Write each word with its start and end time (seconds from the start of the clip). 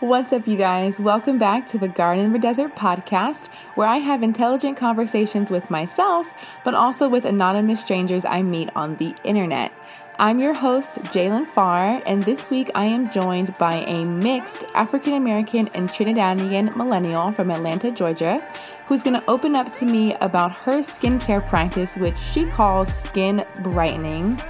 What's 0.00 0.32
up, 0.32 0.46
you 0.46 0.56
guys? 0.56 0.98
Welcome 0.98 1.36
back 1.36 1.66
to 1.66 1.76
the 1.76 1.86
Garden 1.86 2.24
in 2.24 2.32
the 2.32 2.38
Desert 2.38 2.74
podcast, 2.74 3.48
where 3.74 3.86
I 3.86 3.98
have 3.98 4.22
intelligent 4.22 4.78
conversations 4.78 5.50
with 5.50 5.70
myself, 5.70 6.32
but 6.64 6.74
also 6.74 7.06
with 7.06 7.26
anonymous 7.26 7.82
strangers 7.82 8.24
I 8.24 8.40
meet 8.40 8.70
on 8.74 8.96
the 8.96 9.14
internet. 9.24 9.72
I'm 10.18 10.38
your 10.38 10.54
host, 10.54 11.00
Jalen 11.12 11.46
Farr, 11.46 12.00
and 12.06 12.22
this 12.22 12.48
week 12.48 12.70
I 12.74 12.86
am 12.86 13.10
joined 13.10 13.52
by 13.58 13.84
a 13.86 14.06
mixed 14.06 14.64
African 14.74 15.12
American 15.12 15.68
and 15.74 15.86
Trinidadian 15.86 16.74
millennial 16.76 17.30
from 17.30 17.50
Atlanta, 17.50 17.90
Georgia, 17.90 18.40
who's 18.86 19.02
going 19.02 19.20
to 19.20 19.30
open 19.30 19.54
up 19.54 19.70
to 19.74 19.84
me 19.84 20.14
about 20.22 20.56
her 20.56 20.78
skincare 20.78 21.46
practice, 21.46 21.98
which 21.98 22.16
she 22.16 22.46
calls 22.46 22.90
skin 22.90 23.44
brightening. 23.62 24.40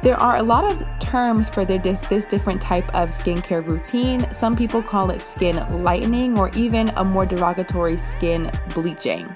There 0.00 0.16
are 0.16 0.36
a 0.36 0.42
lot 0.42 0.64
of 0.64 0.86
terms 1.00 1.48
for 1.48 1.64
this 1.64 2.24
different 2.26 2.62
type 2.62 2.88
of 2.94 3.08
skincare 3.08 3.66
routine. 3.66 4.30
Some 4.32 4.54
people 4.54 4.80
call 4.80 5.10
it 5.10 5.20
skin 5.20 5.56
lightening 5.82 6.38
or 6.38 6.50
even 6.54 6.90
a 6.96 7.02
more 7.02 7.26
derogatory 7.26 7.96
skin 7.96 8.48
bleaching. 8.74 9.28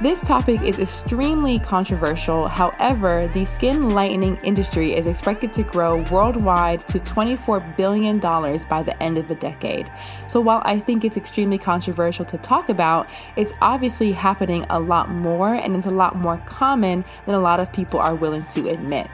This 0.00 0.26
topic 0.26 0.62
is 0.62 0.78
extremely 0.78 1.58
controversial. 1.58 2.48
However, 2.48 3.26
the 3.28 3.44
skin 3.44 3.90
lightening 3.90 4.36
industry 4.42 4.94
is 4.94 5.06
expected 5.06 5.52
to 5.52 5.62
grow 5.62 6.02
worldwide 6.10 6.80
to 6.88 6.98
$24 6.98 7.76
billion 7.76 8.18
by 8.18 8.82
the 8.82 8.96
end 9.02 9.18
of 9.18 9.28
the 9.28 9.34
decade. 9.36 9.92
So, 10.26 10.40
while 10.40 10.62
I 10.64 10.80
think 10.80 11.04
it's 11.04 11.16
extremely 11.16 11.58
controversial 11.58 12.24
to 12.24 12.38
talk 12.38 12.70
about, 12.70 13.08
it's 13.36 13.52
obviously 13.60 14.12
happening 14.12 14.64
a 14.70 14.80
lot 14.80 15.10
more 15.10 15.54
and 15.54 15.76
it's 15.76 15.86
a 15.86 15.90
lot 15.90 16.16
more 16.16 16.38
common 16.38 17.04
than 17.26 17.34
a 17.34 17.40
lot 17.40 17.60
of 17.60 17.72
people 17.72 18.00
are 18.00 18.14
willing 18.14 18.42
to 18.42 18.68
admit. 18.70 19.08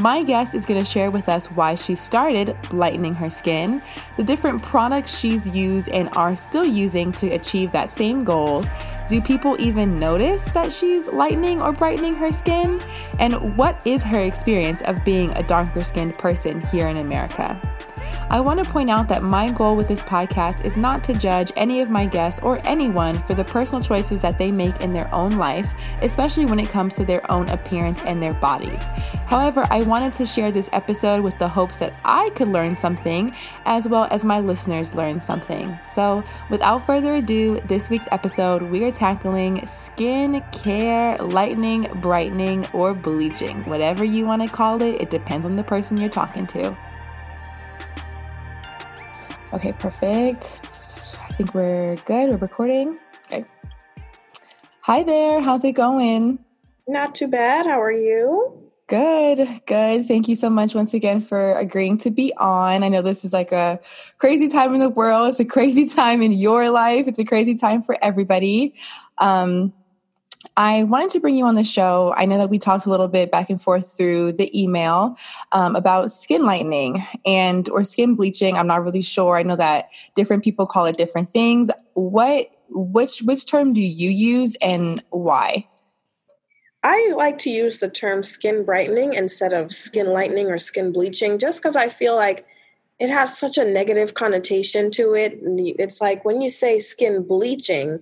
My 0.00 0.22
guest 0.22 0.54
is 0.54 0.66
going 0.66 0.80
to 0.80 0.86
share 0.86 1.10
with 1.10 1.28
us 1.28 1.50
why 1.50 1.74
she 1.74 1.94
started 1.94 2.56
lightening 2.72 3.14
her 3.14 3.28
skin, 3.28 3.80
the 4.16 4.24
different 4.24 4.62
products 4.62 5.16
she's 5.16 5.48
used 5.48 5.88
and 5.90 6.08
are 6.16 6.34
still 6.34 6.64
using 6.64 7.12
to 7.12 7.28
achieve 7.28 7.72
that 7.72 7.92
same 7.92 8.24
goal. 8.24 8.64
Do 9.08 9.20
people 9.20 9.56
even 9.60 9.94
notice 9.94 10.46
that 10.50 10.72
she's 10.72 11.08
lightening 11.08 11.60
or 11.60 11.72
brightening 11.72 12.14
her 12.14 12.30
skin? 12.30 12.80
And 13.18 13.56
what 13.56 13.86
is 13.86 14.02
her 14.02 14.20
experience 14.20 14.82
of 14.82 15.04
being 15.04 15.30
a 15.32 15.42
darker 15.42 15.84
skinned 15.84 16.16
person 16.18 16.62
here 16.68 16.88
in 16.88 16.96
America? 16.96 17.60
I 18.32 18.40
want 18.40 18.64
to 18.64 18.70
point 18.70 18.88
out 18.88 19.08
that 19.08 19.22
my 19.22 19.50
goal 19.50 19.76
with 19.76 19.88
this 19.88 20.02
podcast 20.02 20.64
is 20.64 20.78
not 20.78 21.04
to 21.04 21.12
judge 21.12 21.52
any 21.54 21.82
of 21.82 21.90
my 21.90 22.06
guests 22.06 22.40
or 22.42 22.58
anyone 22.64 23.22
for 23.24 23.34
the 23.34 23.44
personal 23.44 23.82
choices 23.82 24.22
that 24.22 24.38
they 24.38 24.50
make 24.50 24.80
in 24.80 24.94
their 24.94 25.14
own 25.14 25.36
life, 25.36 25.74
especially 26.00 26.46
when 26.46 26.58
it 26.58 26.70
comes 26.70 26.96
to 26.96 27.04
their 27.04 27.30
own 27.30 27.46
appearance 27.50 28.02
and 28.04 28.22
their 28.22 28.32
bodies. 28.32 28.86
However, 29.26 29.66
I 29.68 29.82
wanted 29.82 30.14
to 30.14 30.24
share 30.24 30.50
this 30.50 30.70
episode 30.72 31.22
with 31.22 31.38
the 31.38 31.46
hopes 31.46 31.78
that 31.80 31.92
I 32.06 32.30
could 32.30 32.48
learn 32.48 32.74
something 32.74 33.34
as 33.66 33.86
well 33.86 34.08
as 34.10 34.24
my 34.24 34.40
listeners 34.40 34.94
learn 34.94 35.20
something. 35.20 35.78
So, 35.86 36.24
without 36.48 36.86
further 36.86 37.16
ado, 37.16 37.60
this 37.66 37.90
week's 37.90 38.08
episode, 38.12 38.62
we 38.62 38.82
are 38.84 38.92
tackling 38.92 39.66
skin 39.66 40.42
care, 40.52 41.18
lightening, 41.18 41.86
brightening, 41.96 42.66
or 42.72 42.94
bleaching. 42.94 43.62
Whatever 43.66 44.06
you 44.06 44.24
want 44.24 44.40
to 44.40 44.48
call 44.48 44.80
it, 44.80 45.02
it 45.02 45.10
depends 45.10 45.44
on 45.44 45.56
the 45.56 45.62
person 45.62 45.98
you're 45.98 46.08
talking 46.08 46.46
to. 46.46 46.74
Okay, 49.52 49.72
perfect. 49.74 50.62
I 51.28 51.34
think 51.34 51.52
we're 51.52 51.96
good. 52.06 52.30
We're 52.30 52.36
recording. 52.36 52.98
Okay. 53.26 53.44
Hi 54.80 55.02
there. 55.02 55.42
How's 55.42 55.62
it 55.64 55.72
going? 55.72 56.38
Not 56.88 57.14
too 57.14 57.28
bad. 57.28 57.66
How 57.66 57.78
are 57.80 57.92
you? 57.92 58.58
Good, 58.88 59.46
good. 59.66 60.06
Thank 60.06 60.28
you 60.28 60.36
so 60.36 60.48
much 60.48 60.74
once 60.74 60.94
again 60.94 61.20
for 61.20 61.52
agreeing 61.58 61.98
to 61.98 62.10
be 62.10 62.32
on. 62.38 62.82
I 62.82 62.88
know 62.88 63.02
this 63.02 63.26
is 63.26 63.34
like 63.34 63.52
a 63.52 63.78
crazy 64.16 64.48
time 64.48 64.72
in 64.72 64.80
the 64.80 64.88
world. 64.88 65.28
It's 65.28 65.40
a 65.40 65.44
crazy 65.56 65.84
time 65.84 66.22
in 66.22 66.32
your 66.32 66.70
life. 66.70 67.06
It's 67.06 67.18
a 67.18 67.24
crazy 67.24 67.54
time 67.54 67.82
for 67.82 67.98
everybody. 68.00 68.74
Um, 69.18 69.74
I 70.56 70.84
wanted 70.84 71.10
to 71.10 71.20
bring 71.20 71.36
you 71.36 71.46
on 71.46 71.54
the 71.54 71.64
show. 71.64 72.12
I 72.16 72.26
know 72.26 72.36
that 72.36 72.50
we 72.50 72.58
talked 72.58 72.84
a 72.84 72.90
little 72.90 73.08
bit 73.08 73.30
back 73.30 73.48
and 73.48 73.60
forth 73.60 73.96
through 73.96 74.32
the 74.32 74.50
email 74.60 75.16
um, 75.52 75.74
about 75.76 76.12
skin 76.12 76.44
lightening 76.44 77.02
and 77.24 77.68
or 77.70 77.84
skin 77.84 78.14
bleaching. 78.14 78.58
I'm 78.58 78.66
not 78.66 78.84
really 78.84 79.02
sure. 79.02 79.38
I 79.38 79.42
know 79.42 79.56
that 79.56 79.88
different 80.14 80.44
people 80.44 80.66
call 80.66 80.84
it 80.86 80.98
different 80.98 81.30
things. 81.30 81.70
What 81.94 82.50
which 82.68 83.20
which 83.20 83.46
term 83.46 83.72
do 83.72 83.80
you 83.80 84.10
use 84.10 84.54
and 84.56 85.02
why? 85.10 85.68
I 86.82 87.12
like 87.16 87.38
to 87.38 87.50
use 87.50 87.78
the 87.78 87.88
term 87.88 88.22
skin 88.22 88.64
brightening 88.64 89.14
instead 89.14 89.52
of 89.52 89.72
skin 89.72 90.12
lightening 90.12 90.50
or 90.50 90.58
skin 90.58 90.92
bleaching 90.92 91.38
just 91.38 91.62
because 91.62 91.76
I 91.76 91.88
feel 91.88 92.16
like 92.16 92.44
it 92.98 93.08
has 93.08 93.38
such 93.38 93.56
a 93.56 93.64
negative 93.64 94.14
connotation 94.14 94.90
to 94.92 95.14
it. 95.14 95.38
It's 95.42 96.00
like 96.00 96.24
when 96.24 96.40
you 96.40 96.50
say 96.50 96.78
skin 96.78 97.22
bleaching, 97.22 98.00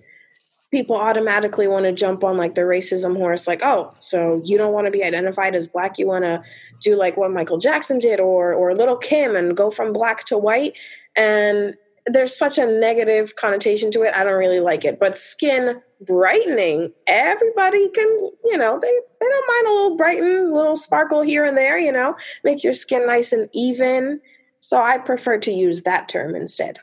people 0.71 0.95
automatically 0.95 1.67
want 1.67 1.85
to 1.85 1.91
jump 1.91 2.23
on 2.23 2.37
like 2.37 2.55
the 2.55 2.61
racism 2.61 3.15
horse 3.15 3.47
like 3.47 3.61
oh 3.63 3.93
so 3.99 4.41
you 4.45 4.57
don't 4.57 4.73
want 4.73 4.85
to 4.85 4.91
be 4.91 5.03
identified 5.03 5.55
as 5.55 5.67
black 5.67 5.99
you 5.99 6.07
want 6.07 6.23
to 6.23 6.41
do 6.79 6.95
like 6.95 7.17
what 7.17 7.31
michael 7.31 7.57
jackson 7.57 7.99
did 7.99 8.19
or 8.19 8.53
or 8.53 8.73
little 8.73 8.97
kim 8.97 9.35
and 9.35 9.55
go 9.55 9.69
from 9.69 9.93
black 9.93 10.23
to 10.25 10.37
white? 10.37 10.73
And 11.15 11.75
there's 12.05 12.35
such 12.35 12.57
a 12.57 12.65
negative 12.65 13.35
connotation 13.35 13.91
to 13.91 14.01
it 14.01 14.15
i 14.15 14.23
don't 14.23 14.39
really 14.39 14.59
like 14.59 14.83
it 14.83 14.99
but 14.99 15.17
skin 15.17 15.79
brightening 16.01 16.91
everybody 17.05 17.89
can 17.89 18.07
you 18.45 18.57
know 18.57 18.79
they 18.81 18.91
they 19.19 19.27
don't 19.27 19.47
mind 19.47 19.67
a 19.67 19.81
little 19.81 19.97
brighten 19.97 20.37
a 20.47 20.55
little 20.55 20.75
sparkle 20.75 21.21
here 21.21 21.45
and 21.45 21.57
there 21.57 21.77
you 21.77 21.91
know 21.91 22.15
make 22.43 22.63
your 22.63 22.73
skin 22.73 23.05
nice 23.05 23.31
and 23.31 23.47
even. 23.53 24.19
So 24.61 24.81
i 24.81 24.97
prefer 24.97 25.37
to 25.39 25.51
use 25.51 25.83
that 25.83 26.07
term 26.09 26.35
instead 26.35 26.79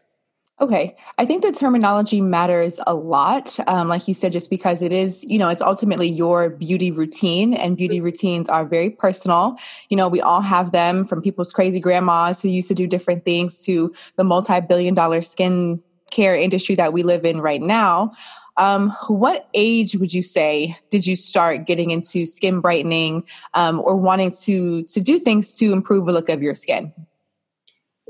Okay. 0.61 0.97
I 1.19 1.25
think 1.25 1.43
the 1.43 1.53
terminology 1.53 2.21
matters 2.21 2.81
a 2.85 2.93
lot. 2.93 3.57
Um, 3.69 3.89
like 3.89 4.09
you 4.09 4.15
said, 4.15 4.33
just 4.33 4.51
because 4.51 4.83
it 4.83 4.91
is, 4.91 5.23
you 5.23 5.39
know, 5.39 5.49
it's 5.49 5.63
ultimately 5.63 6.09
your 6.09 6.51
beauty 6.51 6.91
routine, 6.91 7.55
and 7.55 7.77
beauty 7.77 8.01
routines 8.01 8.49
are 8.49 8.65
very 8.65 8.91
personal. 8.91 9.57
You 9.89 9.97
know, 9.97 10.09
we 10.09 10.21
all 10.21 10.41
have 10.41 10.73
them 10.73 11.07
from 11.07 11.23
people's 11.23 11.53
crazy 11.53 11.79
grandmas 11.79 12.43
who 12.43 12.49
used 12.49 12.67
to 12.69 12.75
do 12.75 12.89
different 12.89 13.25
things 13.25 13.63
to 13.67 13.95
the 14.17 14.25
multi 14.25 14.61
billion 14.61 14.95
dollar 14.95 15.21
skin 15.21 15.81
care 16.11 16.35
industry 16.35 16.75
that 16.75 16.93
we 16.93 17.05
live 17.05 17.25
in 17.25 17.41
right 17.41 17.63
now. 17.63 18.13
Um, 18.57 18.91
what 19.07 19.49
age 19.55 19.95
would 19.95 20.13
you 20.13 20.23
say 20.23 20.77
did 20.91 21.07
you 21.07 21.15
start 21.15 21.67
getting 21.67 21.93
into 21.93 22.27
skin 22.27 22.61
brightening 22.61 23.23
um, 23.55 23.79
or 23.81 23.97
wanting 23.97 24.33
to 24.43 24.83
to 24.83 25.01
do 25.01 25.21
things 25.21 25.57
to 25.59 25.73
improve 25.73 26.07
the 26.07 26.13
look 26.13 26.29
of 26.29 26.43
your 26.43 26.57
skin? 26.57 26.93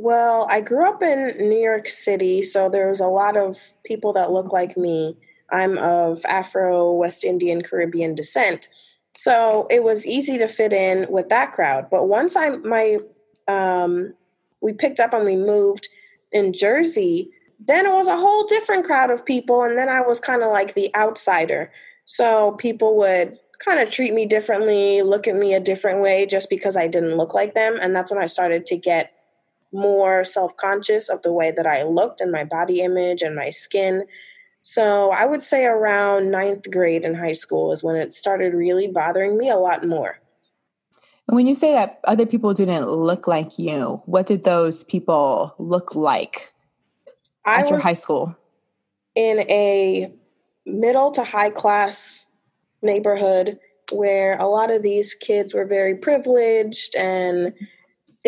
Well, 0.01 0.47
I 0.49 0.61
grew 0.61 0.89
up 0.89 1.03
in 1.03 1.49
New 1.49 1.59
York 1.59 1.89
City, 1.89 2.41
so 2.43 2.69
there's 2.69 3.01
a 3.01 3.09
lot 3.09 3.37
of 3.37 3.59
people 3.85 4.13
that 4.13 4.31
look 4.31 4.53
like 4.53 4.77
me. 4.77 5.17
I'm 5.51 5.77
of 5.77 6.25
Afro, 6.25 6.93
West 6.93 7.25
Indian, 7.25 7.63
Caribbean 7.63 8.15
descent. 8.15 8.69
So 9.17 9.67
it 9.71 9.83
was 9.83 10.07
easy 10.07 10.39
to 10.39 10.47
fit 10.47 10.73
in 10.73 11.07
with 11.11 11.31
that 11.31 11.53
crowd. 11.53 11.91
But 11.91 12.07
once 12.07 12.37
I 12.37 12.51
my 12.51 12.99
um, 13.49 14.15
we 14.61 14.73
picked 14.73 15.01
up 15.01 15.13
and 15.13 15.25
we 15.25 15.35
moved 15.35 15.89
in 16.31 16.53
Jersey, 16.53 17.31
then 17.67 17.85
it 17.85 17.93
was 17.93 18.07
a 18.07 18.17
whole 18.17 18.47
different 18.47 18.85
crowd 18.85 19.11
of 19.11 19.27
people, 19.27 19.65
and 19.65 19.77
then 19.77 19.89
I 19.89 20.03
was 20.03 20.21
kind 20.21 20.45
of 20.45 20.53
like 20.53 20.75
the 20.75 20.95
outsider. 20.95 21.73
So 22.05 22.53
people 22.53 22.97
would 22.99 23.37
kind 23.65 23.81
of 23.81 23.91
treat 23.91 24.15
me 24.15 24.27
differently, 24.27 25.03
look 25.03 25.27
at 25.27 25.35
me 25.35 25.55
a 25.55 25.61
different 25.61 26.03
way 26.03 26.25
just 26.25 26.49
because 26.49 26.77
I 26.77 26.87
didn't 26.87 27.17
look 27.17 27.35
like 27.35 27.55
them, 27.55 27.81
and 27.83 27.97
that's 27.97 28.13
when 28.13 28.23
I 28.23 28.27
started 28.27 28.65
to 28.67 28.77
get 28.77 29.13
more 29.73 30.25
self 30.25 30.57
conscious 30.57 31.09
of 31.09 31.23
the 31.23 31.33
way 31.33 31.51
that 31.51 31.67
I 31.67 31.83
looked 31.83 32.21
and 32.21 32.33
my 32.33 32.45
body 32.45 32.81
image 32.81 33.23
and 33.23 33.35
my 33.35 33.51
skin. 33.51 34.05
So 34.63 35.11
I 35.13 35.25
would 35.25 35.43
say 35.43 35.65
around 35.65 36.31
ninth 36.31 36.71
grade 36.71 37.05
in 37.05 37.15
high 37.15 37.33
school 37.33 37.73
is 37.73 37.83
when 37.83 37.97
it 37.97 38.15
started 38.15 38.55
really 38.55 38.87
bothering 38.87 39.39
me 39.39 39.49
a 39.49 39.57
lot 39.57 39.87
more. 39.87 40.19
And 41.27 41.37
when 41.37 41.47
you 41.47 41.55
say 41.55 41.73
that 41.73 42.01
other 42.05 42.27
people 42.27 42.55
didn't 42.55 42.91
look 42.91 43.27
like 43.27 43.59
you, 43.59 44.03
what 44.07 44.27
did 44.27 44.45
those 44.45 44.85
people 44.85 45.55
look 45.59 45.95
like 45.95 46.53
at 47.47 47.67
I 47.67 47.69
your 47.69 47.79
high 47.79 47.95
school? 47.95 48.35
In 49.15 49.41
a 49.51 50.13
middle 50.65 51.11
to 51.13 51.25
high 51.25 51.51
class 51.51 52.27
neighborhood 52.83 53.59
where 53.91 54.39
a 54.39 54.47
lot 54.47 54.71
of 54.71 54.83
these 54.83 55.15
kids 55.15 55.55
were 55.55 55.65
very 55.65 55.97
privileged 55.97 56.95
and 56.95 57.53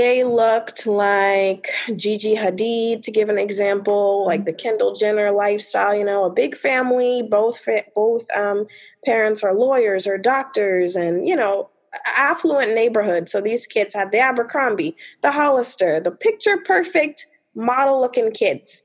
they 0.00 0.24
looked 0.24 0.86
like 0.86 1.68
Gigi 1.94 2.34
Hadid, 2.34 3.02
to 3.02 3.10
give 3.10 3.28
an 3.28 3.36
example, 3.36 4.24
like 4.24 4.46
the 4.46 4.52
Kendall 4.54 4.94
Jenner 4.94 5.30
lifestyle. 5.30 5.94
You 5.94 6.06
know, 6.06 6.24
a 6.24 6.30
big 6.30 6.56
family, 6.56 7.22
both 7.22 7.68
both 7.94 8.24
um, 8.34 8.64
parents 9.04 9.42
are 9.42 9.52
lawyers 9.52 10.06
or 10.06 10.16
doctors, 10.16 10.96
and 10.96 11.28
you 11.28 11.36
know, 11.36 11.68
affluent 12.16 12.74
neighborhood. 12.74 13.28
So 13.28 13.42
these 13.42 13.66
kids 13.66 13.92
had 13.92 14.10
the 14.10 14.20
Abercrombie, 14.20 14.96
the 15.20 15.32
Hollister, 15.32 16.00
the 16.00 16.10
picture 16.10 16.56
perfect 16.64 17.26
model 17.54 18.00
looking 18.00 18.32
kids 18.32 18.84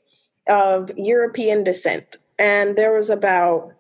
of 0.50 0.92
European 0.98 1.64
descent, 1.64 2.18
and 2.38 2.76
there 2.76 2.94
was 2.94 3.10
about, 3.10 3.72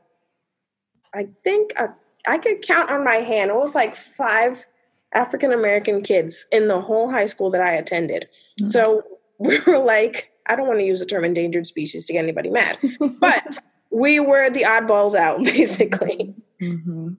I 1.14 1.28
think, 1.44 1.74
a, 1.78 1.90
I 2.26 2.38
could 2.38 2.62
count 2.62 2.90
on 2.90 3.04
my 3.04 3.16
hand. 3.16 3.52
It 3.52 3.56
was 3.56 3.76
like 3.76 3.98
five 3.98 4.66
African 5.15 5.51
American 5.51 6.03
kids 6.03 6.45
in 6.51 6.67
the 6.67 6.81
whole 6.81 7.09
high 7.09 7.25
school 7.25 7.50
that 7.51 7.62
I 7.62 7.71
attended. 7.73 8.27
Mm-hmm. 8.62 8.71
So 8.71 9.03
we 9.39 9.59
were 9.62 9.79
like 9.79 10.31
I 10.47 10.56
don't 10.56 10.67
want 10.67 10.79
to 10.79 10.85
use 10.85 11.00
the 11.00 11.06
term 11.06 11.25
endangered 11.25 11.67
species 11.67 12.06
to 12.06 12.13
get 12.13 12.23
anybody 12.23 12.50
mad, 12.50 12.77
but 13.19 13.59
we 13.89 14.19
were 14.19 14.50
the 14.50 14.62
oddballs 14.62 15.15
out, 15.15 15.39
basically. 15.44 16.35
Mm-hmm. 16.62 17.13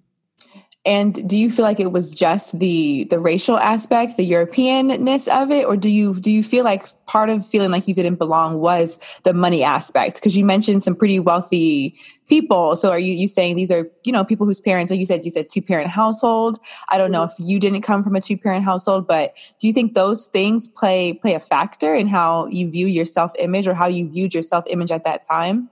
And 0.84 1.28
do 1.28 1.36
you 1.36 1.50
feel 1.50 1.64
like 1.64 1.80
it 1.80 1.90
was 1.90 2.12
just 2.12 2.60
the 2.60 3.08
the 3.10 3.18
racial 3.18 3.58
aspect, 3.58 4.16
the 4.16 4.28
Europeanness 4.28 5.26
of 5.26 5.50
it, 5.50 5.66
or 5.66 5.76
do 5.76 5.88
you 5.88 6.14
do 6.20 6.30
you 6.30 6.44
feel 6.44 6.62
like 6.62 6.86
part 7.06 7.28
of 7.28 7.44
feeling 7.44 7.72
like 7.72 7.88
you 7.88 7.94
didn't 7.94 8.16
belong 8.16 8.60
was 8.60 9.00
the 9.24 9.34
money 9.34 9.64
aspect? 9.64 10.14
Because 10.14 10.36
you 10.36 10.44
mentioned 10.44 10.84
some 10.84 10.94
pretty 10.94 11.18
wealthy 11.18 11.98
people. 12.26 12.76
So 12.76 12.90
are 12.90 12.98
you 12.98 13.14
you 13.14 13.28
saying 13.28 13.56
these 13.56 13.70
are 13.70 13.88
you 14.04 14.12
know 14.12 14.24
people 14.24 14.46
whose 14.46 14.60
parents, 14.60 14.90
like 14.90 15.00
you 15.00 15.06
said, 15.06 15.24
you 15.24 15.30
said 15.30 15.48
two 15.48 15.62
parent 15.62 15.90
household. 15.90 16.58
I 16.88 16.98
don't 16.98 17.10
know 17.10 17.26
mm-hmm. 17.26 17.42
if 17.42 17.48
you 17.48 17.58
didn't 17.58 17.82
come 17.82 18.02
from 18.02 18.16
a 18.16 18.20
two 18.20 18.36
parent 18.36 18.64
household, 18.64 19.06
but 19.06 19.36
do 19.60 19.66
you 19.66 19.72
think 19.72 19.94
those 19.94 20.26
things 20.26 20.68
play 20.68 21.12
play 21.14 21.34
a 21.34 21.40
factor 21.40 21.94
in 21.94 22.08
how 22.08 22.46
you 22.46 22.70
view 22.70 22.86
your 22.86 23.04
self 23.04 23.32
image 23.38 23.66
or 23.66 23.74
how 23.74 23.86
you 23.86 24.08
viewed 24.08 24.34
your 24.34 24.42
self 24.42 24.64
image 24.68 24.90
at 24.90 25.04
that 25.04 25.22
time? 25.22 25.70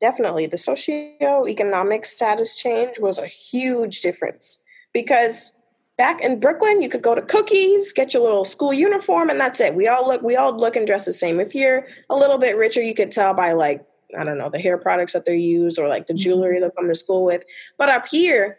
Definitely. 0.00 0.46
The 0.46 0.56
socioeconomic 0.56 2.06
status 2.06 2.54
change 2.54 3.00
was 3.00 3.18
a 3.18 3.26
huge 3.26 4.00
difference 4.00 4.62
because 4.92 5.56
back 5.96 6.20
in 6.22 6.38
Brooklyn, 6.38 6.80
you 6.80 6.88
could 6.88 7.02
go 7.02 7.14
to 7.16 7.22
cookies, 7.22 7.92
get 7.92 8.14
your 8.14 8.22
little 8.22 8.44
school 8.44 8.72
uniform, 8.72 9.28
and 9.28 9.40
that's 9.40 9.60
it. 9.60 9.74
We 9.74 9.88
all 9.88 10.06
look 10.06 10.22
we 10.22 10.36
all 10.36 10.56
look 10.56 10.76
and 10.76 10.86
dress 10.86 11.04
the 11.04 11.12
same. 11.12 11.40
If 11.40 11.54
you're 11.54 11.86
a 12.08 12.16
little 12.16 12.38
bit 12.38 12.56
richer, 12.56 12.80
you 12.80 12.94
could 12.94 13.10
tell 13.10 13.34
by 13.34 13.52
like, 13.52 13.84
I 14.18 14.24
don't 14.24 14.38
know, 14.38 14.48
the 14.48 14.58
hair 14.58 14.78
products 14.78 15.12
that 15.12 15.24
they 15.24 15.36
use 15.36 15.78
or 15.78 15.88
like 15.88 16.06
the 16.06 16.14
jewelry 16.14 16.56
mm-hmm. 16.56 16.64
they 16.64 16.70
come 16.76 16.88
to 16.88 16.94
school 16.94 17.24
with. 17.24 17.44
But 17.76 17.88
up 17.88 18.08
here, 18.08 18.58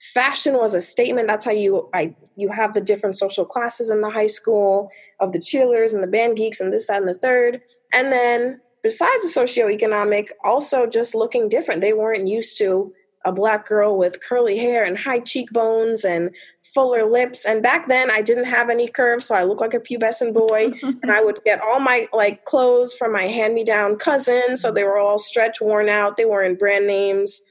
fashion 0.00 0.54
was 0.54 0.74
a 0.74 0.82
statement. 0.82 1.28
That's 1.28 1.44
how 1.44 1.52
you 1.52 1.88
I 1.94 2.14
you 2.36 2.50
have 2.50 2.74
the 2.74 2.80
different 2.80 3.18
social 3.18 3.44
classes 3.44 3.90
in 3.90 4.00
the 4.00 4.10
high 4.10 4.26
school 4.26 4.90
of 5.20 5.32
the 5.32 5.38
cheerleaders 5.38 5.92
and 5.92 6.02
the 6.02 6.08
band 6.08 6.36
geeks 6.36 6.60
and 6.60 6.72
this, 6.72 6.86
that, 6.86 6.96
and 6.96 7.08
the 7.08 7.14
third. 7.14 7.60
And 7.92 8.12
then 8.12 8.60
besides 8.82 9.22
the 9.22 9.40
socioeconomic, 9.40 10.28
also 10.44 10.86
just 10.86 11.14
looking 11.14 11.48
different. 11.48 11.80
They 11.80 11.92
weren't 11.92 12.26
used 12.26 12.58
to 12.58 12.92
a 13.24 13.32
black 13.32 13.66
girl 13.66 13.96
with 13.96 14.22
curly 14.22 14.58
hair 14.58 14.84
and 14.84 14.98
high 14.98 15.20
cheekbones 15.20 16.04
and 16.04 16.30
fuller 16.62 17.04
lips. 17.04 17.44
And 17.44 17.62
back 17.62 17.88
then, 17.88 18.10
I 18.10 18.22
didn't 18.22 18.44
have 18.44 18.70
any 18.70 18.88
curves, 18.88 19.26
so 19.26 19.34
I 19.34 19.44
looked 19.44 19.60
like 19.60 19.74
a 19.74 19.80
pubescent 19.80 20.34
boy. 20.34 20.72
and 21.02 21.10
I 21.10 21.22
would 21.22 21.40
get 21.44 21.60
all 21.60 21.80
my 21.80 22.06
like 22.12 22.44
clothes 22.44 22.94
from 22.94 23.12
my 23.12 23.24
hand-me-down 23.24 23.96
cousin, 23.96 24.56
so 24.56 24.72
they 24.72 24.84
were 24.84 24.98
all 24.98 25.18
stretch 25.18 25.60
worn 25.60 25.88
out. 25.88 26.16
They 26.16 26.24
weren't 26.24 26.58
brand 26.58 26.86
names, 26.86 27.42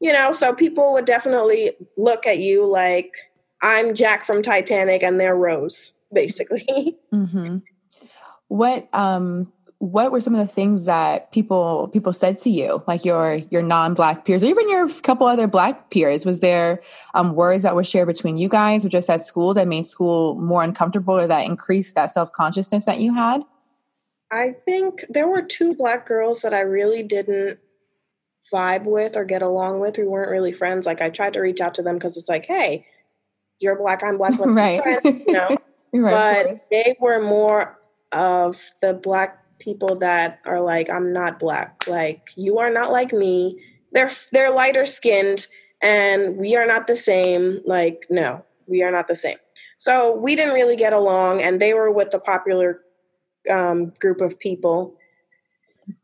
you 0.00 0.12
know. 0.12 0.32
So 0.32 0.54
people 0.54 0.92
would 0.92 1.04
definitely 1.04 1.72
look 1.96 2.26
at 2.26 2.38
you 2.38 2.66
like 2.66 3.12
I'm 3.62 3.94
Jack 3.94 4.24
from 4.24 4.42
Titanic 4.42 5.02
and 5.02 5.20
they're 5.20 5.36
Rose, 5.36 5.94
basically. 6.12 6.96
Mm-hmm. 7.12 7.58
What 8.48 8.88
um 8.94 9.52
what 9.80 10.10
were 10.10 10.18
some 10.18 10.34
of 10.34 10.40
the 10.40 10.52
things 10.52 10.86
that 10.86 11.30
people 11.30 11.88
people 11.92 12.12
said 12.12 12.36
to 12.38 12.50
you? 12.50 12.82
Like 12.88 13.04
your 13.04 13.34
your 13.50 13.62
non-black 13.62 14.24
peers 14.24 14.42
or 14.42 14.46
even 14.46 14.68
your 14.68 14.88
couple 14.88 15.26
other 15.26 15.46
black 15.46 15.90
peers. 15.90 16.26
Was 16.26 16.40
there 16.40 16.82
um, 17.14 17.34
words 17.34 17.62
that 17.62 17.76
were 17.76 17.84
shared 17.84 18.08
between 18.08 18.36
you 18.36 18.48
guys 18.48 18.84
or 18.84 18.88
just 18.88 19.08
at 19.08 19.22
school 19.22 19.54
that 19.54 19.68
made 19.68 19.86
school 19.86 20.34
more 20.34 20.64
uncomfortable 20.64 21.14
or 21.14 21.28
that 21.28 21.44
increased 21.44 21.94
that 21.94 22.12
self-consciousness 22.12 22.86
that 22.86 22.98
you 22.98 23.14
had? 23.14 23.44
I 24.32 24.56
think 24.64 25.04
there 25.08 25.28
were 25.28 25.42
two 25.42 25.74
black 25.74 26.06
girls 26.06 26.42
that 26.42 26.52
i 26.52 26.60
really 26.60 27.02
didn't 27.02 27.58
vibe 28.52 28.84
with 28.84 29.16
or 29.16 29.24
get 29.24 29.42
along 29.42 29.80
with 29.80 29.96
we 29.96 30.04
weren't 30.04 30.30
really 30.30 30.52
friends. 30.52 30.86
Like 30.86 31.00
i 31.00 31.08
tried 31.08 31.34
to 31.34 31.40
reach 31.40 31.60
out 31.60 31.74
to 31.74 31.82
them 31.82 31.96
because 31.96 32.16
it's 32.16 32.28
like 32.28 32.46
hey 32.46 32.84
you're 33.60 33.78
black 33.78 34.02
i'm 34.02 34.18
black 34.18 34.32
let's 34.38 34.54
right. 34.54 34.82
be 34.84 35.00
friends 35.00 35.22
you 35.26 35.32
know? 35.32 35.56
Right, 35.90 36.44
but 36.44 36.58
they 36.70 36.96
were 37.00 37.22
more 37.22 37.78
of 38.12 38.60
the 38.82 38.92
black 38.92 39.42
people 39.58 39.96
that 39.96 40.40
are 40.46 40.60
like 40.60 40.88
i'm 40.90 41.12
not 41.12 41.38
black. 41.38 41.84
Like 41.86 42.30
you 42.36 42.58
are 42.58 42.70
not 42.70 42.92
like 42.92 43.12
me. 43.12 43.60
They're 43.92 44.10
they're 44.32 44.52
lighter 44.52 44.86
skinned 44.86 45.46
and 45.82 46.36
we 46.36 46.56
are 46.56 46.66
not 46.66 46.86
the 46.86 46.96
same. 46.96 47.60
Like 47.64 48.06
no 48.10 48.44
we 48.66 48.82
are 48.82 48.90
not 48.90 49.08
the 49.08 49.16
same. 49.16 49.38
So 49.78 50.16
we 50.16 50.36
didn't 50.36 50.54
really 50.54 50.76
get 50.76 50.92
along 50.92 51.42
and 51.42 51.60
they 51.60 51.74
were 51.74 51.90
with 51.90 52.10
the 52.10 52.18
popular 52.18 52.80
um, 53.50 53.92
group 53.98 54.20
of 54.20 54.38
people. 54.38 54.96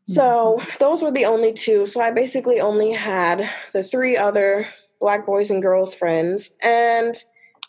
So 0.07 0.59
those 0.79 1.03
were 1.03 1.11
the 1.11 1.25
only 1.25 1.53
two. 1.53 1.85
So 1.85 2.01
i 2.01 2.11
basically 2.11 2.59
only 2.59 2.91
had 2.91 3.49
the 3.73 3.83
three 3.83 4.17
other 4.17 4.67
black 4.99 5.25
boys 5.25 5.51
and 5.51 5.61
girls 5.61 5.93
friends 5.93 6.55
and 6.63 7.15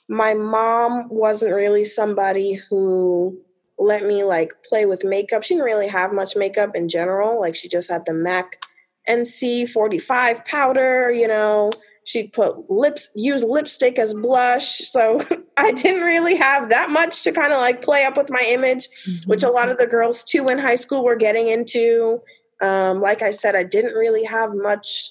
my 0.09 0.35
mom 0.35 1.09
wasn't 1.09 1.55
really 1.55 1.85
somebody 1.85 2.55
who 2.55 3.39
let 3.79 4.05
me 4.05 4.25
like 4.25 4.53
play 4.69 4.87
with 4.87 5.05
makeup. 5.05 5.45
She 5.45 5.55
didn't 5.55 5.67
really 5.67 5.89
have 5.89 6.13
much 6.13 6.37
makeup 6.37 6.75
in 6.75 6.89
general. 6.89 7.41
Like 7.41 7.55
she 7.57 7.69
just 7.69 7.91
had 7.91 8.07
the 8.07 8.15
MAC 8.15 8.65
NC 9.09 9.69
45 9.69 10.45
powder, 10.45 11.11
you 11.11 11.29
know. 11.29 11.71
She'd 12.05 12.33
put 12.33 12.71
lips, 12.71 13.11
use 13.17 13.43
lipstick 13.43 13.99
as 13.99 14.15
blush. 14.15 14.79
So 14.79 15.21
I 15.57 15.73
didn't 15.73 16.03
really 16.03 16.37
have 16.37 16.69
that 16.69 16.91
much 16.91 17.23
to 17.25 17.33
kind 17.33 17.53
of 17.53 17.59
like 17.59 17.83
play 17.83 18.05
up 18.05 18.17
with 18.17 18.31
my 18.31 18.45
image, 18.47 18.89
mm-hmm. 19.09 19.29
which 19.29 19.43
a 19.43 19.51
lot 19.51 19.69
of 19.69 19.79
the 19.79 19.87
girls 19.87 20.23
too 20.23 20.49
in 20.49 20.59
high 20.59 20.77
school 20.77 21.05
were 21.05 21.17
getting 21.17 21.49
into. 21.49 22.21
Um, 22.63 23.01
like 23.01 23.23
I 23.23 23.33
said, 23.33 23.55
I 23.57 23.65
didn't 23.65 23.95
really 23.95 24.25
have 24.25 24.51
much 24.55 25.11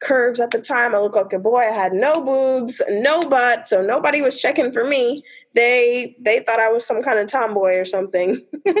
curves 0.00 0.40
at 0.40 0.52
the 0.52 0.60
time. 0.60 0.94
I 0.94 0.98
looked 0.98 1.16
like 1.16 1.32
a 1.32 1.38
boy. 1.38 1.58
I 1.58 1.74
had 1.74 1.92
no 1.92 2.24
boobs, 2.24 2.80
no 2.88 3.20
butt, 3.22 3.66
so 3.66 3.82
nobody 3.82 4.22
was 4.22 4.40
checking 4.40 4.72
for 4.72 4.84
me 4.84 5.22
they 5.54 6.16
they 6.20 6.40
thought 6.40 6.60
I 6.60 6.70
was 6.70 6.86
some 6.86 7.02
kind 7.02 7.18
of 7.18 7.26
tomboy 7.26 7.74
or 7.76 7.84
something. 7.84 8.40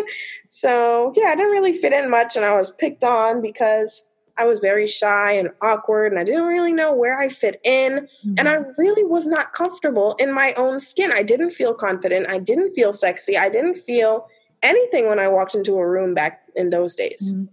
so 0.48 1.12
yeah, 1.16 1.26
I 1.26 1.36
didn't 1.36 1.52
really 1.52 1.72
fit 1.72 1.92
in 1.92 2.10
much, 2.10 2.36
and 2.36 2.44
I 2.44 2.56
was 2.56 2.70
picked 2.70 3.04
on 3.04 3.42
because 3.42 4.08
I 4.38 4.44
was 4.44 4.60
very 4.60 4.86
shy 4.86 5.32
and 5.32 5.50
awkward, 5.60 6.12
and 6.12 6.18
I 6.18 6.24
didn't 6.24 6.44
really 6.44 6.72
know 6.72 6.94
where 6.94 7.18
I 7.18 7.28
fit 7.28 7.60
in, 7.64 8.00
mm-hmm. 8.00 8.34
and 8.38 8.48
I 8.48 8.54
really 8.78 9.04
was 9.04 9.26
not 9.26 9.52
comfortable 9.52 10.14
in 10.18 10.32
my 10.32 10.54
own 10.54 10.80
skin. 10.80 11.12
I 11.12 11.22
didn't 11.22 11.50
feel 11.50 11.74
confident. 11.74 12.30
I 12.30 12.38
didn't 12.38 12.72
feel 12.72 12.92
sexy. 12.92 13.36
I 13.36 13.48
didn't 13.48 13.76
feel 13.76 14.28
anything 14.62 15.08
when 15.08 15.18
I 15.18 15.28
walked 15.28 15.54
into 15.54 15.74
a 15.74 15.86
room 15.86 16.14
back 16.14 16.42
in 16.54 16.70
those 16.70 16.94
days. 16.94 17.32
Mm-hmm. 17.32 17.44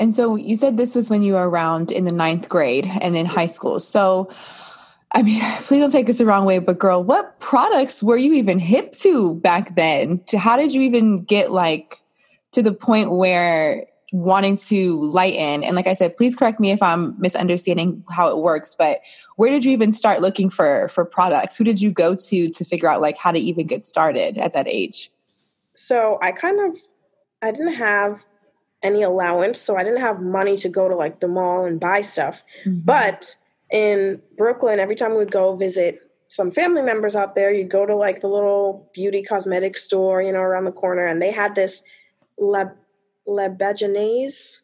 And 0.00 0.14
so 0.14 0.36
you 0.36 0.54
said 0.54 0.76
this 0.76 0.94
was 0.94 1.10
when 1.10 1.22
you 1.22 1.34
were 1.34 1.48
around 1.48 1.90
in 1.90 2.04
the 2.04 2.12
ninth 2.12 2.48
grade 2.48 2.88
and 3.00 3.16
in 3.16 3.26
high 3.26 3.46
school. 3.46 3.80
So 3.80 4.28
I 5.12 5.22
mean, 5.22 5.40
please 5.62 5.80
don't 5.80 5.90
take 5.90 6.06
this 6.06 6.18
the 6.18 6.26
wrong 6.26 6.44
way, 6.44 6.58
but 6.58 6.78
girl, 6.78 7.02
what 7.02 7.38
products 7.40 8.02
were 8.02 8.16
you 8.16 8.32
even 8.34 8.58
hip 8.58 8.92
to 8.92 9.34
back 9.36 9.74
then? 9.76 10.20
To 10.26 10.38
how 10.38 10.56
did 10.56 10.74
you 10.74 10.82
even 10.82 11.24
get 11.24 11.50
like 11.50 12.02
to 12.52 12.62
the 12.62 12.72
point 12.72 13.10
where 13.10 13.86
wanting 14.10 14.56
to 14.56 14.98
lighten 15.02 15.62
and 15.62 15.76
like 15.76 15.86
I 15.86 15.92
said, 15.92 16.16
please 16.16 16.34
correct 16.34 16.60
me 16.60 16.70
if 16.70 16.82
I'm 16.82 17.14
misunderstanding 17.20 18.02
how 18.10 18.28
it 18.28 18.38
works, 18.38 18.74
but 18.74 19.00
where 19.36 19.50
did 19.50 19.64
you 19.64 19.72
even 19.72 19.92
start 19.92 20.20
looking 20.20 20.48
for 20.48 20.88
for 20.88 21.04
products? 21.04 21.56
Who 21.56 21.64
did 21.64 21.80
you 21.80 21.90
go 21.90 22.14
to 22.14 22.48
to 22.48 22.64
figure 22.64 22.90
out 22.90 23.00
like 23.00 23.18
how 23.18 23.32
to 23.32 23.38
even 23.38 23.66
get 23.66 23.84
started 23.84 24.38
at 24.38 24.54
that 24.54 24.66
age? 24.66 25.10
So, 25.74 26.18
I 26.20 26.32
kind 26.32 26.58
of 26.60 26.76
I 27.42 27.52
didn't 27.52 27.74
have 27.74 28.24
any 28.82 29.02
allowance, 29.02 29.60
so 29.60 29.76
I 29.76 29.84
didn't 29.84 30.00
have 30.00 30.20
money 30.20 30.56
to 30.56 30.68
go 30.68 30.88
to 30.88 30.96
like 30.96 31.20
the 31.20 31.28
mall 31.28 31.64
and 31.64 31.78
buy 31.78 32.00
stuff. 32.00 32.42
Mm-hmm. 32.64 32.80
But 32.80 33.36
in 33.70 34.20
Brooklyn, 34.36 34.78
every 34.78 34.94
time 34.94 35.10
we 35.12 35.18
would 35.18 35.32
go 35.32 35.54
visit 35.56 36.02
some 36.28 36.50
family 36.50 36.82
members 36.82 37.16
out 37.16 37.34
there, 37.34 37.50
you'd 37.50 37.70
go 37.70 37.86
to 37.86 37.96
like 37.96 38.20
the 38.20 38.28
little 38.28 38.90
beauty 38.94 39.22
cosmetic 39.22 39.76
store, 39.76 40.22
you 40.22 40.32
know, 40.32 40.40
around 40.40 40.64
the 40.64 40.72
corner, 40.72 41.04
and 41.04 41.20
they 41.20 41.30
had 41.30 41.54
this 41.54 41.82
La 42.38 42.64
Baginaise. 43.26 44.60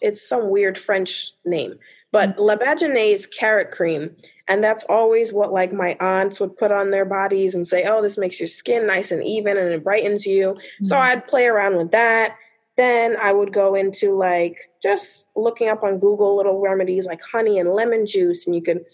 It's 0.00 0.26
some 0.26 0.50
weird 0.50 0.76
French 0.76 1.32
name, 1.44 1.78
but 2.12 2.30
mm-hmm. 2.30 2.42
La 2.42 2.56
Baginaise 2.56 3.26
carrot 3.36 3.70
cream. 3.70 4.14
And 4.46 4.62
that's 4.62 4.84
always 4.84 5.32
what 5.32 5.52
like 5.52 5.72
my 5.72 5.96
aunts 6.00 6.38
would 6.38 6.56
put 6.58 6.70
on 6.70 6.90
their 6.90 7.06
bodies 7.06 7.54
and 7.54 7.66
say, 7.66 7.84
oh, 7.84 8.02
this 8.02 8.18
makes 8.18 8.38
your 8.38 8.46
skin 8.46 8.86
nice 8.86 9.10
and 9.10 9.24
even 9.24 9.56
and 9.56 9.72
it 9.72 9.82
brightens 9.82 10.26
you. 10.26 10.50
Mm-hmm. 10.50 10.84
So 10.84 10.98
I'd 10.98 11.26
play 11.26 11.46
around 11.46 11.76
with 11.78 11.92
that. 11.92 12.36
Then 12.76 13.16
I 13.20 13.32
would 13.32 13.52
go 13.52 13.74
into 13.74 14.16
like 14.16 14.58
just 14.82 15.28
looking 15.36 15.68
up 15.68 15.82
on 15.82 15.98
Google 15.98 16.36
little 16.36 16.60
remedies 16.60 17.06
like 17.06 17.20
honey 17.22 17.58
and 17.58 17.70
lemon 17.70 18.06
juice, 18.06 18.46
and 18.46 18.54
you 18.54 18.62
could 18.62 18.84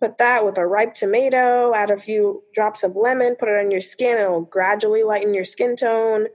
put 0.00 0.18
that 0.18 0.44
with 0.44 0.58
a 0.58 0.66
ripe 0.66 0.94
tomato, 0.94 1.74
add 1.74 1.90
a 1.90 1.96
few 1.96 2.42
drops 2.54 2.82
of 2.82 2.96
lemon, 2.96 3.36
put 3.36 3.48
it 3.48 3.58
on 3.58 3.70
your 3.70 3.80
skin, 3.80 4.16
and 4.16 4.26
it'll 4.26 4.42
gradually 4.42 5.02
lighten 5.02 5.34
your 5.34 5.44
skin 5.44 5.76
tone. 5.76 6.26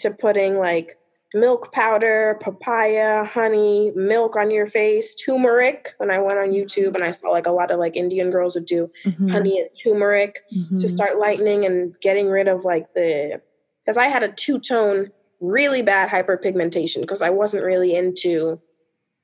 To 0.00 0.10
putting 0.10 0.58
like 0.58 0.98
milk 1.36 1.72
powder, 1.72 2.38
papaya, 2.40 3.24
honey, 3.24 3.92
milk 3.94 4.36
on 4.36 4.50
your 4.50 4.66
face, 4.66 5.14
turmeric. 5.14 5.94
When 5.98 6.10
I 6.10 6.18
went 6.18 6.38
on 6.38 6.50
YouTube 6.50 6.94
and 6.94 7.04
I 7.04 7.10
saw 7.10 7.28
like 7.28 7.46
a 7.46 7.52
lot 7.52 7.70
of 7.70 7.78
like 7.78 7.96
Indian 7.96 8.30
girls 8.30 8.54
would 8.54 8.66
do 8.66 8.90
mm-hmm. 9.04 9.28
honey 9.28 9.60
and 9.60 9.68
turmeric 9.78 10.42
mm-hmm. 10.54 10.78
to 10.78 10.88
start 10.88 11.18
lightening 11.18 11.64
and 11.64 11.94
getting 12.00 12.28
rid 12.28 12.48
of 12.48 12.64
like 12.64 12.92
the 12.94 13.40
because 13.84 13.96
I 13.96 14.06
had 14.06 14.22
a 14.22 14.32
two 14.32 14.58
tone 14.58 15.10
really 15.40 15.82
bad 15.82 16.08
hyperpigmentation 16.08 17.00
because 17.00 17.22
I 17.22 17.30
wasn't 17.30 17.64
really 17.64 17.94
into 17.94 18.60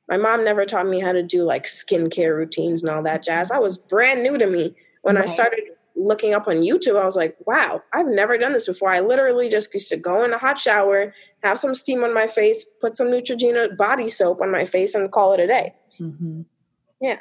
my 0.08 0.16
mom 0.16 0.44
never 0.44 0.66
taught 0.66 0.86
me 0.86 1.00
how 1.00 1.12
to 1.12 1.22
do 1.22 1.44
like 1.44 1.64
skincare 1.64 2.36
routines 2.36 2.82
and 2.82 2.90
all 2.90 3.02
that 3.04 3.22
jazz. 3.22 3.50
I 3.50 3.58
was 3.58 3.78
brand 3.78 4.22
new 4.22 4.36
to 4.36 4.46
me. 4.46 4.74
When 5.02 5.16
right. 5.16 5.28
I 5.28 5.32
started 5.32 5.60
looking 5.96 6.34
up 6.34 6.48
on 6.48 6.56
YouTube, 6.56 7.00
I 7.00 7.04
was 7.04 7.16
like, 7.16 7.36
wow, 7.46 7.82
I've 7.92 8.06
never 8.06 8.36
done 8.38 8.52
this 8.52 8.66
before. 8.66 8.90
I 8.90 9.00
literally 9.00 9.48
just 9.48 9.72
used 9.72 9.88
to 9.90 9.96
go 9.96 10.24
in 10.24 10.32
a 10.32 10.38
hot 10.38 10.58
shower, 10.58 11.14
have 11.42 11.58
some 11.58 11.74
steam 11.74 12.04
on 12.04 12.14
my 12.14 12.26
face, 12.26 12.64
put 12.80 12.96
some 12.96 13.08
Neutrogena 13.08 13.76
body 13.76 14.08
soap 14.08 14.40
on 14.40 14.50
my 14.50 14.64
face, 14.64 14.94
and 14.94 15.10
call 15.10 15.32
it 15.32 15.40
a 15.40 15.46
day. 15.46 15.74
Mm-hmm. 15.98 16.42
Yeah. 17.00 17.18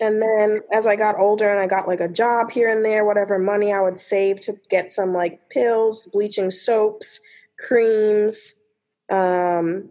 And 0.00 0.20
then 0.20 0.60
as 0.72 0.86
I 0.86 0.96
got 0.96 1.18
older 1.18 1.50
and 1.50 1.60
I 1.60 1.66
got 1.66 1.86
like 1.86 2.00
a 2.00 2.08
job 2.08 2.50
here 2.50 2.68
and 2.68 2.84
there, 2.84 3.04
whatever 3.04 3.38
money 3.38 3.72
I 3.72 3.80
would 3.80 4.00
save 4.00 4.40
to 4.42 4.56
get 4.70 4.90
some 4.90 5.12
like 5.12 5.50
pills, 5.50 6.06
bleaching 6.06 6.50
soaps, 6.50 7.20
creams, 7.58 8.60
um, 9.10 9.90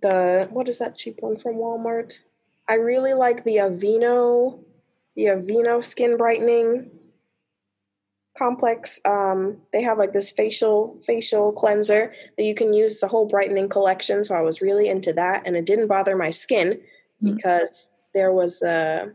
the 0.00 0.48
what 0.50 0.68
is 0.68 0.78
that 0.78 0.96
cheap 0.96 1.18
one 1.20 1.36
from 1.36 1.54
Walmart? 1.54 2.18
I 2.68 2.74
really 2.74 3.14
like 3.14 3.44
the 3.44 3.56
Aveeno, 3.56 4.58
the 5.16 5.24
Aveeno 5.24 5.82
skin 5.82 6.16
brightening 6.16 6.90
complex. 8.36 9.00
Um, 9.04 9.58
they 9.72 9.82
have 9.82 9.98
like 9.98 10.12
this 10.12 10.30
facial 10.30 10.98
facial 11.06 11.52
cleanser 11.52 12.14
that 12.36 12.44
you 12.44 12.54
can 12.54 12.72
use 12.72 13.00
the 13.00 13.08
whole 13.08 13.26
brightening 13.26 13.68
collection. 13.68 14.24
So 14.24 14.34
I 14.34 14.40
was 14.40 14.62
really 14.62 14.88
into 14.88 15.12
that, 15.14 15.42
and 15.46 15.56
it 15.56 15.66
didn't 15.66 15.88
bother 15.88 16.16
my 16.16 16.30
skin 16.30 16.80
mm-hmm. 17.22 17.34
because 17.34 17.88
there 18.14 18.32
was 18.32 18.60
the 18.60 19.14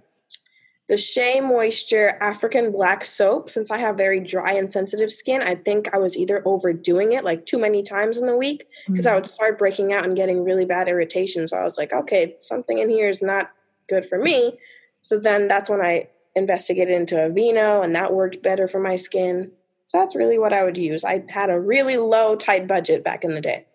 the 0.89 0.97
Shea 0.97 1.41
Moisture 1.41 2.17
African 2.21 2.71
Black 2.71 3.03
Soap. 3.03 3.49
Since 3.49 3.71
I 3.71 3.77
have 3.77 3.97
very 3.97 4.19
dry 4.19 4.53
and 4.53 4.71
sensitive 4.71 5.11
skin, 5.11 5.41
I 5.41 5.55
think 5.55 5.93
I 5.93 5.97
was 5.97 6.17
either 6.17 6.41
overdoing 6.45 7.11
it 7.11 7.25
like 7.25 7.45
too 7.45 7.59
many 7.59 7.83
times 7.83 8.17
in 8.17 8.25
the 8.25 8.37
week 8.37 8.67
because 8.87 9.05
mm-hmm. 9.05 9.11
I 9.11 9.15
would 9.15 9.27
start 9.27 9.59
breaking 9.59 9.93
out 9.93 10.05
and 10.05 10.15
getting 10.15 10.43
really 10.43 10.65
bad 10.65 10.87
irritation. 10.87 11.47
So 11.47 11.57
I 11.57 11.63
was 11.63 11.77
like, 11.77 11.91
okay, 11.93 12.35
something 12.41 12.77
in 12.77 12.89
here 12.89 13.09
is 13.09 13.21
not 13.21 13.51
good 13.89 14.05
for 14.05 14.17
me. 14.17 14.57
So 15.01 15.19
then 15.19 15.47
that's 15.47 15.69
when 15.69 15.81
I 15.81 16.07
investigated 16.35 16.93
into 16.93 17.15
Aveeno, 17.15 17.83
and 17.83 17.95
that 17.95 18.13
worked 18.13 18.43
better 18.43 18.67
for 18.67 18.79
my 18.79 18.95
skin. 18.95 19.51
So 19.87 19.99
that's 19.99 20.15
really 20.15 20.37
what 20.37 20.53
I 20.53 20.63
would 20.63 20.77
use. 20.77 21.03
I 21.05 21.23
had 21.29 21.49
a 21.49 21.59
really 21.59 21.97
low, 21.97 22.35
tight 22.35 22.67
budget 22.67 23.03
back 23.03 23.23
in 23.23 23.33
the 23.33 23.41
day. 23.41 23.65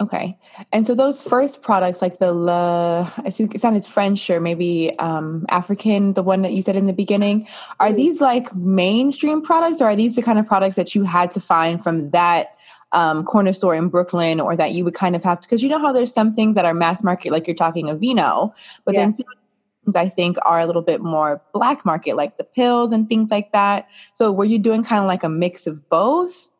Okay. 0.00 0.38
And 0.72 0.86
so 0.86 0.94
those 0.94 1.20
first 1.20 1.62
products, 1.62 2.00
like 2.00 2.18
the 2.18 2.30
La, 2.30 3.10
I 3.18 3.30
think 3.30 3.56
it 3.56 3.60
sounded 3.60 3.84
French 3.84 4.30
or 4.30 4.40
maybe 4.40 4.96
um, 5.00 5.44
African, 5.48 6.12
the 6.12 6.22
one 6.22 6.42
that 6.42 6.52
you 6.52 6.62
said 6.62 6.76
in 6.76 6.86
the 6.86 6.92
beginning, 6.92 7.48
are 7.80 7.88
mm-hmm. 7.88 7.96
these 7.96 8.20
like 8.20 8.54
mainstream 8.54 9.42
products 9.42 9.82
or 9.82 9.86
are 9.86 9.96
these 9.96 10.14
the 10.14 10.22
kind 10.22 10.38
of 10.38 10.46
products 10.46 10.76
that 10.76 10.94
you 10.94 11.02
had 11.02 11.32
to 11.32 11.40
find 11.40 11.82
from 11.82 12.10
that 12.10 12.56
um, 12.92 13.24
corner 13.24 13.52
store 13.52 13.74
in 13.74 13.88
Brooklyn 13.88 14.38
or 14.38 14.54
that 14.54 14.70
you 14.70 14.84
would 14.84 14.94
kind 14.94 15.16
of 15.16 15.24
have 15.24 15.40
to, 15.40 15.48
because 15.48 15.64
you 15.64 15.68
know 15.68 15.80
how 15.80 15.92
there's 15.92 16.14
some 16.14 16.30
things 16.30 16.54
that 16.54 16.64
are 16.64 16.74
mass 16.74 17.02
market, 17.02 17.32
like 17.32 17.48
you're 17.48 17.56
talking 17.56 17.86
Aveeno, 17.86 18.54
but 18.84 18.94
yeah. 18.94 19.00
then 19.00 19.12
things 19.12 19.96
I 19.96 20.08
think 20.08 20.36
are 20.42 20.60
a 20.60 20.66
little 20.66 20.82
bit 20.82 21.02
more 21.02 21.42
black 21.52 21.84
market, 21.84 22.14
like 22.14 22.38
the 22.38 22.44
pills 22.44 22.92
and 22.92 23.08
things 23.08 23.32
like 23.32 23.50
that. 23.50 23.88
So 24.12 24.30
were 24.30 24.44
you 24.44 24.60
doing 24.60 24.84
kind 24.84 25.02
of 25.02 25.08
like 25.08 25.24
a 25.24 25.28
mix 25.28 25.66
of 25.66 25.88
both? 25.88 26.50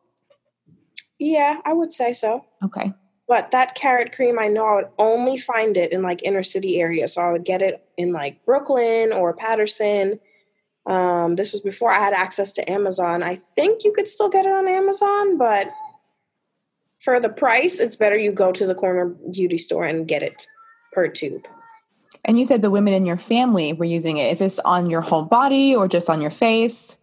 Yeah, 1.19 1.59
I 1.63 1.71
would 1.71 1.93
say 1.93 2.11
so. 2.11 2.45
Okay. 2.63 2.93
But 3.29 3.51
that 3.51 3.75
carrot 3.75 4.11
cream, 4.11 4.39
I 4.39 4.47
know 4.47 4.65
I 4.65 4.75
would 4.75 4.89
only 4.97 5.37
find 5.37 5.77
it 5.77 5.91
in 5.91 6.01
like 6.01 6.23
inner 6.23 6.41
city 6.41 6.81
areas. 6.81 7.13
So 7.13 7.21
I 7.21 7.31
would 7.31 7.45
get 7.45 7.61
it 7.61 7.85
in 7.95 8.11
like 8.11 8.43
Brooklyn 8.43 9.13
or 9.13 9.35
Paterson. 9.35 10.19
Um, 10.87 11.35
this 11.35 11.51
was 11.51 11.61
before 11.61 11.91
I 11.91 11.99
had 11.99 12.13
access 12.13 12.51
to 12.53 12.67
Amazon. 12.69 13.21
I 13.21 13.35
think 13.35 13.83
you 13.83 13.93
could 13.93 14.07
still 14.07 14.29
get 14.29 14.47
it 14.47 14.51
on 14.51 14.67
Amazon, 14.67 15.37
but 15.37 15.71
for 16.99 17.19
the 17.19 17.29
price, 17.29 17.79
it's 17.79 17.95
better 17.95 18.17
you 18.17 18.31
go 18.31 18.51
to 18.51 18.65
the 18.65 18.73
corner 18.73 19.15
beauty 19.31 19.59
store 19.59 19.83
and 19.83 20.07
get 20.07 20.23
it 20.23 20.47
per 20.91 21.07
tube. 21.07 21.45
And 22.25 22.39
you 22.39 22.45
said 22.45 22.63
the 22.63 22.71
women 22.71 22.95
in 22.95 23.05
your 23.05 23.17
family 23.17 23.73
were 23.73 23.85
using 23.85 24.17
it. 24.17 24.31
Is 24.31 24.39
this 24.39 24.57
on 24.65 24.89
your 24.89 25.01
whole 25.01 25.23
body 25.23 25.75
or 25.75 25.87
just 25.87 26.09
on 26.09 26.19
your 26.19 26.31
face? 26.31 26.97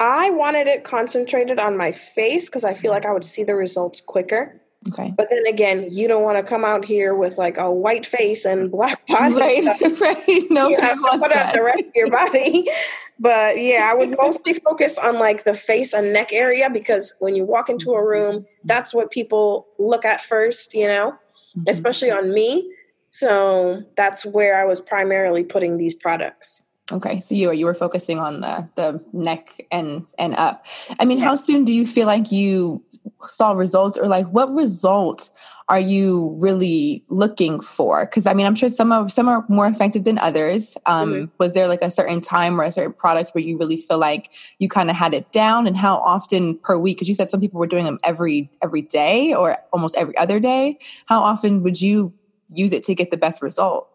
I 0.00 0.30
wanted 0.30 0.66
it 0.66 0.82
concentrated 0.82 1.60
on 1.60 1.76
my 1.76 1.92
face 1.92 2.48
because 2.48 2.64
I 2.64 2.74
feel 2.74 2.90
like 2.90 3.06
I 3.06 3.12
would 3.12 3.24
see 3.24 3.44
the 3.44 3.54
results 3.54 4.00
quicker. 4.00 4.60
Okay. 4.86 5.12
But 5.16 5.28
then 5.30 5.46
again, 5.46 5.88
you 5.90 6.06
don't 6.06 6.22
want 6.22 6.38
to 6.38 6.48
come 6.48 6.64
out 6.64 6.84
here 6.84 7.14
with 7.14 7.36
like 7.36 7.58
a 7.58 7.70
white 7.70 8.06
face 8.06 8.44
and 8.44 8.70
black 8.70 9.06
body. 9.08 9.34
Right, 9.34 9.66
right. 10.00 10.44
No, 10.50 10.68
you 10.68 10.80
have 10.80 10.96
to 10.96 11.18
put 11.18 11.32
out 11.32 11.52
the 11.52 11.62
rest 11.62 11.84
of 11.84 11.92
your 11.94 12.10
body. 12.10 12.68
but 13.18 13.58
yeah, 13.58 13.90
I 13.90 13.94
would 13.94 14.16
mostly 14.16 14.54
focus 14.54 14.96
on 14.96 15.18
like 15.18 15.44
the 15.44 15.54
face 15.54 15.92
and 15.92 16.12
neck 16.12 16.32
area 16.32 16.70
because 16.70 17.14
when 17.18 17.34
you 17.34 17.44
walk 17.44 17.68
into 17.68 17.92
a 17.92 18.04
room, 18.04 18.46
that's 18.64 18.94
what 18.94 19.10
people 19.10 19.66
look 19.78 20.04
at 20.04 20.20
first, 20.20 20.74
you 20.74 20.86
know, 20.86 21.10
mm-hmm. 21.10 21.64
especially 21.66 22.10
on 22.10 22.32
me. 22.32 22.72
So 23.10 23.82
that's 23.96 24.24
where 24.24 24.60
I 24.60 24.64
was 24.64 24.80
primarily 24.80 25.42
putting 25.42 25.78
these 25.78 25.94
products. 25.94 26.62
Okay, 26.90 27.20
so 27.20 27.34
you 27.34 27.48
were 27.48 27.52
you 27.52 27.66
were 27.66 27.74
focusing 27.74 28.18
on 28.18 28.40
the 28.40 28.66
the 28.76 29.04
neck 29.12 29.60
and 29.70 30.06
and 30.18 30.34
up. 30.36 30.64
I 30.98 31.04
mean, 31.04 31.18
how 31.18 31.36
soon 31.36 31.64
do 31.64 31.72
you 31.72 31.86
feel 31.86 32.06
like 32.06 32.32
you 32.32 32.82
saw 33.26 33.52
results, 33.52 33.98
or 33.98 34.06
like 34.06 34.26
what 34.28 34.50
result 34.54 35.30
are 35.68 35.78
you 35.78 36.34
really 36.38 37.04
looking 37.10 37.60
for? 37.60 38.06
Because 38.06 38.26
I 38.26 38.32
mean, 38.32 38.46
I'm 38.46 38.54
sure 38.54 38.70
some 38.70 38.90
are 38.90 39.06
some 39.10 39.28
are 39.28 39.44
more 39.48 39.66
effective 39.66 40.04
than 40.04 40.18
others. 40.18 40.78
Um, 40.86 41.12
mm-hmm. 41.12 41.24
Was 41.36 41.52
there 41.52 41.68
like 41.68 41.82
a 41.82 41.90
certain 41.90 42.22
time 42.22 42.58
or 42.58 42.64
a 42.64 42.72
certain 42.72 42.94
product 42.94 43.34
where 43.34 43.44
you 43.44 43.58
really 43.58 43.76
feel 43.76 43.98
like 43.98 44.32
you 44.58 44.68
kind 44.68 44.88
of 44.88 44.96
had 44.96 45.12
it 45.12 45.30
down, 45.30 45.66
and 45.66 45.76
how 45.76 45.96
often 45.98 46.56
per 46.58 46.78
week? 46.78 46.96
Because 46.96 47.08
you 47.08 47.14
said 47.14 47.28
some 47.28 47.40
people 47.40 47.60
were 47.60 47.66
doing 47.66 47.84
them 47.84 47.98
every 48.02 48.50
every 48.62 48.80
day 48.82 49.34
or 49.34 49.58
almost 49.74 49.94
every 49.98 50.16
other 50.16 50.40
day. 50.40 50.78
How 51.04 51.20
often 51.20 51.62
would 51.64 51.82
you 51.82 52.14
use 52.48 52.72
it 52.72 52.82
to 52.84 52.94
get 52.94 53.10
the 53.10 53.18
best 53.18 53.42
result? 53.42 53.90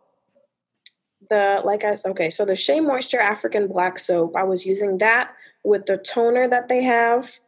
The 1.33 1.61
like 1.65 1.83
I 1.83 1.95
okay, 2.05 2.29
so 2.29 2.45
the 2.45 2.55
Shea 2.55 2.79
Moisture 2.79 3.19
African 3.19 3.67
Black 3.67 3.97
Soap, 3.97 4.35
I 4.35 4.43
was 4.43 4.65
using 4.65 4.99
that 4.99 5.33
with 5.63 5.87
the 5.87 5.97
toner 5.97 6.47
that 6.47 6.67
they 6.67 6.83
have, 6.83 7.39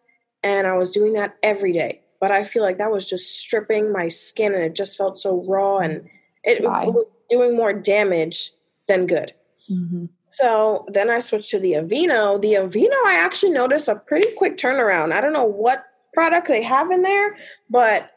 and 0.43 0.67
I 0.67 0.73
was 0.75 0.89
doing 0.89 1.13
that 1.13 1.35
every 1.43 1.71
day. 1.71 2.01
But 2.19 2.31
I 2.31 2.43
feel 2.43 2.63
like 2.63 2.79
that 2.79 2.91
was 2.91 3.07
just 3.07 3.39
stripping 3.39 3.91
my 3.91 4.07
skin, 4.07 4.53
and 4.53 4.63
it 4.63 4.73
just 4.73 4.97
felt 4.97 5.19
so 5.19 5.43
raw, 5.47 5.77
and 5.77 6.09
it, 6.43 6.63
was 6.63 7.05
doing 7.29 7.55
more 7.55 7.73
damage 7.73 8.51
than 8.87 9.05
good. 9.05 9.33
Mm-hmm. 9.71 10.05
So 10.29 10.85
then 10.89 11.09
I 11.09 11.19
switched 11.19 11.49
to 11.51 11.59
the 11.59 11.73
Aveeno. 11.73 12.41
The 12.41 12.53
Aveeno, 12.53 12.97
I 13.05 13.15
actually 13.17 13.51
noticed 13.51 13.87
a 13.87 13.95
pretty 13.95 14.27
quick 14.37 14.57
turnaround. 14.57 15.13
I 15.13 15.21
don't 15.21 15.33
know 15.33 15.45
what 15.45 15.85
product 16.13 16.47
they 16.47 16.63
have 16.63 16.91
in 16.91 17.03
there, 17.03 17.37
but 17.69 18.11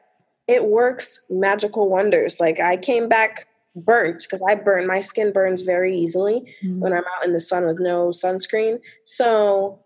it 0.47 0.65
works 0.65 1.25
magical 1.29 1.89
wonders. 1.89 2.41
Like 2.41 2.59
I 2.59 2.77
came 2.77 3.09
back 3.09 3.47
burnt 3.81 4.23
because 4.23 4.43
I 4.43 4.55
burn 4.55 4.87
my 4.87 5.01
skin 5.01 5.33
burns 5.33 5.63
very 5.63 5.97
easily 5.97 6.55
mm-hmm. 6.65 6.81
when 6.81 6.93
I'm 6.93 7.05
out 7.17 7.27
in 7.27 7.33
the 7.33 7.41
sun 7.41 7.67
with 7.67 7.79
no 7.81 8.09
sunscreen. 8.09 8.81
So 9.05 9.81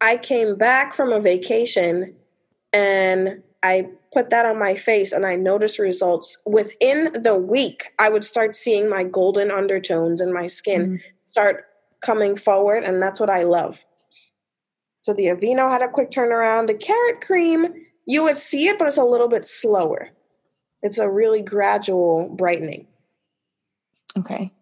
I 0.00 0.16
came 0.16 0.56
back 0.56 0.94
from 0.94 1.12
a 1.12 1.20
vacation 1.20 2.14
and 2.72 3.42
I 3.62 3.88
put 4.12 4.30
that 4.30 4.46
on 4.46 4.58
my 4.58 4.74
face 4.74 5.12
and 5.12 5.26
I 5.26 5.36
noticed 5.36 5.78
results 5.78 6.38
within 6.46 7.12
the 7.22 7.36
week. 7.36 7.92
I 7.98 8.08
would 8.08 8.24
start 8.24 8.54
seeing 8.54 8.88
my 8.88 9.04
golden 9.04 9.50
undertones 9.50 10.20
in 10.20 10.32
my 10.32 10.46
skin 10.46 10.82
mm-hmm. 10.82 10.96
start 11.26 11.66
coming 12.00 12.34
forward, 12.36 12.82
and 12.82 13.02
that's 13.02 13.20
what 13.20 13.30
I 13.30 13.42
love. 13.42 13.84
So 15.02 15.12
the 15.12 15.26
Aveeno 15.26 15.70
had 15.70 15.82
a 15.82 15.88
quick 15.88 16.10
turnaround. 16.10 16.66
The 16.66 16.74
carrot 16.74 17.20
cream, 17.20 17.66
you 18.06 18.22
would 18.22 18.38
see 18.38 18.68
it, 18.68 18.78
but 18.78 18.88
it's 18.88 18.96
a 18.96 19.04
little 19.04 19.28
bit 19.28 19.46
slower. 19.46 20.10
It's 20.82 20.98
a 20.98 21.10
really 21.10 21.42
gradual 21.42 22.28
brightening. 22.28 22.86
Okay. 24.18 24.52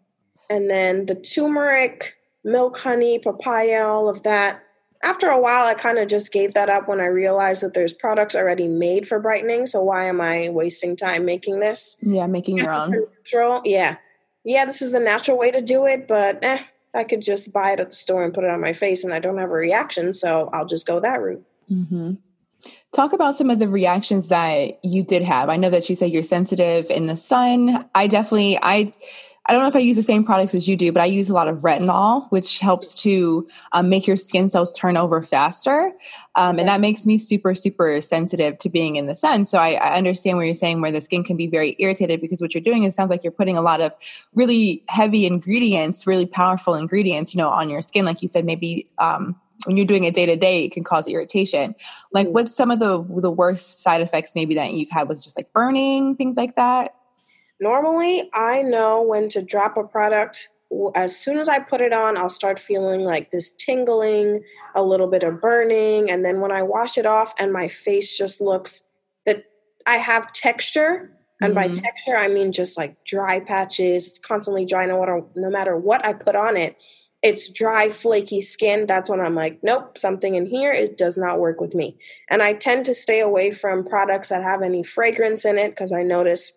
And 0.50 0.70
then 0.70 1.06
the 1.06 1.14
turmeric, 1.14 2.16
milk, 2.44 2.78
honey, 2.78 3.18
papaya, 3.18 3.86
all 3.86 4.08
of 4.08 4.22
that. 4.22 4.62
After 5.02 5.28
a 5.28 5.40
while, 5.40 5.66
I 5.66 5.74
kind 5.74 5.98
of 5.98 6.08
just 6.08 6.32
gave 6.32 6.54
that 6.54 6.68
up 6.68 6.88
when 6.88 7.00
I 7.00 7.06
realized 7.06 7.62
that 7.62 7.74
there's 7.74 7.92
products 7.92 8.34
already 8.34 8.66
made 8.66 9.06
for 9.06 9.20
brightening. 9.20 9.66
So 9.66 9.80
why 9.82 10.06
am 10.06 10.20
I 10.20 10.48
wasting 10.48 10.96
time 10.96 11.24
making 11.24 11.60
this? 11.60 11.96
Yeah, 12.02 12.26
making 12.26 12.56
your 12.56 12.72
own. 12.72 12.90
Natural. 12.90 13.62
Yeah. 13.64 13.96
Yeah, 14.44 14.64
this 14.64 14.82
is 14.82 14.92
the 14.92 15.00
natural 15.00 15.38
way 15.38 15.50
to 15.50 15.60
do 15.60 15.86
it, 15.86 16.08
but 16.08 16.42
eh, 16.42 16.62
I 16.94 17.04
could 17.04 17.20
just 17.20 17.52
buy 17.52 17.72
it 17.72 17.80
at 17.80 17.90
the 17.90 17.96
store 17.96 18.24
and 18.24 18.34
put 18.34 18.44
it 18.44 18.50
on 18.50 18.60
my 18.60 18.72
face 18.72 19.04
and 19.04 19.12
I 19.12 19.18
don't 19.18 19.38
have 19.38 19.50
a 19.50 19.54
reaction. 19.54 20.14
So 20.14 20.50
I'll 20.52 20.66
just 20.66 20.86
go 20.86 20.98
that 21.00 21.20
route. 21.20 21.44
Mm-hmm. 21.70 22.14
Talk 22.92 23.12
about 23.12 23.36
some 23.36 23.50
of 23.50 23.58
the 23.58 23.68
reactions 23.68 24.28
that 24.28 24.80
you 24.82 25.04
did 25.04 25.22
have. 25.22 25.48
I 25.48 25.56
know 25.56 25.70
that 25.70 25.88
you 25.88 25.94
say 25.94 26.06
you're 26.06 26.22
sensitive 26.22 26.90
in 26.90 27.06
the 27.06 27.16
sun. 27.16 27.88
I 27.94 28.06
definitely, 28.08 28.58
I, 28.60 28.92
I 29.48 29.52
don't 29.52 29.62
know 29.62 29.68
if 29.68 29.76
I 29.76 29.78
use 29.78 29.96
the 29.96 30.02
same 30.02 30.24
products 30.24 30.54
as 30.54 30.68
you 30.68 30.76
do, 30.76 30.92
but 30.92 31.00
I 31.00 31.06
use 31.06 31.30
a 31.30 31.34
lot 31.34 31.48
of 31.48 31.60
retinol, 31.60 32.30
which 32.30 32.58
helps 32.58 32.94
to 33.02 33.48
um, 33.72 33.88
make 33.88 34.06
your 34.06 34.16
skin 34.18 34.50
cells 34.50 34.74
turn 34.74 34.98
over 34.98 35.22
faster. 35.22 35.90
Um, 36.34 36.58
and 36.58 36.68
that 36.68 36.82
makes 36.82 37.06
me 37.06 37.16
super, 37.16 37.54
super 37.54 38.02
sensitive 38.02 38.58
to 38.58 38.68
being 38.68 38.96
in 38.96 39.06
the 39.06 39.14
sun. 39.14 39.46
So 39.46 39.58
I, 39.58 39.72
I, 39.72 39.96
understand 39.96 40.36
where 40.36 40.44
you're 40.44 40.54
saying 40.54 40.82
where 40.82 40.92
the 40.92 41.00
skin 41.00 41.24
can 41.24 41.36
be 41.36 41.46
very 41.46 41.74
irritated 41.78 42.20
because 42.20 42.42
what 42.42 42.54
you're 42.54 42.62
doing 42.62 42.84
is 42.84 42.94
sounds 42.94 43.10
like 43.10 43.24
you're 43.24 43.32
putting 43.32 43.56
a 43.56 43.62
lot 43.62 43.80
of 43.80 43.92
really 44.34 44.84
heavy 44.88 45.26
ingredients, 45.26 46.06
really 46.06 46.26
powerful 46.26 46.74
ingredients, 46.74 47.34
you 47.34 47.38
know, 47.38 47.48
on 47.48 47.70
your 47.70 47.80
skin. 47.80 48.04
Like 48.04 48.20
you 48.20 48.28
said, 48.28 48.44
maybe 48.44 48.84
um, 48.98 49.34
when 49.64 49.76
you're 49.76 49.86
doing 49.86 50.04
it 50.04 50.14
day 50.14 50.26
to 50.26 50.36
day, 50.36 50.64
it 50.64 50.72
can 50.72 50.84
cause 50.84 51.08
irritation. 51.08 51.74
Like, 52.12 52.28
mm. 52.28 52.32
what's 52.32 52.54
some 52.54 52.70
of 52.70 52.78
the 52.78 53.02
the 53.20 53.30
worst 53.30 53.82
side 53.82 54.02
effects 54.02 54.34
maybe 54.34 54.54
that 54.54 54.72
you've 54.72 54.90
had? 54.90 55.08
Was 55.08 55.24
just 55.24 55.38
like 55.38 55.52
burning, 55.52 56.16
things 56.16 56.36
like 56.36 56.54
that. 56.56 56.94
Normally, 57.60 58.30
I 58.32 58.62
know 58.62 59.02
when 59.02 59.28
to 59.30 59.42
drop 59.42 59.76
a 59.76 59.84
product 59.84 60.48
as 60.94 61.18
soon 61.18 61.38
as 61.38 61.48
I 61.48 61.58
put 61.58 61.80
it 61.80 61.92
on, 61.92 62.16
I'll 62.16 62.28
start 62.28 62.58
feeling 62.58 63.02
like 63.02 63.30
this 63.30 63.52
tingling, 63.52 64.42
a 64.74 64.82
little 64.82 65.06
bit 65.06 65.22
of 65.22 65.40
burning. 65.40 66.10
And 66.10 66.24
then 66.24 66.40
when 66.40 66.52
I 66.52 66.62
wash 66.62 66.98
it 66.98 67.06
off 67.06 67.32
and 67.38 67.52
my 67.52 67.68
face 67.68 68.16
just 68.16 68.40
looks 68.40 68.86
that 69.24 69.44
I 69.86 69.96
have 69.96 70.32
texture. 70.32 71.10
And 71.40 71.54
mm-hmm. 71.54 71.70
by 71.70 71.74
texture, 71.74 72.16
I 72.16 72.28
mean 72.28 72.52
just 72.52 72.76
like 72.76 73.02
dry 73.04 73.40
patches. 73.40 74.06
It's 74.06 74.18
constantly 74.18 74.66
dry 74.66 74.84
no 74.84 75.00
matter, 75.00 75.22
no 75.36 75.50
matter 75.50 75.76
what 75.76 76.04
I 76.04 76.12
put 76.12 76.36
on 76.36 76.56
it. 76.56 76.76
It's 77.22 77.50
dry, 77.50 77.88
flaky 77.88 78.42
skin. 78.42 78.86
That's 78.86 79.10
when 79.10 79.20
I'm 79.20 79.34
like, 79.34 79.58
nope, 79.62 79.98
something 79.98 80.34
in 80.36 80.46
here, 80.46 80.72
it 80.72 80.96
does 80.96 81.16
not 81.16 81.40
work 81.40 81.60
with 81.60 81.74
me. 81.74 81.96
And 82.30 82.42
I 82.42 82.52
tend 82.52 82.84
to 82.84 82.94
stay 82.94 83.20
away 83.20 83.50
from 83.50 83.84
products 83.84 84.28
that 84.28 84.42
have 84.42 84.62
any 84.62 84.84
fragrance 84.84 85.44
in 85.44 85.58
it 85.58 85.70
because 85.70 85.92
I 85.92 86.02
notice 86.02 86.52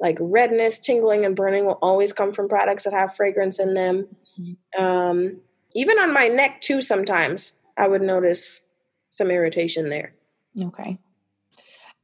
like 0.00 0.18
redness, 0.20 0.78
tingling, 0.78 1.24
and 1.24 1.34
burning 1.34 1.64
will 1.66 1.78
always 1.82 2.12
come 2.12 2.32
from 2.32 2.48
products 2.48 2.84
that 2.84 2.92
have 2.92 3.14
fragrance 3.14 3.58
in 3.58 3.74
them. 3.74 4.06
Mm-hmm. 4.38 4.82
Um, 4.82 5.40
even 5.74 5.98
on 5.98 6.12
my 6.12 6.28
neck, 6.28 6.60
too, 6.60 6.82
sometimes 6.82 7.54
I 7.76 7.88
would 7.88 8.02
notice 8.02 8.62
some 9.10 9.30
irritation 9.30 9.88
there. 9.88 10.14
Okay. 10.60 10.98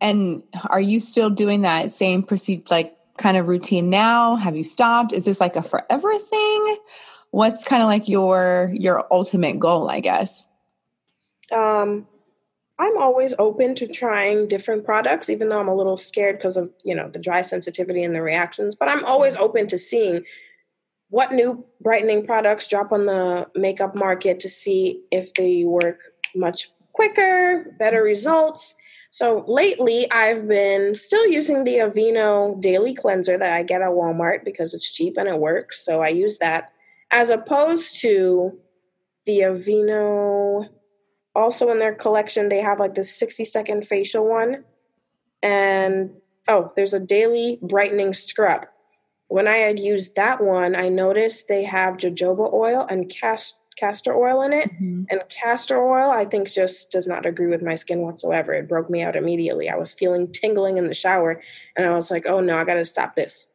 And 0.00 0.42
are 0.68 0.80
you 0.80 1.00
still 1.00 1.30
doing 1.30 1.62
that 1.62 1.90
same 1.90 2.22
procedure, 2.22 2.64
like 2.70 2.96
kind 3.18 3.36
of 3.36 3.46
routine 3.46 3.88
now? 3.88 4.36
Have 4.36 4.56
you 4.56 4.64
stopped? 4.64 5.12
Is 5.12 5.24
this 5.24 5.40
like 5.40 5.56
a 5.56 5.62
forever 5.62 6.18
thing? 6.18 6.76
What's 7.30 7.64
kind 7.64 7.82
of 7.82 7.88
like 7.88 8.08
your 8.08 8.70
your 8.74 9.06
ultimate 9.10 9.58
goal, 9.58 9.88
I 9.88 10.00
guess? 10.00 10.46
Um, 11.50 12.06
I'm 12.82 12.98
always 12.98 13.32
open 13.38 13.76
to 13.76 13.86
trying 13.86 14.48
different 14.48 14.84
products, 14.84 15.30
even 15.30 15.48
though 15.48 15.60
I'm 15.60 15.68
a 15.68 15.74
little 15.74 15.96
scared 15.96 16.38
because 16.38 16.56
of 16.56 16.68
you 16.84 16.96
know 16.96 17.08
the 17.08 17.20
dry 17.20 17.42
sensitivity 17.42 18.02
and 18.02 18.14
the 18.14 18.22
reactions. 18.22 18.74
But 18.74 18.88
I'm 18.88 19.04
always 19.04 19.36
open 19.36 19.68
to 19.68 19.78
seeing 19.78 20.24
what 21.08 21.30
new 21.30 21.64
brightening 21.80 22.26
products 22.26 22.66
drop 22.66 22.90
on 22.90 23.06
the 23.06 23.46
makeup 23.54 23.94
market 23.94 24.40
to 24.40 24.48
see 24.48 25.00
if 25.12 25.32
they 25.34 25.64
work 25.64 26.00
much 26.34 26.70
quicker, 26.92 27.72
better 27.78 27.98
mm-hmm. 27.98 28.06
results. 28.06 28.74
So 29.10 29.44
lately, 29.46 30.10
I've 30.10 30.48
been 30.48 30.96
still 30.96 31.26
using 31.28 31.62
the 31.62 31.76
Aveeno 31.76 32.60
Daily 32.60 32.94
Cleanser 32.94 33.38
that 33.38 33.52
I 33.52 33.62
get 33.62 33.82
at 33.82 33.90
Walmart 33.90 34.44
because 34.44 34.74
it's 34.74 34.90
cheap 34.90 35.16
and 35.18 35.28
it 35.28 35.38
works. 35.38 35.84
So 35.84 36.00
I 36.00 36.08
use 36.08 36.38
that 36.38 36.72
as 37.12 37.30
opposed 37.30 38.00
to 38.00 38.58
the 39.26 39.40
Aveeno 39.40 40.66
also 41.34 41.70
in 41.70 41.78
their 41.78 41.94
collection 41.94 42.48
they 42.48 42.60
have 42.60 42.78
like 42.78 42.94
this 42.94 43.14
60 43.14 43.44
second 43.44 43.86
facial 43.86 44.28
one. 44.28 44.64
And 45.42 46.10
oh 46.48 46.72
there's 46.76 46.94
a 46.94 47.00
daily 47.00 47.58
brightening 47.62 48.14
scrub. 48.14 48.66
When 49.28 49.48
i 49.48 49.56
had 49.56 49.78
used 49.78 50.16
that 50.16 50.42
one 50.42 50.76
i 50.76 50.88
noticed 50.88 51.48
they 51.48 51.64
have 51.64 51.96
jojoba 51.96 52.52
oil 52.52 52.86
and 52.88 53.08
cast, 53.08 53.56
castor 53.78 54.14
oil 54.14 54.42
in 54.42 54.52
it. 54.52 54.70
Mm-hmm. 54.72 55.04
and 55.10 55.22
castor 55.30 55.82
oil 55.82 56.10
i 56.10 56.24
think 56.24 56.52
just 56.52 56.92
does 56.92 57.06
not 57.06 57.26
agree 57.26 57.48
with 57.48 57.62
my 57.62 57.74
skin 57.74 58.00
whatsoever. 58.00 58.52
It 58.52 58.68
broke 58.68 58.90
me 58.90 59.02
out 59.02 59.16
immediately. 59.16 59.68
I 59.68 59.76
was 59.76 59.92
feeling 59.92 60.30
tingling 60.30 60.76
in 60.76 60.88
the 60.88 60.94
shower 60.94 61.42
and 61.76 61.86
i 61.86 61.90
was 61.90 62.10
like 62.10 62.26
oh 62.26 62.40
no 62.40 62.58
i 62.58 62.64
gotta 62.64 62.84
stop 62.84 63.16
this. 63.16 63.48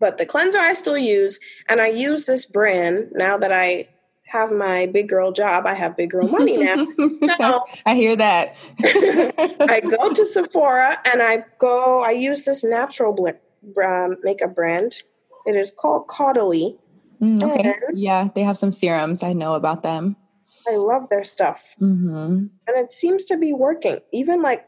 But 0.00 0.16
the 0.16 0.26
cleanser 0.26 0.60
i 0.60 0.72
still 0.72 0.98
use 0.98 1.38
and 1.68 1.80
i 1.80 1.88
use 1.88 2.24
this 2.24 2.46
brand 2.46 3.08
now 3.12 3.36
that 3.36 3.52
i 3.52 3.88
have 4.28 4.52
my 4.52 4.86
big 4.86 5.08
girl 5.08 5.32
job. 5.32 5.66
I 5.66 5.74
have 5.74 5.96
big 5.96 6.10
girl 6.10 6.28
money 6.28 6.56
now. 6.56 6.86
So 7.38 7.64
I 7.86 7.94
hear 7.94 8.16
that. 8.16 8.56
I 8.80 9.80
go 9.80 10.12
to 10.12 10.24
Sephora 10.24 10.98
and 11.10 11.22
I 11.22 11.44
go, 11.58 12.02
I 12.02 12.10
use 12.10 12.42
this 12.42 12.64
natural 12.64 13.12
bl- 13.12 13.82
um, 13.82 14.16
makeup 14.22 14.54
brand. 14.54 15.02
It 15.46 15.56
is 15.56 15.70
called 15.70 16.08
Caudalie. 16.08 16.76
Mm, 17.22 17.42
okay. 17.42 17.70
And 17.70 17.98
yeah, 17.98 18.28
they 18.34 18.42
have 18.42 18.56
some 18.56 18.70
serums. 18.70 19.22
I 19.22 19.32
know 19.32 19.54
about 19.54 19.82
them. 19.82 20.16
I 20.68 20.76
love 20.76 21.08
their 21.08 21.24
stuff. 21.24 21.74
Mm-hmm. 21.80 22.46
And 22.66 22.76
it 22.76 22.92
seems 22.92 23.24
to 23.26 23.36
be 23.36 23.52
working. 23.52 23.98
Even 24.12 24.42
like 24.42 24.66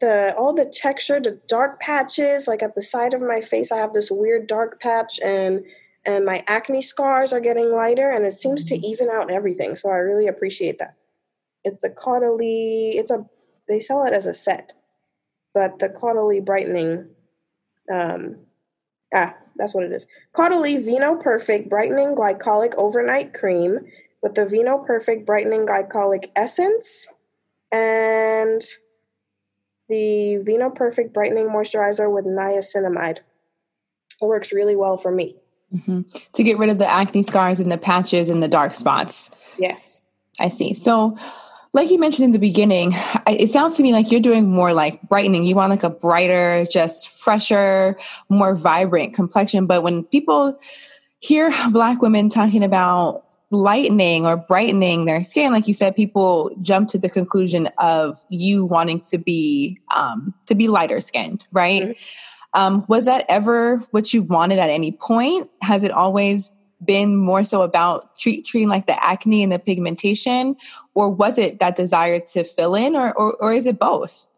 the 0.00 0.34
all 0.36 0.52
the 0.52 0.66
texture, 0.66 1.20
the 1.20 1.40
dark 1.48 1.80
patches, 1.80 2.46
like 2.46 2.62
at 2.62 2.74
the 2.74 2.82
side 2.82 3.14
of 3.14 3.20
my 3.20 3.40
face, 3.40 3.72
I 3.72 3.78
have 3.78 3.94
this 3.94 4.10
weird 4.10 4.46
dark 4.46 4.80
patch 4.80 5.18
and 5.24 5.64
and 6.06 6.24
my 6.24 6.44
acne 6.46 6.80
scars 6.80 7.32
are 7.32 7.40
getting 7.40 7.72
lighter 7.72 8.10
and 8.10 8.24
it 8.24 8.34
seems 8.34 8.64
to 8.64 8.74
mm-hmm. 8.74 8.84
even 8.84 9.10
out 9.10 9.30
everything 9.30 9.76
so 9.76 9.90
i 9.90 9.96
really 9.96 10.26
appreciate 10.26 10.78
that. 10.78 10.94
It's 11.64 11.82
the 11.82 11.90
caudalie 11.90 12.94
it's 12.94 13.10
a 13.10 13.26
they 13.68 13.80
sell 13.80 14.04
it 14.04 14.12
as 14.12 14.26
a 14.26 14.34
set 14.34 14.72
but 15.52 15.80
the 15.80 15.88
caudalie 15.88 16.44
brightening 16.44 17.08
um 17.92 18.36
ah 19.12 19.34
that's 19.58 19.74
what 19.74 19.84
it 19.84 19.92
is. 19.92 20.06
Caudalie 20.34 20.84
Vinoperfect 20.84 21.68
brightening 21.68 22.14
glycolic 22.14 22.74
overnight 22.76 23.32
cream 23.32 23.78
with 24.22 24.34
the 24.34 24.44
Vinoperfect 24.44 25.24
brightening 25.24 25.66
glycolic 25.66 26.30
essence 26.36 27.06
and 27.72 28.60
the 29.88 30.42
Vinoperfect 30.46 31.12
brightening 31.12 31.46
moisturizer 31.46 32.12
with 32.12 32.24
niacinamide. 32.24 33.18
It 34.20 34.24
works 34.26 34.52
really 34.52 34.76
well 34.76 34.96
for 34.96 35.10
me 35.10 35.36
Mm-hmm. 35.74 36.02
To 36.34 36.42
get 36.42 36.58
rid 36.58 36.70
of 36.70 36.78
the 36.78 36.88
acne 36.88 37.22
scars 37.22 37.60
and 37.60 37.72
the 37.72 37.78
patches 37.78 38.30
and 38.30 38.42
the 38.42 38.48
dark 38.48 38.72
spots. 38.72 39.30
Yes. 39.58 40.02
I 40.40 40.48
see. 40.48 40.74
So, 40.74 41.16
like 41.72 41.90
you 41.90 41.98
mentioned 41.98 42.24
in 42.24 42.30
the 42.30 42.38
beginning, 42.38 42.92
it 43.26 43.50
sounds 43.50 43.76
to 43.76 43.82
me 43.82 43.92
like 43.92 44.10
you're 44.10 44.20
doing 44.20 44.50
more 44.50 44.72
like 44.72 45.02
brightening. 45.08 45.44
You 45.44 45.56
want 45.56 45.70
like 45.70 45.82
a 45.82 45.90
brighter, 45.90 46.66
just 46.70 47.10
fresher, 47.20 47.98
more 48.30 48.54
vibrant 48.54 49.12
complexion. 49.12 49.66
But 49.66 49.82
when 49.82 50.04
people 50.04 50.58
hear 51.18 51.52
Black 51.70 52.00
women 52.00 52.30
talking 52.30 52.64
about 52.64 53.24
lightening 53.50 54.24
or 54.24 54.36
brightening 54.36 55.04
their 55.04 55.22
skin, 55.22 55.52
like 55.52 55.68
you 55.68 55.74
said, 55.74 55.94
people 55.94 56.50
jump 56.62 56.88
to 56.90 56.98
the 56.98 57.10
conclusion 57.10 57.68
of 57.78 58.18
you 58.30 58.64
wanting 58.64 59.00
to 59.00 59.18
be 59.18 59.78
um, 59.94 60.32
to 60.46 60.54
be 60.54 60.68
lighter 60.68 61.00
skinned, 61.00 61.44
right? 61.52 61.82
Mm-hmm. 61.82 61.92
Um, 62.56 62.84
was 62.88 63.04
that 63.04 63.26
ever 63.28 63.76
what 63.90 64.12
you 64.14 64.22
wanted 64.22 64.58
at 64.58 64.70
any 64.70 64.90
point? 64.92 65.50
Has 65.60 65.82
it 65.82 65.90
always 65.90 66.52
been 66.84 67.16
more 67.16 67.44
so 67.44 67.62
about 67.62 68.18
treat, 68.18 68.46
treating 68.46 68.68
like 68.68 68.86
the 68.86 69.04
acne 69.04 69.42
and 69.42 69.52
the 69.52 69.58
pigmentation, 69.58 70.56
or 70.94 71.10
was 71.10 71.38
it 71.38 71.58
that 71.60 71.76
desire 71.76 72.18
to 72.18 72.44
fill 72.44 72.74
in, 72.74 72.96
or, 72.96 73.12
or, 73.14 73.34
or 73.34 73.52
is 73.52 73.66
it 73.66 73.78
both? 73.78 74.28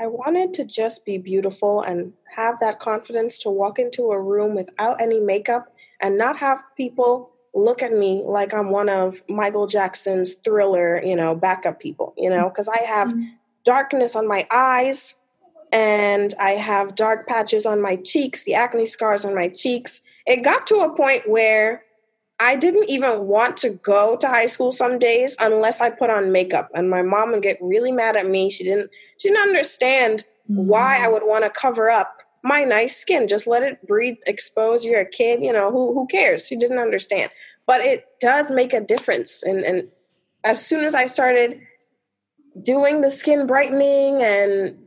I 0.00 0.06
wanted 0.06 0.52
to 0.54 0.64
just 0.64 1.04
be 1.04 1.18
beautiful 1.18 1.82
and 1.82 2.12
have 2.36 2.58
that 2.60 2.80
confidence 2.80 3.38
to 3.40 3.50
walk 3.50 3.78
into 3.78 4.10
a 4.10 4.20
room 4.20 4.54
without 4.54 5.00
any 5.00 5.18
makeup 5.18 5.72
and 6.00 6.18
not 6.18 6.36
have 6.36 6.62
people 6.76 7.30
look 7.54 7.82
at 7.82 7.92
me 7.92 8.22
like 8.24 8.54
I'm 8.54 8.70
one 8.70 8.88
of 8.88 9.22
Michael 9.28 9.66
Jackson's 9.66 10.34
thriller, 10.34 11.02
you 11.02 11.16
know, 11.16 11.34
backup 11.34 11.80
people, 11.80 12.14
you 12.16 12.30
know, 12.30 12.48
because 12.48 12.68
I 12.68 12.82
have 12.82 13.08
mm-hmm. 13.08 13.24
darkness 13.64 14.14
on 14.14 14.28
my 14.28 14.46
eyes, 14.50 15.14
and 15.72 16.34
I 16.40 16.52
have 16.52 16.94
dark 16.94 17.26
patches 17.26 17.66
on 17.66 17.82
my 17.82 17.96
cheeks, 17.96 18.44
the 18.44 18.54
acne 18.54 18.86
scars 18.86 19.24
on 19.24 19.34
my 19.34 19.48
cheeks. 19.48 20.02
It 20.26 20.42
got 20.42 20.66
to 20.68 20.76
a 20.76 20.94
point 20.94 21.28
where 21.28 21.84
I 22.40 22.56
didn't 22.56 22.88
even 22.88 23.26
want 23.26 23.56
to 23.58 23.70
go 23.70 24.16
to 24.16 24.28
high 24.28 24.46
school 24.46 24.70
some 24.70 24.98
days 24.98 25.36
unless 25.40 25.80
I 25.80 25.90
put 25.90 26.10
on 26.10 26.32
makeup. 26.32 26.70
And 26.74 26.88
my 26.88 27.02
mom 27.02 27.32
would 27.32 27.42
get 27.42 27.58
really 27.60 27.90
mad 27.90 28.16
at 28.16 28.26
me. 28.26 28.50
She 28.50 28.64
didn't 28.64 28.90
she 29.18 29.28
didn't 29.28 29.42
understand 29.42 30.24
mm-hmm. 30.50 30.68
why 30.68 31.04
I 31.04 31.08
would 31.08 31.24
want 31.24 31.44
to 31.44 31.50
cover 31.50 31.90
up 31.90 32.22
my 32.44 32.62
nice 32.62 32.96
skin. 32.96 33.26
Just 33.26 33.46
let 33.46 33.64
it 33.64 33.84
breathe, 33.86 34.18
expose. 34.26 34.84
You're 34.84 35.00
a 35.00 35.10
kid, 35.10 35.42
you 35.42 35.52
know, 35.52 35.72
who 35.72 35.92
who 35.92 36.06
cares? 36.06 36.46
She 36.46 36.56
didn't 36.56 36.78
understand. 36.78 37.30
But 37.66 37.80
it 37.80 38.06
does 38.20 38.50
make 38.50 38.72
a 38.72 38.80
difference. 38.80 39.42
And 39.42 39.60
and 39.62 39.88
as 40.44 40.64
soon 40.64 40.84
as 40.84 40.94
I 40.94 41.06
started 41.06 41.60
doing 42.62 43.00
the 43.00 43.10
skin 43.10 43.46
brightening 43.46 44.22
and 44.22 44.78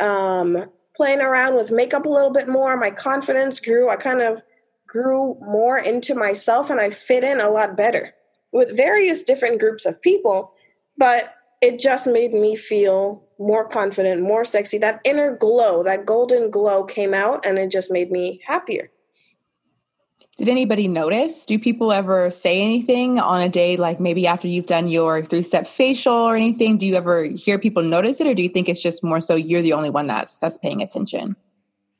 um, 0.00 0.56
playing 0.94 1.20
around 1.20 1.54
with 1.54 1.70
makeup 1.70 2.06
a 2.06 2.10
little 2.10 2.32
bit 2.32 2.48
more. 2.48 2.76
My 2.76 2.90
confidence 2.90 3.60
grew. 3.60 3.90
I 3.90 3.96
kind 3.96 4.22
of 4.22 4.42
grew 4.86 5.36
more 5.40 5.78
into 5.78 6.14
myself 6.14 6.70
and 6.70 6.80
I 6.80 6.90
fit 6.90 7.24
in 7.24 7.40
a 7.40 7.50
lot 7.50 7.76
better 7.76 8.14
with 8.52 8.76
various 8.76 9.22
different 9.22 9.60
groups 9.60 9.84
of 9.84 10.00
people. 10.00 10.52
But 10.96 11.34
it 11.60 11.78
just 11.78 12.06
made 12.06 12.32
me 12.32 12.56
feel 12.56 13.24
more 13.38 13.68
confident, 13.68 14.22
more 14.22 14.44
sexy. 14.44 14.78
That 14.78 15.00
inner 15.04 15.36
glow, 15.36 15.82
that 15.82 16.06
golden 16.06 16.50
glow 16.50 16.84
came 16.84 17.12
out 17.12 17.44
and 17.44 17.58
it 17.58 17.70
just 17.70 17.90
made 17.90 18.10
me 18.10 18.40
happier. 18.46 18.90
Did 20.36 20.50
anybody 20.50 20.86
notice? 20.86 21.46
Do 21.46 21.58
people 21.58 21.92
ever 21.92 22.30
say 22.30 22.60
anything 22.60 23.18
on 23.18 23.40
a 23.40 23.48
day, 23.48 23.78
like 23.78 23.98
maybe 23.98 24.26
after 24.26 24.46
you've 24.46 24.66
done 24.66 24.86
your 24.86 25.24
three 25.24 25.42
step 25.42 25.66
facial 25.66 26.12
or 26.12 26.36
anything? 26.36 26.76
Do 26.76 26.84
you 26.84 26.94
ever 26.94 27.24
hear 27.24 27.58
people 27.58 27.82
notice 27.82 28.20
it, 28.20 28.26
or 28.26 28.34
do 28.34 28.42
you 28.42 28.50
think 28.50 28.68
it's 28.68 28.82
just 28.82 29.02
more 29.02 29.22
so 29.22 29.34
you're 29.34 29.62
the 29.62 29.72
only 29.72 29.88
one 29.88 30.06
that's 30.06 30.36
that's 30.36 30.58
paying 30.58 30.82
attention? 30.82 31.36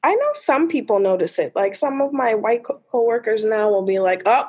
I 0.05 0.15
know 0.15 0.31
some 0.35 0.69
people 0.69 1.01
notice 1.01 1.39
it. 1.39 1.57
Like 1.57 1.75
some 1.75 2.03
of 2.03 2.13
my 2.13 2.35
white 2.35 2.63
co- 2.63 2.83
coworkers 2.91 3.47
now 3.47 3.71
will 3.71 3.87
be 3.87 4.01
like, 4.01 4.21
"Oh, 4.27 4.45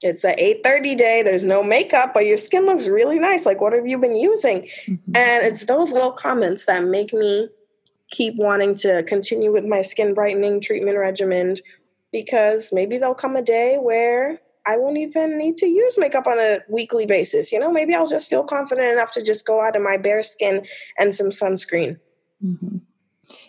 it's 0.00 0.24
a 0.24 0.34
8:30 0.38 0.96
day. 0.96 1.22
There's 1.22 1.44
no 1.44 1.60
makeup, 1.64 2.14
but 2.14 2.26
your 2.26 2.38
skin 2.38 2.66
looks 2.66 2.86
really 2.86 3.18
nice. 3.18 3.44
Like, 3.46 3.60
what 3.60 3.72
have 3.72 3.86
you 3.86 3.98
been 3.98 4.14
using?" 4.14 4.68
Mm-hmm. 4.86 5.16
And 5.16 5.44
it's 5.44 5.64
those 5.64 5.90
little 5.90 6.12
comments 6.12 6.66
that 6.66 6.84
make 6.84 7.12
me 7.12 7.48
keep 8.10 8.36
wanting 8.36 8.76
to 8.76 9.02
continue 9.02 9.50
with 9.50 9.64
my 9.64 9.82
skin 9.82 10.14
brightening 10.14 10.60
treatment 10.60 10.98
regimen 10.98 11.56
because 12.14 12.72
maybe 12.72 12.96
there'll 12.96 13.12
come 13.12 13.34
a 13.34 13.42
day 13.42 13.76
where 13.76 14.38
I 14.66 14.76
won't 14.76 14.98
even 14.98 15.36
need 15.36 15.58
to 15.58 15.66
use 15.66 15.98
makeup 15.98 16.28
on 16.28 16.38
a 16.38 16.58
weekly 16.68 17.06
basis. 17.06 17.50
You 17.50 17.58
know, 17.58 17.72
maybe 17.72 17.92
I'll 17.92 18.06
just 18.06 18.30
feel 18.30 18.44
confident 18.44 18.86
enough 18.86 19.10
to 19.14 19.22
just 19.22 19.44
go 19.44 19.60
out 19.60 19.74
in 19.74 19.82
my 19.82 19.96
bare 19.96 20.22
skin 20.22 20.64
and 20.96 21.12
some 21.12 21.30
sunscreen. 21.30 21.98
Mm-hmm. 22.42 22.76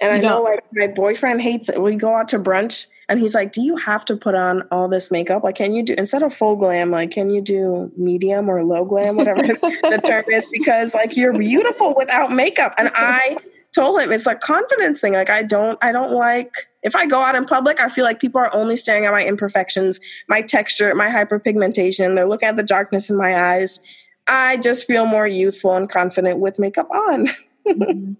And 0.01 0.12
I 0.12 0.17
know, 0.17 0.41
like, 0.41 0.63
my 0.73 0.88
boyfriend 0.88 1.43
hates 1.43 1.69
it. 1.69 1.80
We 1.80 1.95
go 1.95 2.15
out 2.15 2.28
to 2.30 2.39
brunch 2.39 2.88
and 3.08 3.19
he's 3.19 3.36
like, 3.36 3.54
Do 3.54 3.62
you 3.62 3.78
have 3.78 4.04
to 4.06 4.17
put 4.17 4.34
on 4.34 4.63
all 4.71 4.88
this 4.88 5.12
makeup? 5.12 5.43
Like, 5.43 5.56
can 5.56 5.75
you 5.75 5.84
do, 5.84 5.93
instead 5.95 6.23
of 6.23 6.34
full 6.34 6.56
glam, 6.56 6.89
like, 6.89 7.12
can 7.12 7.30
you 7.30 7.41
do 7.41 7.91
medium 7.95 8.49
or 8.49 8.63
low 8.63 8.84
glam, 8.84 9.15
whatever 9.15 9.41
the 9.43 10.01
term 10.04 10.25
is? 10.34 10.43
Because, 10.51 10.95
like, 10.95 11.15
you're 11.15 11.38
beautiful 11.38 11.93
without 11.95 12.32
makeup. 12.32 12.73
And 12.80 12.89
I, 12.95 13.38
told 13.75 14.01
him 14.01 14.12
it's 14.12 14.25
a 14.25 14.36
confidence 14.36 15.01
thing. 15.01 15.13
Like 15.13 15.30
I 15.30 15.43
don't 15.43 15.78
I 15.82 15.91
don't 15.91 16.13
like 16.13 16.67
if 16.86 16.95
I 16.95 17.08
go 17.08 17.21
out 17.21 17.36
in 17.36 17.45
public, 17.45 17.82
I 17.82 17.89
feel 17.89 18.06
like 18.06 18.21
people 18.21 18.39
are 18.39 18.56
only 18.56 18.78
staring 18.78 19.06
at 19.06 19.12
my 19.12 19.26
imperfections, 19.26 20.00
my 20.30 20.41
texture, 20.41 20.93
my 20.93 21.08
hyperpigmentation. 21.08 22.15
They're 22.15 22.30
looking 22.30 22.48
at 22.48 22.56
the 22.56 22.63
darkness 22.63 23.10
in 23.10 23.17
my 23.17 23.54
eyes. 23.54 23.82
I 24.28 24.58
just 24.58 24.86
feel 24.86 25.08
more 25.08 25.28
youthful 25.28 25.76
and 25.76 25.89
confident 25.89 26.39
with 26.39 26.60
makeup 26.60 26.89
on. 26.91 27.28
mm-hmm. 27.67 28.13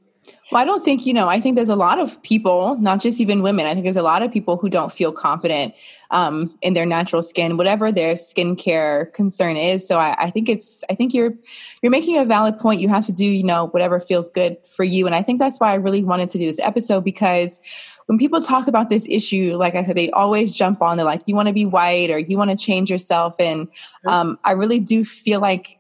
Well, 0.52 0.62
I 0.62 0.66
don't 0.66 0.84
think, 0.84 1.06
you 1.06 1.14
know, 1.14 1.28
I 1.28 1.40
think 1.40 1.56
there's 1.56 1.70
a 1.70 1.76
lot 1.76 2.00
of 2.00 2.22
people, 2.24 2.78
not 2.80 3.00
just 3.00 3.20
even 3.20 3.44
women, 3.44 3.68
I 3.68 3.74
think 3.74 3.84
there's 3.84 3.96
a 3.96 4.02
lot 4.04 4.24
of 4.24 4.32
people 4.32 4.58
who 4.58 4.70
don't 4.70 4.92
feel 4.92 5.12
confident 5.12 5.74
um, 6.12 6.58
in 6.62 6.74
their 6.74 6.86
natural 6.86 7.22
skin, 7.22 7.58
whatever 7.58 7.92
their 7.92 8.14
skincare 8.14 9.12
concern 9.14 9.56
is. 9.56 9.88
So 9.88 10.00
I, 10.00 10.16
I, 10.20 10.30
think 10.32 10.50
it's, 10.50 10.84
I 10.90 10.96
think 10.96 11.14
you're, 11.14 11.34
you're 11.82 11.92
making 11.92 12.18
a 12.18 12.26
valid 12.26 12.58
point. 12.58 12.80
You 12.80 12.90
have 12.90 13.06
to 13.06 13.12
do, 13.12 13.26
you 13.26 13.44
know, 13.44 13.68
whatever 13.68 14.00
feels 14.00 14.32
good 14.32 14.58
for 14.68 14.84
you. 14.84 15.06
And 15.06 15.16
I 15.16 15.22
think 15.22 15.40
that's 15.40 15.60
why 15.60 15.72
I 15.72 15.76
really 15.76 16.04
wanted 16.04 16.30
to 16.30 16.38
do 16.38 16.46
this 16.46 16.60
episode 16.60 17.04
because 17.04 17.60
when 18.08 18.20
people 18.20 18.40
talk 18.40 18.68
about 18.68 18.90
this 18.90 19.06
issue, 19.10 19.56
like 19.56 19.76
I 19.76 19.84
said, 19.84 19.98
they 19.98 20.12
always 20.12 20.56
jump 20.56 20.82
on. 20.82 20.98
They're 20.98 21.06
like, 21.06 21.24
you 21.26 21.36
want 21.36 21.48
to 21.48 21.54
be 21.54 21.66
white 21.66 22.12
or 22.12 22.20
you 22.20 22.38
want 22.38 22.52
to 22.52 22.58
change 22.58 22.90
yourself. 22.92 23.36
And 23.40 23.68
um, 24.06 24.38
I 24.44 24.52
really 24.52 24.80
do 24.80 25.04
feel 25.04 25.40
like 25.40 25.80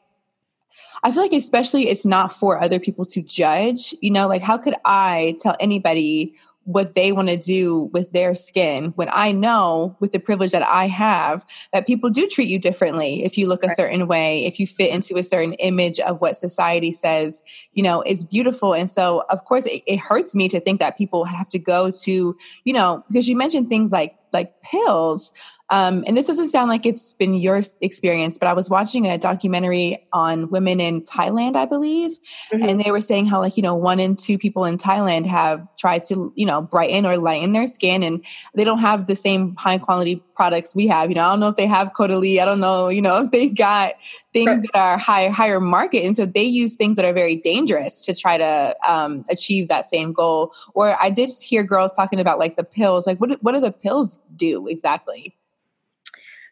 I 1.03 1.11
feel 1.11 1.21
like 1.21 1.33
especially 1.33 1.89
it's 1.89 2.05
not 2.05 2.33
for 2.33 2.59
other 2.63 2.79
people 2.79 3.05
to 3.07 3.21
judge, 3.21 3.93
you 4.01 4.09
know, 4.09 4.27
like 4.27 4.41
how 4.41 4.57
could 4.57 4.73
I 4.85 5.35
tell 5.39 5.55
anybody 5.59 6.33
what 6.65 6.95
they 6.95 7.11
want 7.11 7.29
to 7.29 7.37
do 7.37 7.89
with 7.93 8.11
their 8.11 8.33
skin 8.33 8.91
when 8.95 9.07
I 9.11 9.31
know 9.31 9.95
with 9.99 10.11
the 10.11 10.19
privilege 10.19 10.51
that 10.51 10.63
I 10.63 10.87
have 10.87 11.45
that 11.71 11.85
people 11.85 12.09
do 12.09 12.27
treat 12.27 12.47
you 12.47 12.59
differently 12.59 13.23
if 13.23 13.37
you 13.37 13.47
look 13.47 13.63
a 13.63 13.71
certain 13.71 14.07
way, 14.07 14.45
if 14.45 14.59
you 14.59 14.65
fit 14.65 14.91
into 14.91 15.15
a 15.15 15.23
certain 15.23 15.53
image 15.53 15.99
of 15.99 16.19
what 16.21 16.35
society 16.35 16.91
says, 16.91 17.43
you 17.73 17.83
know, 17.83 18.01
is 18.01 18.25
beautiful. 18.25 18.73
And 18.73 18.89
so, 18.89 19.23
of 19.29 19.45
course, 19.45 19.67
it, 19.67 19.83
it 19.85 19.99
hurts 19.99 20.33
me 20.33 20.49
to 20.49 20.59
think 20.59 20.79
that 20.79 20.97
people 20.97 21.23
have 21.25 21.49
to 21.49 21.59
go 21.59 21.91
to, 21.91 22.35
you 22.63 22.73
know, 22.73 23.03
because 23.07 23.29
you 23.29 23.37
mentioned 23.37 23.69
things 23.69 23.91
like 23.91 24.15
like 24.33 24.61
pills 24.61 25.31
um, 25.71 26.03
and 26.05 26.15
this 26.15 26.27
doesn't 26.27 26.49
sound 26.49 26.69
like 26.69 26.85
it's 26.85 27.13
been 27.13 27.33
your 27.33 27.59
experience, 27.81 28.37
but 28.37 28.47
I 28.47 28.53
was 28.53 28.69
watching 28.69 29.07
a 29.07 29.17
documentary 29.17 29.97
on 30.13 30.49
women 30.51 30.79
in 30.79 31.01
Thailand, 31.01 31.55
I 31.55 31.65
believe, 31.65 32.11
mm-hmm. 32.53 32.69
and 32.69 32.79
they 32.79 32.91
were 32.91 33.01
saying 33.01 33.25
how, 33.25 33.39
like, 33.39 33.57
you 33.57 33.63
know, 33.63 33.75
one 33.75 33.99
in 33.99 34.15
two 34.15 34.37
people 34.37 34.65
in 34.65 34.77
Thailand 34.77 35.25
have 35.25 35.67
tried 35.77 36.03
to, 36.03 36.31
you 36.35 36.45
know, 36.45 36.61
brighten 36.61 37.05
or 37.07 37.17
lighten 37.17 37.53
their 37.53 37.65
skin, 37.65 38.03
and 38.03 38.23
they 38.53 38.63
don't 38.63 38.77
have 38.77 39.07
the 39.07 39.15
same 39.15 39.55
high 39.55 39.79
quality 39.79 40.23
products 40.35 40.75
we 40.75 40.85
have. 40.85 41.09
You 41.09 41.15
know, 41.15 41.23
I 41.23 41.31
don't 41.31 41.39
know 41.39 41.49
if 41.49 41.55
they 41.55 41.65
have 41.65 41.93
Caudalie, 41.93 42.39
I 42.39 42.45
don't 42.45 42.59
know, 42.59 42.89
you 42.89 43.01
know, 43.01 43.23
if 43.23 43.31
they 43.31 43.49
got 43.49 43.93
things 44.33 44.47
right. 44.47 44.69
that 44.71 44.79
are 44.79 44.97
higher 44.99 45.31
higher 45.31 45.59
market, 45.59 46.05
and 46.05 46.15
so 46.15 46.27
they 46.27 46.43
use 46.43 46.75
things 46.75 46.95
that 46.97 47.05
are 47.05 47.13
very 47.13 47.35
dangerous 47.35 48.01
to 48.01 48.13
try 48.13 48.37
to 48.37 48.75
um, 48.87 49.25
achieve 49.31 49.67
that 49.69 49.85
same 49.85 50.13
goal. 50.13 50.53
Or 50.75 50.95
I 51.01 51.09
did 51.09 51.31
hear 51.31 51.63
girls 51.63 51.91
talking 51.91 52.19
about 52.19 52.37
like 52.37 52.55
the 52.55 52.63
pills. 52.63 53.07
Like, 53.07 53.19
what 53.19 53.31
what 53.41 53.53
do 53.53 53.59
the 53.59 53.71
pills 53.71 54.19
do 54.35 54.67
exactly? 54.67 55.35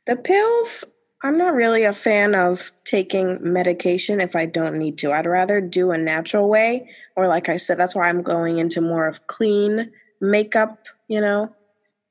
The 0.06 0.16
pills, 0.18 0.84
I'm 1.24 1.38
not 1.38 1.54
really 1.54 1.86
a 1.86 1.94
fan 1.94 2.36
of 2.36 2.72
taking 2.84 3.40
medication 3.42 4.20
if 4.20 4.36
I 4.36 4.46
don't 4.46 4.78
need 4.78 4.98
to. 5.00 5.14
I'd 5.14 5.26
rather 5.26 5.62
do 5.62 5.92
a 5.92 5.98
natural 5.98 6.50
way, 6.50 6.90
or 7.16 7.28
like 7.28 7.48
I 7.48 7.58
said, 7.58 7.78
that's 7.78 7.96
why 7.96 8.10
I'm 8.10 8.22
going 8.22 8.58
into 8.58 8.82
more 8.82 9.08
of 9.08 9.26
clean 9.28 9.92
makeup, 10.20 10.88
you 11.08 11.22
know, 11.22 11.56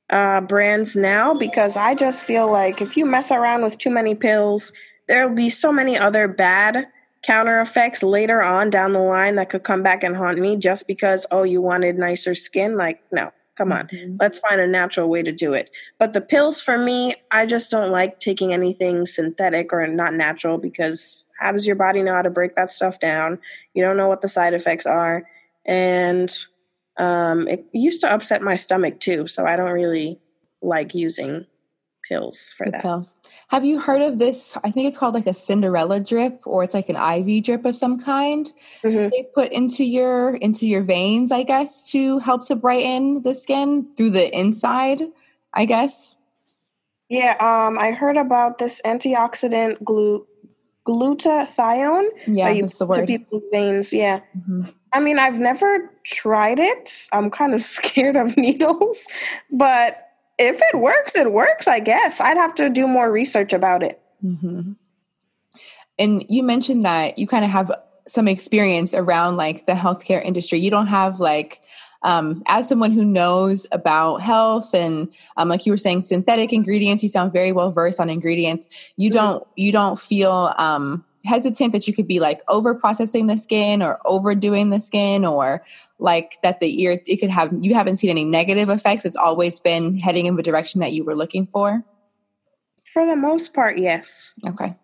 uh, 0.09 0.41
brands 0.41 0.97
now, 0.97 1.35
because 1.35 1.77
I 1.77 1.95
just 1.95 2.25
feel 2.25 2.51
like 2.51 2.81
if 2.81 2.97
you 2.97 3.05
mess 3.05 3.31
around 3.31 3.63
with 3.63 3.77
too 3.79 3.91
many 3.91 4.15
pills, 4.15 4.73
there'll 5.09 5.35
be 5.35 5.51
so 5.51 5.71
many 5.71 5.99
other 5.99 6.29
bad 6.29 6.87
counter 7.23 7.61
effects 7.61 8.03
later 8.03 8.43
on 8.43 8.71
down 8.71 8.93
the 8.93 9.01
line 9.01 9.37
that 9.37 9.51
could 9.51 9.65
come 9.65 9.83
back 9.83 10.03
and 10.03 10.17
haunt 10.17 10.39
me 10.39 10.57
just 10.57 10.87
because, 10.87 11.27
oh, 11.31 11.43
you 11.43 11.61
wanted 11.61 11.97
nicer 11.99 12.35
skin. 12.35 12.77
Like, 12.77 13.01
no, 13.13 13.33
Come 13.57 13.71
on, 13.71 13.87
mm-hmm. 13.89 14.17
let's 14.19 14.39
find 14.39 14.61
a 14.61 14.67
natural 14.67 15.11
way 15.11 15.23
to 15.23 15.33
do 15.33 15.53
it. 15.53 15.71
But 15.99 16.15
the 16.15 16.23
pills 16.23 16.61
for 16.61 16.79
me, 16.79 17.15
I 17.31 17.45
just 17.45 17.71
don't 17.71 17.93
like 17.93 18.19
taking 18.19 18.53
anything 18.53 19.05
synthetic 19.05 19.73
or 19.73 19.87
not 19.87 20.15
natural 20.15 20.57
because 20.57 21.27
how 21.39 21.53
does 21.53 21.67
your 21.67 21.77
body 21.77 22.03
know 22.03 22.15
how 22.15 22.23
to 22.23 22.31
break 22.31 22.55
that 22.55 22.73
stuff 22.73 22.99
down? 22.99 23.39
You 23.75 23.83
don't 23.83 23.99
know 23.99 24.09
what 24.09 24.23
the 24.23 24.29
side 24.29 24.55
effects 24.55 24.87
are. 24.87 25.25
And 25.67 26.35
um, 26.99 27.47
it 27.47 27.67
used 27.73 28.01
to 28.03 28.13
upset 28.13 28.43
my 28.43 28.57
stomach 28.57 29.01
too. 29.01 29.27
So 29.27 29.45
I 29.45 29.57
don't 29.57 29.73
really 29.73 30.19
like 30.63 30.95
using 30.95 31.47
pills 32.13 32.55
for 32.57 32.67
the 32.67 32.73
that. 32.73 32.83
Pills. 32.83 33.17
Have 33.49 33.65
you 33.65 33.81
heard 33.81 34.03
of 34.03 34.19
this? 34.19 34.57
I 34.63 34.71
think 34.71 34.89
it's 34.89 34.99
called 34.99 35.15
like 35.15 35.27
a 35.27 35.35
Cinderella 35.35 36.01
drip, 36.01 36.41
or 36.47 36.63
it's 36.63 36.75
like 36.75 36.89
an 36.89 36.97
IV 36.97 37.45
drip 37.45 37.65
of 37.65 37.77
some 37.77 37.99
kind. 37.99 38.53
Mm-hmm. 38.83 39.09
They 39.11 39.29
put 39.35 39.53
into 39.53 39.85
your 39.85 40.37
into 40.37 40.67
your 40.67 40.83
veins, 40.83 41.33
I 41.33 41.43
guess, 41.43 41.91
to 41.93 42.19
help 42.19 42.47
to 42.47 42.57
brighten 42.57 43.23
the 43.23 43.35
skin 43.35 43.89
through 43.97 44.11
the 44.11 44.37
inside. 44.37 45.03
I 45.55 45.65
guess. 45.65 46.17
Yeah, 47.09 47.37
um, 47.41 47.79
I 47.79 47.91
heard 47.91 48.17
about 48.17 48.59
this 48.59 48.81
antioxidant 48.87 49.85
glu- 49.85 50.27
glutathione. 50.87 52.09
Yeah, 52.27 52.53
that 52.53 52.61
that's 52.61 52.79
the 52.79 52.87
word. 52.87 53.07
People's 53.07 53.45
veins. 53.53 53.93
Yeah. 53.93 54.21
Mm-hmm. 54.37 54.63
I 54.95 55.01
mean, 55.01 55.19
I've 55.19 55.39
never 55.39 55.91
tried 56.05 56.59
it. 56.59 57.09
I'm 57.13 57.31
kind 57.31 57.55
of 57.55 57.65
scared 57.79 58.17
of 58.17 58.37
needles, 58.37 59.07
but 59.51 60.12
if 60.43 60.61
it 60.61 60.79
works, 60.79 61.15
it 61.15 61.33
works, 61.33 61.69
I 61.69 61.81
guess. 61.81 62.21
I'd 62.21 62.37
have 62.37 62.55
to 62.57 62.69
do 62.69 62.87
more 62.87 63.11
research 63.11 63.53
about 63.53 63.83
it. 63.83 64.01
Mm-hmm. 64.25 64.73
And 65.99 66.25
you 66.29 66.43
mentioned 66.43 66.85
that 66.85 67.19
you 67.19 67.27
kind 67.27 67.45
of 67.45 67.51
have 67.51 67.71
some 68.09 68.27
experience 68.27 68.93
around 68.93 69.37
like 69.37 69.67
the 69.67 69.73
healthcare 69.73 70.25
industry. 70.25 70.59
You 70.59 70.71
don't 70.71 70.89
have 70.89 71.21
like, 71.21 71.61
um, 72.03 72.43
as 72.47 72.69
someone 72.69 72.91
who 72.91 73.05
knows 73.05 73.67
about 73.71 74.23
health 74.23 74.75
and 74.75 75.09
um, 75.37 75.49
like 75.49 75.65
you 75.67 75.73
were 75.73 75.77
saying 75.77 76.03
synthetic 76.03 76.53
ingredients 76.53 77.03
you 77.03 77.09
sound 77.09 77.33
very 77.33 77.53
well 77.53 77.71
versed 77.71 78.01
on 78.01 78.11
ingredients 78.11 78.67
you 78.97 79.09
mm-hmm. 79.09 79.19
don't 79.19 79.47
you 79.55 79.71
don't 79.71 80.01
feel 80.01 80.53
um, 80.59 81.05
hesitant 81.25 81.73
that 81.73 81.87
you 81.87 81.95
could 81.95 82.07
be 82.07 82.21
like 82.21 82.43
over 82.49 82.75
processing 82.75 83.27
the 83.27 83.39
skin 83.39 83.83
or 83.83 84.01
overdoing 84.05 84.71
the 84.71 84.81
skin 84.81 85.25
or 85.25 85.65
like 85.99 86.39
that 86.43 86.61
the 86.61 86.83
ear 86.83 87.01
it 87.07 87.17
could 87.19 87.31
have 87.31 87.53
you 87.61 87.75
haven't 87.75 87.99
seen 87.99 88.11
any 88.11 88.25
negative 88.25 88.69
effects. 88.69 89.05
It's 89.05 89.17
always 89.17 89.61
been 89.61 89.99
heading 89.99 90.27
in 90.27 90.37
the 90.37 90.43
direction 90.43 90.81
that 90.81 90.93
you 90.93 91.05
were 91.05 91.15
looking 91.15 91.47
for? 91.47 91.85
For 92.93 93.07
the 93.07 93.17
most 93.17 93.55
part 93.55 93.79
yes. 93.79 94.35
Okay. 94.47 94.75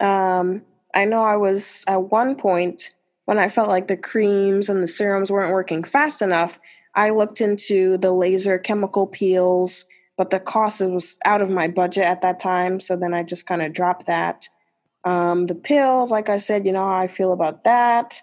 Um 0.00 0.62
i 0.96 1.04
know 1.04 1.22
i 1.22 1.36
was 1.36 1.84
at 1.86 2.10
one 2.10 2.34
point 2.34 2.92
when 3.26 3.38
i 3.38 3.48
felt 3.48 3.68
like 3.68 3.86
the 3.86 3.96
creams 3.96 4.68
and 4.68 4.82
the 4.82 4.88
serums 4.88 5.30
weren't 5.30 5.52
working 5.52 5.84
fast 5.84 6.22
enough 6.22 6.58
i 6.94 7.10
looked 7.10 7.40
into 7.40 7.98
the 7.98 8.10
laser 8.10 8.58
chemical 8.58 9.06
peels 9.06 9.84
but 10.16 10.30
the 10.30 10.40
cost 10.40 10.80
was 10.80 11.18
out 11.24 11.42
of 11.42 11.50
my 11.50 11.68
budget 11.68 12.04
at 12.04 12.22
that 12.22 12.40
time 12.40 12.80
so 12.80 12.96
then 12.96 13.12
i 13.12 13.22
just 13.22 13.46
kind 13.46 13.62
of 13.62 13.72
dropped 13.72 14.06
that 14.06 14.48
um, 15.06 15.46
the 15.46 15.54
pills, 15.54 16.10
like 16.10 16.28
I 16.28 16.36
said, 16.36 16.66
you 16.66 16.72
know 16.72 16.84
how 16.84 16.96
I 16.96 17.06
feel 17.06 17.32
about 17.32 17.62
that. 17.62 18.20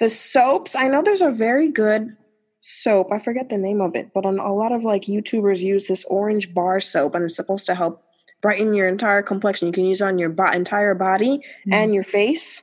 The 0.00 0.08
soaps, 0.08 0.74
I 0.74 0.88
know 0.88 1.02
there's 1.02 1.22
a 1.22 1.30
very 1.30 1.70
good 1.70 2.16
soap. 2.62 3.12
I 3.12 3.18
forget 3.18 3.50
the 3.50 3.58
name 3.58 3.82
of 3.82 3.94
it, 3.94 4.12
but 4.14 4.24
on 4.24 4.38
a 4.38 4.54
lot 4.54 4.72
of 4.72 4.82
like 4.82 5.02
YouTubers 5.02 5.60
use 5.60 5.86
this 5.86 6.06
orange 6.06 6.54
bar 6.54 6.80
soap, 6.80 7.14
and 7.14 7.24
it's 7.26 7.36
supposed 7.36 7.66
to 7.66 7.74
help 7.74 8.02
brighten 8.40 8.72
your 8.72 8.88
entire 8.88 9.22
complexion. 9.22 9.68
You 9.68 9.72
can 9.72 9.84
use 9.84 10.00
on 10.00 10.18
your 10.18 10.30
bo- 10.30 10.50
entire 10.50 10.94
body 10.94 11.38
mm-hmm. 11.38 11.72
and 11.74 11.94
your 11.94 12.04
face, 12.04 12.62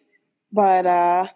but 0.52 0.88
uh, 0.88 1.28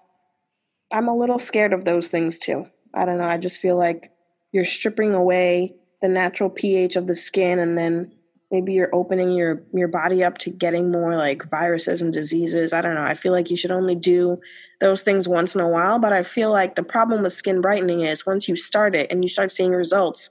I'm 0.91 1.07
a 1.07 1.15
little 1.15 1.39
scared 1.39 1.71
of 1.71 1.85
those 1.85 2.07
things 2.07 2.39
too. 2.39 2.65
I 2.95 3.05
don't 3.05 3.19
know. 3.19 3.27
I 3.27 3.37
just 3.37 3.61
feel 3.61 3.77
like 3.77 4.11
you're 4.51 4.65
stripping 4.65 5.13
away 5.13 5.75
the 6.01 6.07
natural 6.07 6.49
pH 6.49 6.95
of 6.95 7.05
the 7.05 7.15
skin, 7.15 7.59
and 7.59 7.77
then 7.77 8.11
maybe 8.53 8.73
you're 8.73 8.95
opening 8.95 9.31
your 9.31 9.61
your 9.73 9.89
body 9.89 10.23
up 10.23 10.37
to 10.37 10.49
getting 10.49 10.89
more 10.89 11.17
like 11.17 11.49
viruses 11.49 12.01
and 12.01 12.13
diseases. 12.13 12.71
I 12.71 12.79
don't 12.79 12.95
know. 12.95 13.03
I 13.03 13.15
feel 13.15 13.33
like 13.33 13.49
you 13.49 13.57
should 13.57 13.71
only 13.71 13.95
do 13.95 14.39
those 14.79 15.01
things 15.01 15.27
once 15.27 15.55
in 15.55 15.61
a 15.61 15.69
while 15.69 15.97
but 15.97 16.11
i 16.11 16.21
feel 16.21 16.51
like 16.51 16.75
the 16.75 16.83
problem 16.83 17.23
with 17.23 17.31
skin 17.31 17.61
brightening 17.61 18.01
is 18.01 18.25
once 18.25 18.49
you 18.49 18.55
start 18.55 18.95
it 18.95 19.09
and 19.09 19.23
you 19.23 19.29
start 19.29 19.49
seeing 19.49 19.71
results 19.71 20.29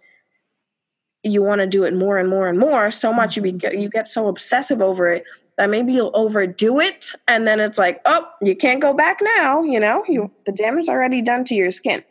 you 1.23 1.43
want 1.43 1.61
to 1.61 1.67
do 1.67 1.85
it 1.85 1.95
more 1.95 2.19
and 2.19 2.29
more 2.29 2.49
and 2.49 2.59
more. 2.59 2.91
So 2.91 3.13
much 3.13 3.37
you 3.37 3.43
mm-hmm. 3.43 3.59
get 3.59 3.79
you 3.79 3.89
get 3.89 4.09
so 4.09 4.29
obsessive 4.29 4.83
over 4.83 5.09
it 5.09 5.25
that 5.59 5.71
maybe 5.71 5.93
you'll 5.93 6.11
overdo 6.15 6.81
it 6.81 7.13
and 7.29 7.47
then 7.47 7.61
it's 7.61 7.79
like 7.79 8.01
oh 8.07 8.29
you 8.41 8.57
can't 8.57 8.81
go 8.81 8.93
back 8.93 9.21
now 9.37 9.63
you 9.63 9.79
know? 9.79 10.05
You 10.09 10.31
the 10.47 10.53
damage 10.53 10.89
already 10.89 11.23
done 11.23 11.45
to 11.47 11.55
your 11.55 11.73
skin. 11.73 12.05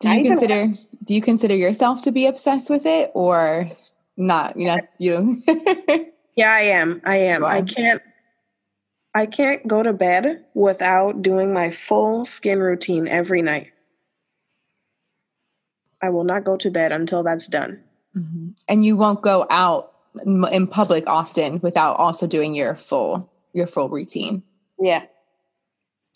Do 0.00 0.10
you 0.10 0.24
consider 0.24 0.68
do 1.04 1.14
you 1.14 1.22
consider 1.22 1.54
yourself 1.54 2.02
to 2.02 2.12
be 2.12 2.26
obsessed 2.26 2.70
with 2.70 2.86
it 2.86 3.10
or 3.14 3.70
not 4.16 4.56
you 4.56 4.66
know 4.66 4.78
you 4.98 5.42
yeah 6.36 6.52
i 6.52 6.62
am 6.62 7.00
i 7.04 7.16
am. 7.16 7.44
I 7.44 7.62
can't 7.62 8.02
i 9.14 9.26
can't 9.26 9.66
go 9.66 9.82
to 9.82 9.92
bed 9.92 10.44
without 10.54 11.22
doing 11.22 11.52
my 11.52 11.70
full 11.70 12.24
skin 12.24 12.60
routine 12.60 13.08
every 13.08 13.42
night. 13.42 13.72
I 16.00 16.08
will 16.08 16.24
not 16.24 16.44
go 16.44 16.56
to 16.56 16.70
bed 16.70 16.90
until 16.92 17.22
that's 17.22 17.46
done. 17.48 17.80
Mm-hmm. 18.16 18.48
and 18.68 18.84
you 18.84 18.98
won't 18.98 19.22
go 19.22 19.46
out 19.48 19.94
in 20.26 20.66
public 20.66 21.06
often 21.06 21.60
without 21.60 21.96
also 21.96 22.26
doing 22.26 22.54
your 22.54 22.74
full 22.74 23.32
your 23.54 23.66
full 23.66 23.88
routine. 23.88 24.42
Yeah. 24.78 25.04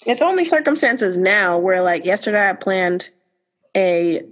It's 0.05 0.21
only 0.21 0.45
circumstances 0.45 1.17
now 1.17 1.57
where 1.59 1.83
like 1.83 2.05
yesterday 2.05 2.51
i 2.51 2.53
planned 2.53 3.09
a 3.75 4.23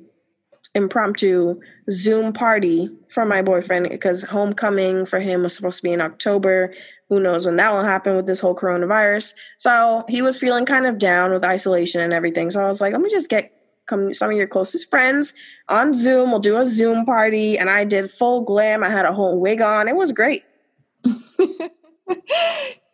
impromptu 0.74 1.60
Zoom 1.90 2.32
party 2.32 2.88
for 3.10 3.24
my 3.24 3.42
boyfriend 3.42 3.88
because 3.88 4.22
homecoming 4.24 5.06
for 5.06 5.20
him 5.20 5.42
was 5.42 5.54
supposed 5.54 5.78
to 5.78 5.82
be 5.82 5.92
in 5.92 6.00
October. 6.00 6.74
Who 7.08 7.20
knows 7.20 7.46
when 7.46 7.56
that 7.56 7.72
will 7.72 7.84
happen 7.84 8.16
with 8.16 8.26
this 8.26 8.40
whole 8.40 8.56
coronavirus? 8.56 9.34
So 9.58 10.04
he 10.08 10.22
was 10.22 10.38
feeling 10.38 10.64
kind 10.64 10.86
of 10.86 10.98
down 10.98 11.32
with 11.32 11.44
isolation 11.44 12.00
and 12.00 12.12
everything. 12.12 12.50
So 12.50 12.62
I 12.62 12.66
was 12.66 12.80
like, 12.80 12.92
let 12.92 13.00
me 13.00 13.10
just 13.10 13.30
get 13.30 13.52
come 13.86 14.14
some 14.14 14.30
of 14.30 14.36
your 14.36 14.46
closest 14.46 14.90
friends 14.90 15.34
on 15.68 15.94
Zoom. 15.94 16.30
We'll 16.30 16.40
do 16.40 16.56
a 16.56 16.66
Zoom 16.66 17.04
party. 17.04 17.58
And 17.58 17.68
I 17.70 17.84
did 17.84 18.10
full 18.10 18.40
glam. 18.40 18.82
I 18.82 18.90
had 18.90 19.04
a 19.04 19.12
whole 19.12 19.38
wig 19.40 19.60
on. 19.60 19.88
It 19.88 19.96
was 19.96 20.12
great. 20.12 20.44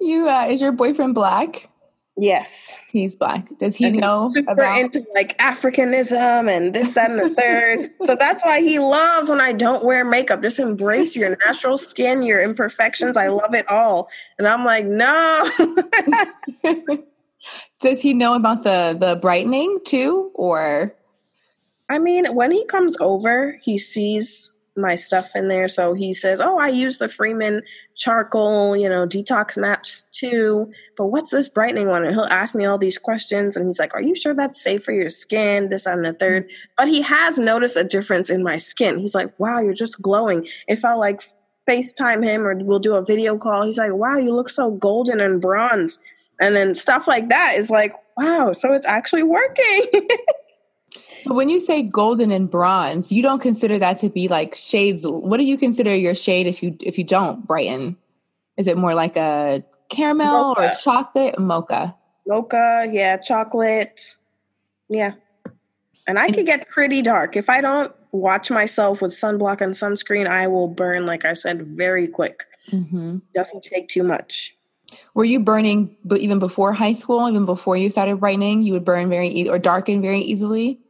you 0.01 0.29
uh, 0.29 0.47
is 0.49 0.61
your 0.61 0.73
boyfriend 0.73 1.14
black? 1.14 1.71
Yes, 2.16 2.79
he's 2.90 3.16
black. 3.16 3.49
Does 3.59 3.77
he 3.77 3.92
know 3.92 4.29
super 4.29 4.53
about 4.53 4.79
into 4.79 5.05
like 5.14 5.38
Africanism 5.38 6.51
and 6.51 6.75
this, 6.75 6.94
that, 6.94 7.11
and 7.11 7.23
the 7.23 7.31
third? 7.31 7.90
so 8.07 8.14
that's 8.14 8.42
why 8.44 8.61
he 8.61 8.79
loves 8.79 9.31
when 9.31 9.40
I 9.40 9.53
don't 9.53 9.85
wear 9.85 10.05
makeup. 10.05 10.42
Just 10.42 10.59
embrace 10.59 11.16
your 11.16 11.37
natural 11.46 11.79
skin, 11.79 12.23
your 12.23 12.42
imperfections. 12.42 13.16
I 13.16 13.29
love 13.29 13.55
it 13.55 13.66
all. 13.70 14.11
And 14.38 14.46
I'm 14.46 14.64
like, 14.64 14.85
no. 14.85 15.51
Does 17.81 18.03
he 18.03 18.12
know 18.12 18.35
about 18.35 18.64
the 18.64 18.96
the 18.99 19.16
brightening 19.16 19.81
too, 19.85 20.31
or? 20.35 20.94
I 21.88 21.99
mean, 21.99 22.35
when 22.35 22.53
he 22.53 22.64
comes 22.66 22.96
over, 23.01 23.59
he 23.62 23.79
sees 23.79 24.53
my 24.77 24.94
stuff 24.94 25.31
in 25.35 25.49
there. 25.49 25.68
So 25.68 25.94
he 25.94 26.12
says, 26.12 26.40
"Oh, 26.40 26.59
I 26.59 26.68
use 26.68 26.99
the 26.99 27.09
Freeman 27.09 27.62
charcoal, 28.00 28.74
you 28.74 28.88
know, 28.88 29.06
detox 29.06 29.58
maps 29.58 30.04
too. 30.10 30.72
But 30.96 31.06
what's 31.06 31.30
this 31.30 31.48
brightening 31.48 31.88
one?" 31.88 32.04
And 32.04 32.14
he'll 32.14 32.24
ask 32.24 32.54
me 32.54 32.64
all 32.64 32.78
these 32.78 32.98
questions, 32.98 33.56
and 33.56 33.66
he's 33.66 33.78
like, 33.78 33.94
"Are 33.94 34.02
you 34.02 34.14
sure 34.14 34.34
that's 34.34 34.60
safe 34.60 34.82
for 34.82 34.92
your 34.92 35.10
skin?" 35.10 35.68
This 35.68 35.86
and 35.86 36.04
the 36.04 36.14
third. 36.14 36.48
But 36.76 36.88
he 36.88 37.02
has 37.02 37.38
noticed 37.38 37.76
a 37.76 37.84
difference 37.84 38.30
in 38.30 38.42
my 38.42 38.56
skin. 38.56 38.98
He's 38.98 39.14
like, 39.14 39.38
"Wow, 39.38 39.60
you're 39.60 39.74
just 39.74 40.02
glowing." 40.02 40.48
If 40.66 40.84
I 40.84 40.94
like 40.94 41.22
FaceTime 41.68 42.24
him 42.24 42.46
or 42.46 42.56
we'll 42.56 42.78
do 42.78 42.96
a 42.96 43.04
video 43.04 43.36
call, 43.36 43.64
he's 43.66 43.78
like, 43.78 43.92
"Wow, 43.92 44.16
you 44.16 44.32
look 44.32 44.48
so 44.48 44.70
golden 44.72 45.20
and 45.20 45.40
bronze." 45.40 46.00
And 46.40 46.56
then 46.56 46.74
stuff 46.74 47.06
like 47.06 47.28
that 47.28 47.56
is 47.58 47.70
like, 47.70 47.94
"Wow, 48.16 48.52
so 48.52 48.72
it's 48.72 48.86
actually 48.86 49.24
working." 49.24 49.86
So 51.20 51.35
when 51.35 51.48
you 51.48 51.61
say 51.61 51.83
golden 51.83 52.30
and 52.30 52.50
bronze, 52.50 53.12
you 53.12 53.22
don't 53.22 53.40
consider 53.40 53.78
that 53.78 53.98
to 53.98 54.09
be 54.09 54.28
like 54.28 54.54
shades. 54.54 55.06
What 55.06 55.37
do 55.37 55.44
you 55.44 55.56
consider 55.56 55.94
your 55.94 56.14
shade 56.14 56.46
if 56.46 56.62
you 56.62 56.76
if 56.80 56.98
you 56.98 57.04
don't 57.04 57.46
brighten? 57.46 57.96
Is 58.56 58.66
it 58.66 58.76
more 58.76 58.94
like 58.94 59.16
a 59.16 59.64
caramel 59.88 60.48
mocha. 60.48 60.61
or 60.61 60.70
chocolate 60.70 61.38
mocha? 61.38 61.94
Mocha, 62.26 62.88
yeah, 62.90 63.16
chocolate. 63.16 64.16
Yeah. 64.88 65.12
And 66.06 66.18
I 66.18 66.30
can 66.30 66.44
get 66.44 66.68
pretty 66.68 67.02
dark. 67.02 67.37
If 67.37 67.48
I 67.48 67.61
don't 67.61 67.94
watch 68.12 68.50
myself 68.50 69.00
with 69.00 69.12
sunblock 69.12 69.61
and 69.61 69.74
sunscreen, 69.74 70.26
I 70.26 70.46
will 70.48 70.68
burn, 70.68 71.06
like 71.06 71.24
I 71.24 71.35
said, 71.35 71.62
very 71.62 72.09
quick. 72.09 72.44
Mm-hmm. 72.70 73.18
Doesn't 73.35 73.62
take 73.62 73.88
too 73.88 74.02
much. 74.02 74.56
Were 75.14 75.24
you 75.24 75.40
burning 75.40 75.96
but 76.04 76.18
even 76.18 76.38
before 76.38 76.72
high 76.72 76.94
school, 76.94 77.28
even 77.28 77.46
before 77.46 77.76
you 77.76 77.90
started 77.90 78.18
brightening, 78.18 78.62
you 78.62 78.72
would 78.72 78.85
burn 78.85 79.09
very 79.09 79.28
e- 79.28 79.48
or 79.48 79.59
darken 79.59 80.02
very 80.02 80.20
easily? 80.20 80.80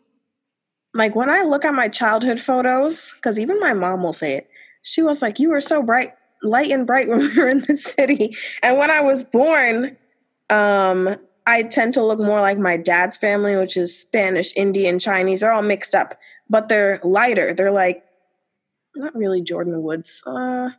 Like 0.94 1.14
when 1.14 1.30
I 1.30 1.42
look 1.42 1.64
at 1.64 1.74
my 1.74 1.88
childhood 1.88 2.40
photos, 2.40 3.12
because 3.16 3.38
even 3.38 3.60
my 3.60 3.72
mom 3.72 4.02
will 4.02 4.12
say 4.12 4.34
it, 4.34 4.48
she 4.82 5.02
was 5.02 5.22
like, 5.22 5.38
You 5.38 5.50
were 5.50 5.60
so 5.60 5.82
bright, 5.82 6.10
light 6.42 6.70
and 6.70 6.86
bright 6.86 7.08
when 7.10 7.20
we 7.20 7.34
were 7.36 7.48
in 7.48 7.60
the 7.60 7.76
city. 7.76 8.36
And 8.62 8.78
when 8.78 8.90
I 8.90 9.00
was 9.00 9.22
born, 9.22 9.96
um, 10.48 11.16
I 11.46 11.62
tend 11.62 11.94
to 11.94 12.02
look 12.02 12.18
more 12.18 12.40
like 12.40 12.58
my 12.58 12.76
dad's 12.76 13.16
family, 13.16 13.56
which 13.56 13.76
is 13.76 13.98
Spanish, 13.98 14.54
Indian, 14.56 14.98
Chinese. 14.98 15.40
They're 15.40 15.52
all 15.52 15.62
mixed 15.62 15.94
up, 15.94 16.18
but 16.48 16.68
they're 16.68 17.00
lighter. 17.02 17.54
They're 17.54 17.72
like 17.72 18.04
not 18.96 19.14
really 19.14 19.42
Jordyn 19.42 19.80
Woods. 19.82 20.22
Uh, 20.26 20.70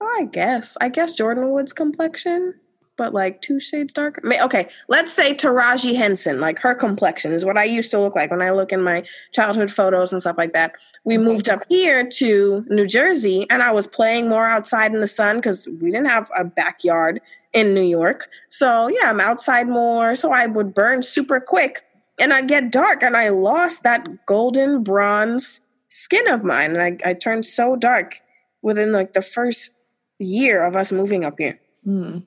I 0.00 0.24
guess. 0.30 0.76
I 0.80 0.88
guess 0.88 1.18
Jordyn 1.18 1.52
Woods 1.52 1.72
complexion 1.72 2.54
but 2.98 3.14
like 3.14 3.40
two 3.40 3.58
shades 3.58 3.94
darker. 3.94 4.20
Okay, 4.42 4.68
let's 4.88 5.12
say 5.12 5.32
Taraji 5.32 5.96
Henson, 5.96 6.40
like 6.40 6.58
her 6.58 6.74
complexion 6.74 7.32
is 7.32 7.44
what 7.46 7.56
I 7.56 7.64
used 7.64 7.90
to 7.92 7.98
look 8.00 8.14
like 8.14 8.30
when 8.30 8.42
I 8.42 8.50
look 8.50 8.72
in 8.72 8.82
my 8.82 9.04
childhood 9.32 9.70
photos 9.70 10.12
and 10.12 10.20
stuff 10.20 10.36
like 10.36 10.52
that. 10.52 10.72
We 11.04 11.16
moved 11.16 11.48
up 11.48 11.62
here 11.70 12.06
to 12.06 12.66
New 12.68 12.86
Jersey 12.86 13.46
and 13.48 13.62
I 13.62 13.70
was 13.70 13.86
playing 13.86 14.28
more 14.28 14.46
outside 14.46 14.92
in 14.92 15.00
the 15.00 15.08
sun 15.08 15.36
because 15.36 15.66
we 15.80 15.92
didn't 15.92 16.10
have 16.10 16.28
a 16.36 16.44
backyard 16.44 17.20
in 17.54 17.72
New 17.72 17.80
York. 17.80 18.28
So 18.50 18.88
yeah, 18.88 19.08
I'm 19.08 19.20
outside 19.20 19.68
more. 19.68 20.14
So 20.14 20.32
I 20.32 20.46
would 20.46 20.74
burn 20.74 21.02
super 21.02 21.40
quick 21.40 21.84
and 22.18 22.32
I'd 22.32 22.48
get 22.48 22.72
dark 22.72 23.02
and 23.02 23.16
I 23.16 23.28
lost 23.28 23.84
that 23.84 24.26
golden 24.26 24.82
bronze 24.82 25.60
skin 25.88 26.28
of 26.28 26.44
mine. 26.44 26.76
And 26.76 26.82
I, 26.82 27.10
I 27.10 27.14
turned 27.14 27.46
so 27.46 27.76
dark 27.76 28.20
within 28.60 28.92
like 28.92 29.12
the 29.12 29.22
first 29.22 29.76
year 30.18 30.64
of 30.64 30.76
us 30.76 30.90
moving 30.92 31.24
up 31.24 31.36
here. 31.38 31.58
Mm. 31.86 32.24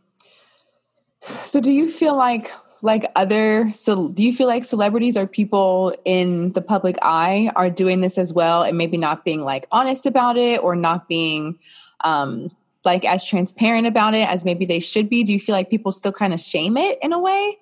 So, 1.22 1.60
do 1.62 1.72
you 1.72 1.88
feel 1.88 2.16
like 2.16 2.52
like 2.84 3.06
other 3.16 3.70
so 3.72 4.10
do 4.10 4.24
you 4.24 4.34
feel 4.34 4.48
like 4.48 4.64
celebrities 4.64 5.16
or 5.16 5.28
people 5.28 5.96
in 6.04 6.52
the 6.54 6.62
public 6.62 6.98
eye 7.04 7.52
are 7.56 7.70
doing 7.70 8.02
this 8.02 8.18
as 8.18 8.34
well 8.34 8.64
and 8.64 8.76
maybe 8.76 8.98
not 8.98 9.24
being 9.24 9.42
like 9.42 9.68
honest 9.72 10.08
about 10.08 10.36
it 10.36 10.60
or 10.64 10.76
not 10.76 11.08
being 11.08 11.60
um 12.04 12.50
like 12.84 13.06
as 13.06 13.24
transparent 13.24 13.86
about 13.86 14.16
it 14.16 14.28
as 14.28 14.44
maybe 14.44 14.66
they 14.66 14.80
should 14.80 15.10
be? 15.10 15.24
Do 15.24 15.32
you 15.32 15.40
feel 15.40 15.54
like 15.54 15.70
people 15.70 15.92
still 15.92 16.12
kind 16.12 16.34
of 16.34 16.40
shame 16.40 16.76
it 16.76 16.98
in 17.04 17.14
a 17.14 17.20
way? 17.20 17.58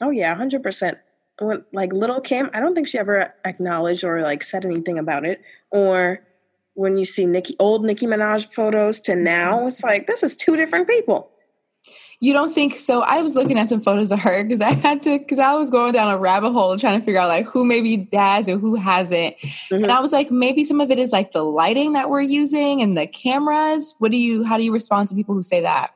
Oh 0.00 0.10
yeah 0.10 0.34
100% 0.36 0.96
when, 1.40 1.64
like 1.72 1.92
little 1.92 2.20
kim 2.20 2.48
i 2.54 2.60
don't 2.60 2.74
think 2.74 2.88
she 2.88 2.98
ever 2.98 3.34
acknowledged 3.44 4.04
or 4.04 4.22
like 4.22 4.42
said 4.42 4.64
anything 4.64 4.98
about 4.98 5.24
it 5.24 5.42
or 5.70 6.22
when 6.74 6.98
you 6.98 7.06
see 7.06 7.24
Nicki 7.24 7.56
old 7.58 7.84
Nicki 7.84 8.06
Minaj 8.06 8.52
photos 8.52 9.00
to 9.00 9.16
now 9.16 9.66
it's 9.66 9.82
like 9.82 10.06
this 10.06 10.22
is 10.22 10.36
two 10.36 10.56
different 10.56 10.88
people 10.88 11.30
you 12.20 12.32
don't 12.32 12.52
think 12.52 12.74
so? 12.74 13.02
I 13.02 13.22
was 13.22 13.34
looking 13.34 13.58
at 13.58 13.68
some 13.68 13.80
photos 13.80 14.10
of 14.10 14.20
her 14.20 14.42
because 14.42 14.60
I 14.60 14.72
had 14.72 15.02
to 15.02 15.18
because 15.18 15.38
I 15.38 15.54
was 15.54 15.70
going 15.70 15.92
down 15.92 16.10
a 16.10 16.18
rabbit 16.18 16.52
hole 16.52 16.76
trying 16.78 16.98
to 16.98 17.04
figure 17.04 17.20
out 17.20 17.28
like 17.28 17.46
who 17.46 17.64
maybe 17.64 18.08
has 18.12 18.48
and 18.48 18.60
who 18.60 18.74
hasn't. 18.74 19.36
Mm-hmm. 19.38 19.84
And 19.84 19.90
I 19.90 20.00
was 20.00 20.12
like, 20.12 20.30
maybe 20.30 20.64
some 20.64 20.80
of 20.80 20.90
it 20.90 20.98
is 20.98 21.12
like 21.12 21.32
the 21.32 21.42
lighting 21.42 21.92
that 21.92 22.08
we're 22.08 22.22
using 22.22 22.80
and 22.80 22.96
the 22.96 23.06
cameras. 23.06 23.94
What 23.98 24.12
do 24.12 24.18
you 24.18 24.44
how 24.44 24.56
do 24.56 24.64
you 24.64 24.72
respond 24.72 25.08
to 25.08 25.14
people 25.14 25.34
who 25.34 25.42
say 25.42 25.60
that? 25.60 25.92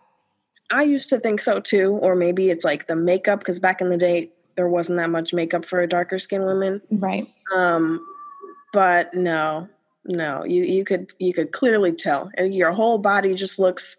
I 0.71 0.83
used 0.83 1.11
to 1.11 1.19
think 1.19 1.41
so 1.41 1.61
too, 1.61 1.99
or 2.01 2.15
maybe 2.15 2.51
it's 2.51 2.65
like 2.65 2.87
the 2.87 2.97
makeup 2.97 3.41
because 3.41 3.59
back 3.59 3.81
in 3.81 3.89
the 3.89 3.97
day 3.97 4.31
there 4.57 4.69
wasn't 4.69 4.99
that 4.99 5.11
much 5.11 5.33
makeup 5.33 5.65
for 5.65 5.81
a 5.81 5.89
darker 5.89 6.19
skinned 6.19 6.45
women. 6.45 6.83
Right. 6.91 7.27
Um, 7.55 8.07
but 8.73 9.15
no, 9.15 9.69
no, 10.05 10.45
you 10.45 10.65
you 10.65 10.85
could 10.85 11.13
you 11.19 11.33
could 11.33 11.53
clearly 11.53 11.93
tell, 11.93 12.31
and 12.35 12.55
your 12.55 12.73
whole 12.73 12.99
body 12.99 13.35
just 13.35 13.59
looks 13.59 13.97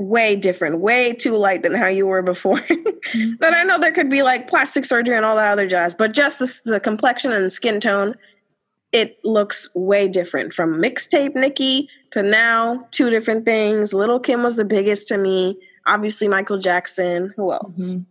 way 0.00 0.34
different, 0.34 0.80
way 0.80 1.12
too 1.12 1.36
light 1.36 1.62
than 1.62 1.74
how 1.74 1.86
you 1.86 2.06
were 2.06 2.22
before. 2.22 2.58
mm-hmm. 2.60 3.32
I 3.42 3.64
know 3.64 3.78
there 3.78 3.92
could 3.92 4.10
be 4.10 4.22
like 4.22 4.48
plastic 4.48 4.84
surgery 4.84 5.16
and 5.16 5.24
all 5.24 5.36
that 5.36 5.52
other 5.52 5.66
jazz, 5.66 5.94
but 5.94 6.12
just 6.12 6.38
the, 6.38 6.60
the 6.64 6.80
complexion 6.80 7.32
and 7.32 7.52
skin 7.52 7.80
tone, 7.80 8.14
it 8.92 9.18
looks 9.24 9.68
way 9.74 10.08
different 10.08 10.52
from 10.52 10.80
mixtape 10.80 11.34
Nicki 11.34 11.88
to 12.10 12.22
now, 12.22 12.88
two 12.90 13.10
different 13.10 13.44
things. 13.44 13.92
Little 13.92 14.18
Kim 14.18 14.42
was 14.42 14.56
the 14.56 14.64
biggest 14.64 15.06
to 15.08 15.18
me. 15.18 15.58
Obviously, 15.86 16.28
Michael 16.28 16.58
Jackson. 16.58 17.32
Who 17.36 17.52
else? 17.52 17.78
Mm-hmm. 17.78 18.02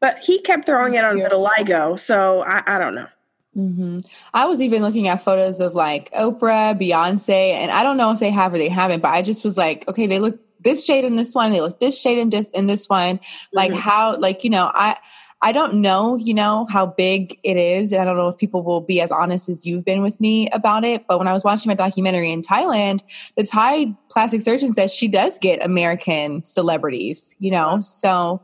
But 0.00 0.24
he 0.24 0.40
kept 0.40 0.64
throwing 0.64 0.94
it 0.94 1.04
on 1.04 1.16
vitiligo, 1.16 1.98
so 1.98 2.44
I, 2.44 2.62
I 2.66 2.78
don't 2.78 2.94
know. 2.94 3.08
Mm-hmm. 3.56 3.98
I 4.32 4.46
was 4.46 4.60
even 4.60 4.82
looking 4.82 5.08
at 5.08 5.20
photos 5.20 5.60
of 5.60 5.74
like 5.74 6.10
Oprah, 6.12 6.80
Beyonce, 6.80 7.52
and 7.54 7.72
I 7.72 7.82
don't 7.82 7.96
know 7.96 8.12
if 8.12 8.20
they 8.20 8.30
have 8.30 8.54
or 8.54 8.58
they 8.58 8.68
haven't, 8.68 9.00
but 9.00 9.08
I 9.08 9.22
just 9.22 9.44
was 9.44 9.58
like, 9.58 9.86
okay, 9.88 10.06
they 10.06 10.20
look 10.20 10.40
this 10.60 10.84
shade 10.84 11.04
in 11.04 11.16
this 11.16 11.34
one, 11.34 11.50
they 11.50 11.60
look 11.60 11.80
this 11.80 12.00
shade 12.00 12.18
in 12.18 12.30
this 12.30 12.48
in 12.48 12.66
this 12.66 12.88
one. 12.88 13.20
Like 13.52 13.70
mm-hmm. 13.70 13.80
how 13.80 14.16
like, 14.16 14.44
you 14.44 14.50
know, 14.50 14.70
I 14.74 14.96
I 15.40 15.52
don't 15.52 15.74
know, 15.74 16.16
you 16.16 16.34
know, 16.34 16.66
how 16.68 16.86
big 16.86 17.38
it 17.44 17.56
is. 17.56 17.92
And 17.92 18.02
I 18.02 18.04
don't 18.04 18.16
know 18.16 18.28
if 18.28 18.36
people 18.38 18.64
will 18.64 18.80
be 18.80 19.00
as 19.00 19.12
honest 19.12 19.48
as 19.48 19.64
you've 19.64 19.84
been 19.84 20.02
with 20.02 20.20
me 20.20 20.50
about 20.50 20.84
it. 20.84 21.06
But 21.06 21.18
when 21.18 21.28
I 21.28 21.32
was 21.32 21.44
watching 21.44 21.70
my 21.70 21.74
documentary 21.74 22.32
in 22.32 22.42
Thailand, 22.42 23.04
the 23.36 23.44
Thai 23.44 23.94
plastic 24.10 24.42
surgeon 24.42 24.72
says 24.72 24.92
she 24.92 25.06
does 25.06 25.38
get 25.38 25.64
American 25.64 26.44
celebrities, 26.44 27.36
you 27.38 27.52
know? 27.52 27.80
So. 27.80 28.42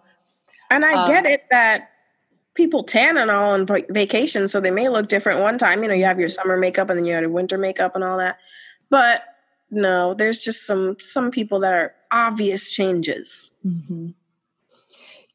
And 0.71 0.85
I 0.85 0.95
um, 0.95 1.11
get 1.11 1.27
it 1.27 1.45
that 1.51 1.91
people 2.55 2.85
tan 2.85 3.17
and 3.17 3.29
all 3.29 3.51
on 3.51 3.67
vacation, 3.91 4.47
so 4.47 4.61
they 4.61 4.71
may 4.71 4.89
look 4.89 5.09
different 5.09 5.41
one 5.41 5.59
time. 5.59 5.83
You 5.83 5.89
know, 5.89 5.95
you 5.95 6.05
have 6.05 6.21
your 6.21 6.29
summer 6.29 6.57
makeup 6.57 6.91
and 6.91 6.99
then 6.99 7.07
you 7.07 7.15
have 7.15 7.23
your 7.23 7.31
winter 7.31 7.59
makeup 7.59 7.97
and 7.97 8.05
all 8.05 8.19
that. 8.19 8.39
But 8.89 9.25
no, 9.75 10.15
there's 10.15 10.43
just 10.43 10.67
some 10.67 10.97
some 11.01 11.31
people 11.31 11.61
that 11.61 11.73
are 11.73 11.95
obvious 12.11 12.71
changes. 12.71 13.51
Mm-hmm. 13.67 14.11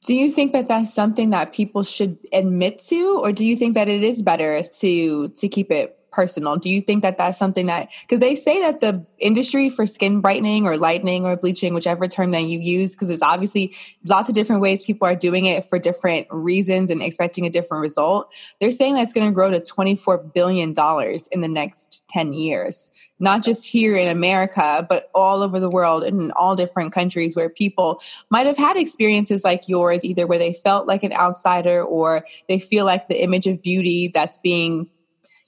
Do 0.01 0.13
you 0.13 0.31
think 0.31 0.53
that 0.53 0.67
that's 0.67 0.93
something 0.93 1.31
that 1.31 1.53
people 1.53 1.83
should 1.83 2.17
admit 2.31 2.79
to, 2.87 3.19
or 3.19 3.33
do 3.33 3.45
you 3.45 3.57
think 3.57 3.73
that 3.73 3.89
it 3.89 4.03
is 4.03 4.21
better 4.21 4.63
to 4.63 5.27
to 5.27 5.49
keep 5.49 5.71
it 5.71 5.98
personal? 6.11 6.57
Do 6.57 6.69
you 6.69 6.81
think 6.81 7.01
that 7.03 7.17
that's 7.17 7.37
something 7.37 7.67
that 7.67 7.89
because 8.01 8.19
they 8.19 8.35
say 8.35 8.61
that 8.61 8.79
the 8.79 9.05
industry 9.17 9.69
for 9.69 9.85
skin 9.85 10.21
brightening 10.21 10.65
or 10.65 10.77
lightening 10.77 11.25
or 11.25 11.35
bleaching, 11.35 11.73
whichever 11.73 12.07
term 12.07 12.31
that 12.31 12.43
you 12.43 12.59
use, 12.59 12.95
because 12.95 13.09
it's 13.09 13.23
obviously 13.23 13.75
lots 14.05 14.29
of 14.29 14.35
different 14.35 14.61
ways 14.61 14.85
people 14.85 15.07
are 15.07 15.15
doing 15.15 15.45
it 15.45 15.65
for 15.65 15.79
different 15.79 16.27
reasons 16.29 16.89
and 16.89 17.01
expecting 17.01 17.45
a 17.45 17.49
different 17.49 17.81
result. 17.81 18.33
They're 18.59 18.71
saying 18.71 18.95
that 18.95 19.03
it's 19.03 19.13
going 19.13 19.27
to 19.27 19.33
grow 19.33 19.51
to 19.51 19.59
twenty 19.59 19.95
four 19.95 20.17
billion 20.17 20.73
dollars 20.73 21.27
in 21.27 21.41
the 21.41 21.47
next 21.47 22.03
ten 22.09 22.33
years 22.33 22.91
not 23.19 23.43
just 23.43 23.65
here 23.65 23.95
in 23.95 24.07
America, 24.07 24.85
but 24.89 25.09
all 25.13 25.43
over 25.43 25.59
the 25.59 25.69
world 25.69 26.03
and 26.03 26.21
in 26.21 26.31
all 26.31 26.55
different 26.55 26.93
countries 26.93 27.35
where 27.35 27.49
people 27.49 28.01
might 28.29 28.47
have 28.47 28.57
had 28.57 28.77
experiences 28.77 29.43
like 29.43 29.67
yours, 29.67 30.05
either 30.05 30.25
where 30.25 30.39
they 30.39 30.53
felt 30.53 30.87
like 30.87 31.03
an 31.03 31.13
outsider 31.13 31.83
or 31.83 32.25
they 32.47 32.59
feel 32.59 32.85
like 32.85 33.07
the 33.07 33.21
image 33.21 33.47
of 33.47 33.61
beauty 33.61 34.09
that's 34.13 34.37
being 34.39 34.89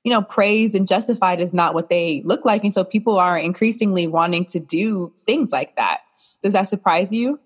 you 0.04 0.12
know 0.12 0.22
praised 0.22 0.76
and 0.76 0.88
justified 0.88 1.40
is 1.40 1.54
not 1.54 1.74
what 1.74 1.90
they 1.90 2.22
look 2.26 2.46
like 2.46 2.64
and 2.64 2.74
so 2.74 2.84
people 2.84 3.20
are 3.20 3.38
increasingly 3.38 4.08
wanting 4.08 4.46
to 4.46 4.60
do 4.60 5.14
things 5.18 5.52
like 5.52 5.76
that 5.76 6.02
does 6.42 6.54
that 6.54 6.68
surprise 6.68 7.14
you 7.14 7.40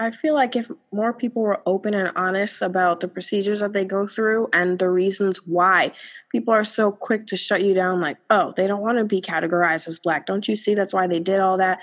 I 0.00 0.12
feel 0.12 0.34
like 0.34 0.54
if 0.54 0.70
more 0.92 1.12
people 1.12 1.42
were 1.42 1.60
open 1.66 1.92
and 1.92 2.12
honest 2.14 2.62
about 2.62 3.00
the 3.00 3.08
procedures 3.08 3.60
that 3.60 3.72
they 3.72 3.84
go 3.84 4.06
through 4.06 4.48
and 4.52 4.78
the 4.78 4.90
reasons 4.90 5.38
why, 5.38 5.92
people 6.30 6.54
are 6.54 6.64
so 6.64 6.92
quick 6.92 7.26
to 7.26 7.36
shut 7.36 7.64
you 7.64 7.74
down 7.74 8.00
like, 8.00 8.18
oh, 8.30 8.54
they 8.56 8.68
don't 8.68 8.80
want 8.80 8.98
to 8.98 9.04
be 9.04 9.20
categorized 9.20 9.88
as 9.88 9.98
black. 9.98 10.26
Don't 10.26 10.46
you 10.46 10.54
see 10.54 10.74
that's 10.74 10.94
why 10.94 11.08
they 11.08 11.18
did 11.18 11.40
all 11.40 11.58
that? 11.58 11.80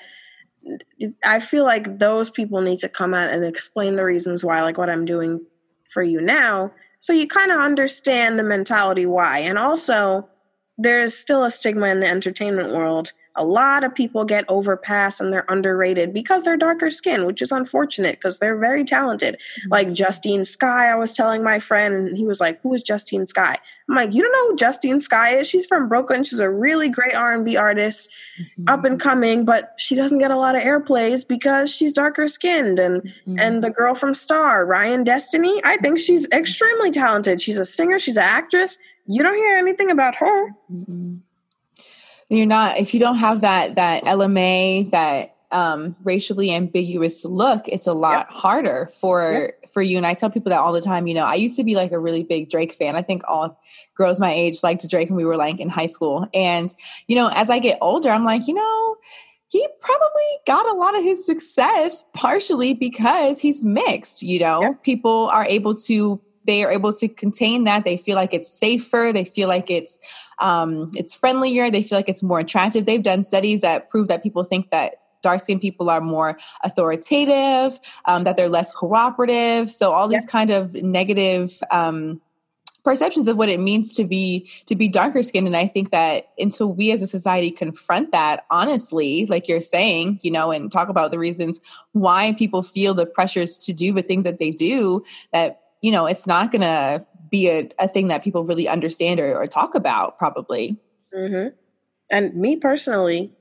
I 1.26 1.40
feel 1.42 1.66
like 1.66 2.00
those 2.00 2.30
people 2.30 2.62
need 2.62 2.80
to 2.80 2.90
come 2.90 3.14
out 3.14 3.32
and 3.32 3.44
explain 3.44 3.98
the 3.98 4.06
reasons 4.06 4.46
why, 4.46 4.62
like 4.62 4.78
what 4.78 4.90
I'm 4.90 5.06
doing 5.06 5.46
for 5.90 6.02
you 6.02 6.22
now. 6.22 6.72
So 7.06 7.14
you 7.14 7.28
kind 7.28 7.52
of 7.52 7.60
understand 7.60 8.40
the 8.40 8.44
mentality 8.44 9.06
why. 9.06 9.38
And 9.38 9.60
also, 9.60 10.28
there's 10.76 11.16
still 11.16 11.44
a 11.44 11.52
stigma 11.52 11.86
in 11.90 12.00
the 12.00 12.08
entertainment 12.08 12.74
world 12.74 13.14
a 13.36 13.44
lot 13.44 13.84
of 13.84 13.94
people 13.94 14.24
get 14.24 14.46
overpassed 14.48 15.20
and 15.20 15.32
they're 15.32 15.46
underrated 15.50 16.14
because 16.14 16.44
they're 16.44 16.58
darker 16.58 16.90
skin, 16.90 17.26
which 17.26 17.42
is 17.42 17.52
unfortunate 17.52 18.16
because 18.16 18.40
they're 18.40 18.58
very 18.58 18.86
talented. 18.86 19.36
Mm-hmm. 19.36 19.72
Like 19.72 19.94
Justine 19.94 20.46
Skye, 20.46 20.88
I 20.88 20.96
was 20.96 21.12
telling 21.12 21.44
my 21.44 21.60
friend, 21.60 22.08
and 22.08 22.18
he 22.18 22.26
was 22.26 22.40
like, 22.40 22.62
"Who 22.62 22.74
is 22.74 22.82
Justine 22.82 23.26
Skye? 23.26 23.58
I'm 23.90 23.96
like, 23.96 24.14
"You 24.14 24.24
don't 24.24 24.32
know 24.32 24.52
who 24.52 24.56
Justine 24.56 25.00
Skye 25.00 25.38
is? 25.38 25.48
She's 25.48 25.66
from 25.66 25.90
Brooklyn. 25.90 26.24
She's 26.24 26.40
a 26.40 26.50
really 26.50 26.90
great 26.90 27.14
R&B 27.14 27.58
artist, 27.58 28.10
mm-hmm. 28.40 28.70
up 28.70 28.86
and 28.86 29.00
coming, 29.00 29.44
but 29.44 29.74
she 29.78 29.96
doesn't 29.96 30.20
get 30.20 30.32
a 30.32 30.38
lot 30.38 30.56
of 30.56 30.62
airplays 30.62 31.28
because 31.28 31.74
she's 31.74 31.92
darker 31.92 32.28
skinned." 32.28 32.80
And 32.80 33.02
mm-hmm. 33.02 33.40
and 33.40 33.64
the 33.64 33.70
girl 33.70 33.96
from 33.96 34.14
Star, 34.14 34.66
Ryan 34.66 35.04
Destiny, 35.04 35.62
I 35.66 35.78
think 35.78 36.00
she's 36.00 36.30
extremely 36.32 36.92
talented. 36.92 37.42
She's 37.42 37.58
a 37.58 37.66
singer. 37.66 38.00
She's 38.00 38.18
an 38.18 38.24
actress. 38.24 38.78
You 39.08 39.22
don't 39.22 39.36
hear 39.36 39.58
anything 39.58 39.92
about 39.92 40.16
her. 40.16 40.50
You're 42.36 42.46
not 42.46 42.78
if 42.78 42.94
you 42.94 43.00
don't 43.00 43.18
have 43.18 43.42
that 43.42 43.76
that 43.76 44.04
LMA 44.04 44.92
that 44.92 45.36
um, 45.52 45.96
racially 46.04 46.52
ambiguous 46.52 47.24
look, 47.24 47.68
it's 47.68 47.88
a 47.88 47.94
lot 47.94 48.28
yep. 48.28 48.30
harder 48.30 48.90
for 49.00 49.32
yep. 49.32 49.70
for 49.70 49.82
you. 49.82 49.96
And 49.98 50.06
I 50.06 50.14
tell 50.14 50.30
people 50.30 50.50
that 50.50 50.60
all 50.60 50.74
the 50.74 50.82
time. 50.82 51.08
You 51.08 51.14
know, 51.14 51.26
I 51.26 51.36
used 51.36 51.56
to 51.56 51.64
be 51.64 51.76
like 51.76 51.92
a 51.92 52.00
really 52.00 52.24
big 52.24 52.50
Drake 52.50 52.74
fan. 52.74 52.96
I 52.96 53.02
think 53.02 53.24
all 53.28 53.60
girls 53.96 54.20
my 54.20 54.32
age 54.32 54.64
liked 54.64 54.88
Drake 54.90 55.10
when 55.10 55.16
we 55.16 55.26
were 55.26 55.38
like 55.38 55.60
in 55.60 55.70
high 55.70 55.86
school. 55.86 56.28
And 56.34 56.74
you 57.08 57.16
know, 57.16 57.30
as 57.34 57.50
I 57.50 57.60
get 57.60 57.78
older, 57.82 58.10
I'm 58.10 58.26
like, 58.26 58.48
you 58.48 58.54
know, 58.54 58.98
he 59.48 59.66
probably 59.80 60.24
got 60.46 60.66
a 60.68 60.74
lot 60.74 60.98
of 60.98 61.04
his 61.04 61.26
success 61.26 62.04
partially 62.14 62.74
because 62.74 63.40
he's 63.40 63.64
mixed. 63.64 64.24
You 64.24 64.40
know, 64.40 64.62
yep. 64.62 64.84
people 64.84 65.30
are 65.32 65.46
able 65.46 65.76
to 65.76 66.22
they 66.46 66.64
are 66.64 66.72
able 66.72 66.94
to 66.94 67.08
contain 67.08 67.64
that 67.66 67.84
they 67.84 67.98
feel 67.98 68.16
like 68.16 68.34
it's 68.34 68.52
safer 68.52 69.12
they 69.14 69.26
feel 69.26 69.48
like 69.48 69.70
it's 69.70 70.00
um, 70.40 70.92
it's 70.96 71.16
friendlier 71.16 71.70
they 71.72 71.84
feel 71.84 71.98
like 71.98 72.10
it's 72.10 72.24
more 72.24 72.40
attractive. 72.40 72.86
They've 72.86 73.02
done 73.02 73.24
studies 73.24 73.62
that 73.62 73.90
prove 73.90 74.08
that 74.08 74.24
people 74.24 74.44
think 74.44 74.72
that 74.72 74.96
dark 75.22 75.40
skinned 75.40 75.62
people 75.62 75.90
are 75.90 76.02
more 76.02 76.38
authoritative 76.64 77.80
um, 78.06 78.24
that 78.26 78.38
they're 78.38 78.50
less 78.50 78.74
cooperative. 78.74 79.72
So 79.72 79.92
all 79.92 80.08
these 80.08 80.26
kind 80.26 80.52
of 80.52 80.74
negative 80.76 81.60
um, 81.72 82.22
perceptions 82.84 83.28
of 83.28 83.36
what 83.36 83.50
it 83.50 83.60
means 83.60 83.92
to 83.94 84.06
be 84.06 84.48
to 84.68 84.76
be 84.76 84.88
darker 84.88 85.24
skinned 85.24 85.48
and 85.48 85.58
i 85.58 85.66
think 85.66 85.90
that 85.90 86.28
until 86.38 86.72
we 86.72 86.92
as 86.92 87.02
a 87.02 87.08
society 87.08 87.50
confront 87.50 88.12
that 88.12 88.46
honestly 88.52 89.26
like 89.26 89.48
you're 89.48 89.60
saying 89.60 90.20
you 90.22 90.30
know 90.30 90.52
and 90.52 90.72
talk 90.72 90.88
about 90.88 91.10
the 91.10 91.18
reasons 91.18 91.60
why 91.94 92.32
people 92.34 92.62
feel 92.62 92.94
the 92.94 93.08
pressures 93.08 93.58
to 93.58 93.74
do 93.74 93.92
the 93.92 94.04
things 94.04 94.24
that 94.24 94.38
they 94.38 94.52
do 94.52 95.04
that 95.34 95.65
you 95.86 95.92
know, 95.92 96.08
it's 96.08 96.26
not 96.26 96.52
going 96.52 96.64
to 96.64 97.06
be 97.30 97.48
a, 97.48 97.70
a 97.78 97.88
thing 97.88 98.08
that 98.08 98.24
people 98.24 98.44
really 98.44 98.68
understand 98.68 99.20
or, 99.20 99.40
or 99.40 99.46
talk 99.46 99.76
about, 99.76 100.18
probably. 100.18 100.78
Mm-hmm. 101.16 101.50
And 102.10 102.34
me 102.34 102.56
personally, 102.56 103.32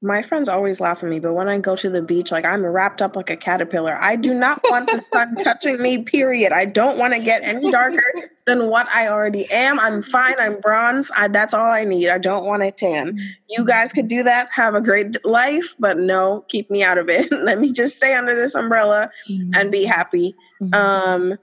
my 0.00 0.22
friends 0.22 0.48
always 0.48 0.80
laugh 0.80 1.04
at 1.04 1.10
me, 1.10 1.20
but 1.20 1.34
when 1.34 1.46
I 1.46 1.58
go 1.58 1.76
to 1.76 1.90
the 1.90 2.00
beach, 2.00 2.32
like 2.32 2.46
I'm 2.46 2.64
wrapped 2.64 3.02
up 3.02 3.16
like 3.16 3.28
a 3.28 3.36
caterpillar. 3.36 4.00
I 4.00 4.16
do 4.16 4.32
not 4.32 4.62
want 4.70 4.86
the 4.86 5.04
sun 5.12 5.36
touching 5.44 5.82
me, 5.82 5.98
period. 6.04 6.52
I 6.52 6.64
don't 6.64 6.96
want 6.96 7.12
to 7.12 7.20
get 7.20 7.42
any 7.42 7.70
darker 7.70 8.30
than 8.46 8.70
what 8.70 8.88
I 8.88 9.08
already 9.08 9.44
am. 9.50 9.78
I'm 9.78 10.00
fine. 10.00 10.36
I'm 10.40 10.60
bronze. 10.60 11.10
I, 11.18 11.28
that's 11.28 11.52
all 11.52 11.70
I 11.70 11.84
need. 11.84 12.08
I 12.08 12.16
don't 12.16 12.46
want 12.46 12.62
to 12.62 12.72
tan. 12.72 13.18
You 13.50 13.66
guys 13.66 13.92
could 13.92 14.08
do 14.08 14.22
that. 14.22 14.48
Have 14.54 14.74
a 14.74 14.80
great 14.80 15.22
life, 15.22 15.76
but 15.78 15.98
no, 15.98 16.46
keep 16.48 16.70
me 16.70 16.82
out 16.82 16.96
of 16.96 17.10
it. 17.10 17.30
Let 17.32 17.60
me 17.60 17.72
just 17.72 17.98
stay 17.98 18.14
under 18.14 18.34
this 18.34 18.54
umbrella 18.54 19.10
mm-hmm. 19.30 19.50
and 19.54 19.70
be 19.70 19.84
happy. 19.84 20.34
Mm-hmm. 20.62 20.74
Um, 20.74 21.38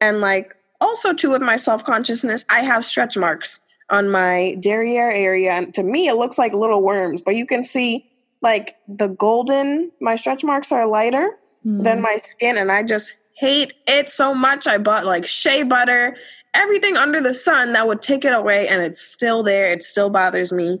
and 0.00 0.20
like 0.20 0.54
also 0.80 1.12
too 1.12 1.30
with 1.30 1.42
my 1.42 1.56
self-consciousness 1.56 2.44
i 2.50 2.62
have 2.62 2.84
stretch 2.84 3.16
marks 3.16 3.60
on 3.90 4.10
my 4.10 4.56
derriere 4.60 5.10
area 5.10 5.52
and 5.52 5.72
to 5.74 5.82
me 5.82 6.08
it 6.08 6.16
looks 6.16 6.38
like 6.38 6.52
little 6.52 6.82
worms 6.82 7.20
but 7.24 7.36
you 7.36 7.46
can 7.46 7.62
see 7.62 8.04
like 8.42 8.76
the 8.88 9.08
golden 9.08 9.90
my 10.00 10.16
stretch 10.16 10.44
marks 10.44 10.70
are 10.72 10.86
lighter 10.86 11.30
mm. 11.64 11.82
than 11.82 12.00
my 12.00 12.18
skin 12.24 12.56
and 12.56 12.70
i 12.70 12.82
just 12.82 13.14
hate 13.36 13.74
it 13.86 14.10
so 14.10 14.34
much. 14.34 14.66
I 14.66 14.78
bought 14.78 15.04
like 15.04 15.24
shea 15.24 15.62
butter 15.62 16.16
everything 16.54 16.96
under 16.96 17.20
the 17.20 17.34
sun 17.34 17.74
that 17.74 17.86
would 17.86 18.00
take 18.00 18.24
it 18.24 18.32
away 18.32 18.66
and 18.66 18.80
it's 18.80 19.00
still 19.00 19.42
there. 19.42 19.66
It 19.66 19.82
still 19.82 20.08
bothers 20.08 20.52
me. 20.52 20.80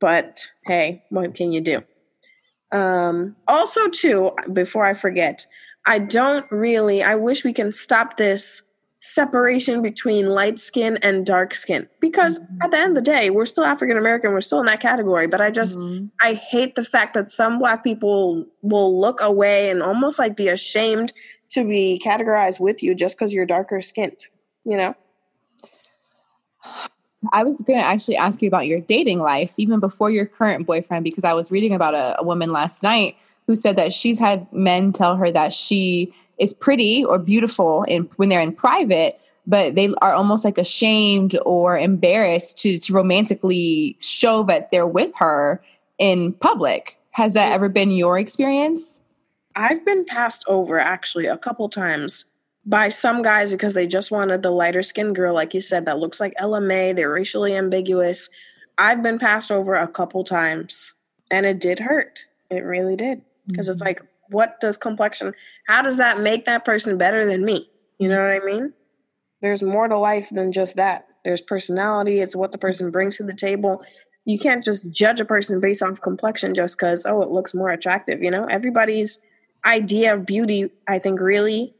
But 0.00 0.50
hey 0.66 1.02
what 1.10 1.34
can 1.34 1.52
you 1.52 1.60
do? 1.60 1.82
Um 2.72 3.36
also 3.48 3.88
too 3.88 4.30
before 4.52 4.84
i 4.84 4.94
forget 4.94 5.46
I 5.86 5.98
don't 5.98 6.50
really, 6.50 7.02
I 7.02 7.14
wish 7.14 7.44
we 7.44 7.52
can 7.52 7.72
stop 7.72 8.16
this 8.16 8.62
separation 9.00 9.80
between 9.80 10.28
light 10.28 10.58
skin 10.58 10.98
and 10.98 11.24
dark 11.24 11.54
skin 11.54 11.88
because 12.00 12.38
mm-hmm. 12.38 12.62
at 12.62 12.70
the 12.70 12.76
end 12.76 12.90
of 12.90 13.02
the 13.02 13.10
day 13.10 13.30
we're 13.30 13.46
still 13.46 13.64
african 13.64 13.96
american 13.96 14.30
we're 14.30 14.42
still 14.42 14.60
in 14.60 14.66
that 14.66 14.78
category 14.78 15.26
but 15.26 15.40
i 15.40 15.50
just 15.50 15.78
mm-hmm. 15.78 16.04
i 16.20 16.34
hate 16.34 16.74
the 16.74 16.84
fact 16.84 17.14
that 17.14 17.30
some 17.30 17.58
black 17.58 17.82
people 17.82 18.44
will 18.60 19.00
look 19.00 19.18
away 19.22 19.70
and 19.70 19.82
almost 19.82 20.18
like 20.18 20.36
be 20.36 20.48
ashamed 20.48 21.14
to 21.48 21.64
be 21.64 22.00
categorized 22.04 22.60
with 22.60 22.82
you 22.82 22.94
just 22.94 23.16
because 23.16 23.32
you're 23.32 23.46
darker 23.46 23.80
skinned 23.80 24.26
you 24.64 24.76
know 24.76 24.94
I 27.34 27.44
was 27.44 27.60
going 27.60 27.78
to 27.78 27.84
actually 27.84 28.16
ask 28.16 28.40
you 28.40 28.48
about 28.48 28.66
your 28.66 28.80
dating 28.80 29.20
life, 29.20 29.52
even 29.58 29.78
before 29.78 30.10
your 30.10 30.24
current 30.24 30.66
boyfriend, 30.66 31.04
because 31.04 31.22
I 31.22 31.34
was 31.34 31.50
reading 31.50 31.74
about 31.74 31.92
a, 31.92 32.18
a 32.18 32.24
woman 32.24 32.50
last 32.50 32.82
night 32.82 33.14
who 33.50 33.56
said 33.56 33.74
that 33.74 33.92
she's 33.92 34.20
had 34.20 34.46
men 34.52 34.92
tell 34.92 35.16
her 35.16 35.32
that 35.32 35.52
she 35.52 36.14
is 36.38 36.54
pretty 36.54 37.04
or 37.04 37.18
beautiful 37.18 37.82
in, 37.88 38.04
when 38.14 38.28
they're 38.28 38.40
in 38.40 38.54
private, 38.54 39.20
but 39.44 39.74
they 39.74 39.92
are 40.02 40.12
almost 40.12 40.44
like 40.44 40.56
ashamed 40.56 41.36
or 41.44 41.76
embarrassed 41.76 42.60
to, 42.60 42.78
to 42.78 42.92
romantically 42.92 43.96
show 43.98 44.44
that 44.44 44.70
they're 44.70 44.86
with 44.86 45.10
her 45.16 45.60
in 45.98 46.32
public. 46.34 46.96
Has 47.10 47.34
that 47.34 47.50
ever 47.50 47.68
been 47.68 47.90
your 47.90 48.20
experience? 48.20 49.00
I've 49.56 49.84
been 49.84 50.04
passed 50.04 50.44
over 50.46 50.78
actually 50.78 51.26
a 51.26 51.36
couple 51.36 51.68
times 51.68 52.26
by 52.64 52.88
some 52.88 53.22
guys 53.22 53.50
because 53.50 53.74
they 53.74 53.88
just 53.88 54.12
wanted 54.12 54.44
the 54.44 54.52
lighter 54.52 54.84
skinned 54.84 55.16
girl, 55.16 55.34
like 55.34 55.54
you 55.54 55.60
said, 55.60 55.86
that 55.86 55.98
looks 55.98 56.20
like 56.20 56.34
Mai. 56.40 56.92
They're 56.92 57.12
racially 57.12 57.56
ambiguous. 57.56 58.30
I've 58.78 59.02
been 59.02 59.18
passed 59.18 59.50
over 59.50 59.74
a 59.74 59.88
couple 59.88 60.22
times 60.22 60.94
and 61.32 61.46
it 61.46 61.58
did 61.58 61.80
hurt. 61.80 62.26
It 62.48 62.62
really 62.62 62.94
did 62.94 63.22
because 63.50 63.66
mm-hmm. 63.66 63.72
it's 63.72 63.82
like 63.82 64.02
what 64.28 64.60
does 64.60 64.78
complexion 64.78 65.34
how 65.66 65.82
does 65.82 65.98
that 65.98 66.20
make 66.20 66.46
that 66.46 66.64
person 66.64 66.96
better 66.98 67.26
than 67.26 67.44
me? 67.44 67.70
You 67.98 68.08
know 68.08 68.20
what 68.20 68.32
i 68.32 68.44
mean? 68.44 68.72
There's 69.42 69.62
more 69.62 69.88
to 69.88 69.98
life 69.98 70.28
than 70.30 70.52
just 70.52 70.76
that. 70.76 71.06
There's 71.24 71.40
personality 71.40 72.20
it's 72.20 72.36
what 72.36 72.52
the 72.52 72.58
person 72.58 72.90
brings 72.90 73.16
to 73.16 73.24
the 73.24 73.34
table. 73.34 73.82
You 74.24 74.38
can't 74.38 74.62
just 74.62 74.92
judge 74.92 75.20
a 75.20 75.24
person 75.24 75.60
based 75.60 75.82
off 75.82 76.00
complexion 76.00 76.54
just 76.54 76.78
because 76.78 77.06
oh 77.06 77.22
it 77.22 77.30
looks 77.30 77.54
more 77.54 77.70
attractive 77.70 78.22
you 78.22 78.30
know? 78.30 78.44
Everybody's 78.46 79.20
idea 79.64 80.14
of 80.14 80.24
beauty 80.24 80.70
i 80.88 80.98
think 80.98 81.20
really 81.20 81.74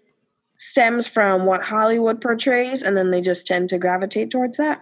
stems 0.60 1.08
from 1.08 1.46
what 1.46 1.62
Hollywood 1.62 2.20
portrays, 2.20 2.82
and 2.82 2.96
then 2.96 3.10
they 3.10 3.22
just 3.22 3.46
tend 3.46 3.70
to 3.70 3.78
gravitate 3.78 4.30
towards 4.30 4.58
that. 4.58 4.80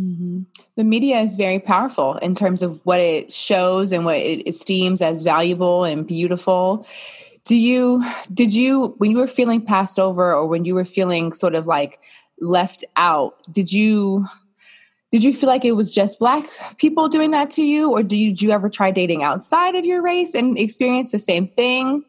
Mm-hmm. 0.00 0.42
The 0.76 0.84
media 0.84 1.18
is 1.20 1.36
very 1.36 1.58
powerful 1.58 2.14
in 2.16 2.34
terms 2.34 2.62
of 2.62 2.80
what 2.84 3.00
it 3.00 3.32
shows 3.32 3.90
and 3.92 4.04
what 4.04 4.16
it 4.16 4.46
esteems 4.46 5.02
as 5.02 5.22
valuable 5.22 5.84
and 5.84 6.06
beautiful. 6.06 6.86
Do 7.44 7.56
you, 7.56 8.04
did 8.32 8.54
you, 8.54 8.94
when 8.98 9.10
you 9.10 9.18
were 9.18 9.26
feeling 9.26 9.60
passed 9.60 9.98
over 9.98 10.32
or 10.32 10.46
when 10.46 10.64
you 10.64 10.74
were 10.74 10.84
feeling 10.84 11.32
sort 11.32 11.54
of 11.54 11.66
like 11.66 12.00
left 12.40 12.84
out, 12.96 13.34
did 13.50 13.72
you, 13.72 14.26
did 15.10 15.24
you 15.24 15.32
feel 15.32 15.48
like 15.48 15.64
it 15.64 15.72
was 15.72 15.92
just 15.92 16.18
black 16.18 16.44
people 16.76 17.08
doing 17.08 17.30
that 17.30 17.50
to 17.50 17.62
you 17.62 17.90
or 17.90 18.02
did 18.02 18.16
you, 18.16 18.30
did 18.30 18.42
you 18.42 18.50
ever 18.50 18.68
try 18.68 18.90
dating 18.90 19.22
outside 19.22 19.74
of 19.74 19.84
your 19.84 20.02
race 20.02 20.34
and 20.34 20.58
experience 20.58 21.10
the 21.10 21.18
same 21.18 21.46
thing 21.46 22.04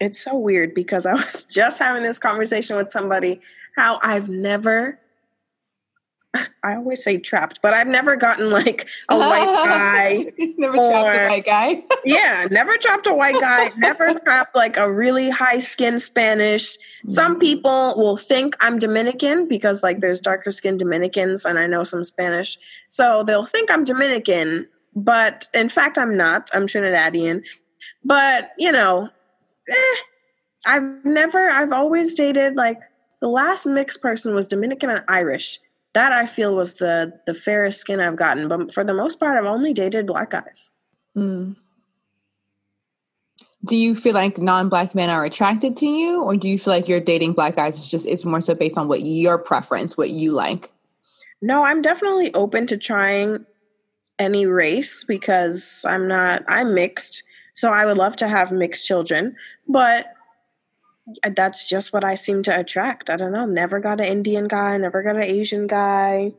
it's 0.00 0.20
so 0.20 0.38
weird 0.38 0.74
because 0.74 1.06
i 1.06 1.12
was 1.12 1.44
just 1.50 1.78
having 1.78 2.02
this 2.02 2.18
conversation 2.18 2.76
with 2.76 2.90
somebody 2.90 3.40
how 3.76 3.98
i've 4.02 4.28
never 4.28 4.98
I 6.34 6.74
always 6.74 7.02
say 7.02 7.16
trapped, 7.16 7.60
but 7.62 7.72
I've 7.72 7.86
never 7.86 8.14
gotten 8.14 8.50
like 8.50 8.86
a 9.08 9.16
white 9.16 9.64
guy. 9.64 10.26
never 10.58 10.76
or, 10.76 10.90
trapped 10.90 11.16
a 11.16 11.26
white 11.28 11.46
guy. 11.46 11.82
yeah, 12.04 12.46
never 12.50 12.76
trapped 12.76 13.06
a 13.06 13.14
white 13.14 13.40
guy. 13.40 13.70
Never 13.78 14.12
trapped 14.24 14.54
like 14.54 14.76
a 14.76 14.92
really 14.92 15.30
high 15.30 15.58
skin 15.58 15.98
Spanish. 15.98 16.76
Some 17.06 17.36
mm. 17.36 17.40
people 17.40 17.94
will 17.96 18.16
think 18.16 18.56
I'm 18.60 18.78
Dominican 18.78 19.48
because 19.48 19.82
like 19.82 20.00
there's 20.00 20.20
darker 20.20 20.50
skinned 20.50 20.80
Dominicans 20.80 21.46
and 21.46 21.58
I 21.58 21.66
know 21.66 21.84
some 21.84 22.02
Spanish. 22.02 22.58
So 22.88 23.22
they'll 23.22 23.46
think 23.46 23.70
I'm 23.70 23.84
Dominican, 23.84 24.68
but 24.94 25.48
in 25.54 25.70
fact 25.70 25.96
I'm 25.96 26.14
not. 26.14 26.50
I'm 26.52 26.66
Trinidadian. 26.66 27.42
But, 28.04 28.50
you 28.58 28.70
know, 28.70 29.08
eh, 29.68 29.96
I've 30.66 31.04
never 31.04 31.48
I've 31.48 31.72
always 31.72 32.12
dated 32.12 32.56
like 32.56 32.80
the 33.20 33.28
last 33.28 33.64
mixed 33.64 34.02
person 34.02 34.34
was 34.34 34.46
Dominican 34.46 34.90
and 34.90 35.04
Irish 35.08 35.60
that 35.98 36.12
I 36.12 36.26
feel 36.26 36.54
was 36.54 36.74
the 36.74 37.12
the 37.26 37.34
fairest 37.34 37.80
skin 37.80 37.98
I've 37.98 38.14
gotten. 38.14 38.46
But 38.46 38.72
for 38.72 38.84
the 38.84 38.94
most 38.94 39.18
part, 39.18 39.36
I've 39.36 39.52
only 39.52 39.74
dated 39.74 40.06
black 40.06 40.30
guys. 40.30 40.70
Mm. 41.16 41.56
Do 43.64 43.76
you 43.76 43.96
feel 43.96 44.12
like 44.12 44.38
non-black 44.38 44.94
men 44.94 45.10
are 45.10 45.24
attracted 45.24 45.76
to 45.78 45.86
you, 45.86 46.22
or 46.22 46.36
do 46.36 46.48
you 46.48 46.56
feel 46.56 46.72
like 46.72 46.86
you're 46.86 47.00
dating 47.00 47.32
black 47.32 47.56
guys 47.56 47.76
is 47.80 47.90
just 47.90 48.06
is 48.06 48.24
more 48.24 48.40
so 48.40 48.54
based 48.54 48.78
on 48.78 48.86
what 48.86 49.02
your 49.02 49.38
preference, 49.38 49.98
what 49.98 50.10
you 50.10 50.30
like? 50.30 50.72
No, 51.42 51.64
I'm 51.64 51.82
definitely 51.82 52.32
open 52.34 52.68
to 52.68 52.76
trying 52.76 53.44
any 54.20 54.46
race 54.46 55.02
because 55.02 55.84
I'm 55.88 56.06
not 56.06 56.44
I'm 56.46 56.74
mixed. 56.74 57.24
So 57.56 57.72
I 57.72 57.84
would 57.84 57.98
love 57.98 58.14
to 58.16 58.28
have 58.28 58.52
mixed 58.52 58.86
children, 58.86 59.34
but 59.66 60.14
that's 61.34 61.66
just 61.68 61.92
what 61.92 62.04
I 62.04 62.14
seem 62.14 62.42
to 62.44 62.58
attract. 62.58 63.10
I 63.10 63.16
don't 63.16 63.32
know. 63.32 63.46
Never 63.46 63.80
got 63.80 64.00
an 64.00 64.06
Indian 64.06 64.48
guy, 64.48 64.76
never 64.76 65.02
got 65.02 65.16
an 65.16 65.22
Asian 65.22 65.66
guy. 65.66 66.32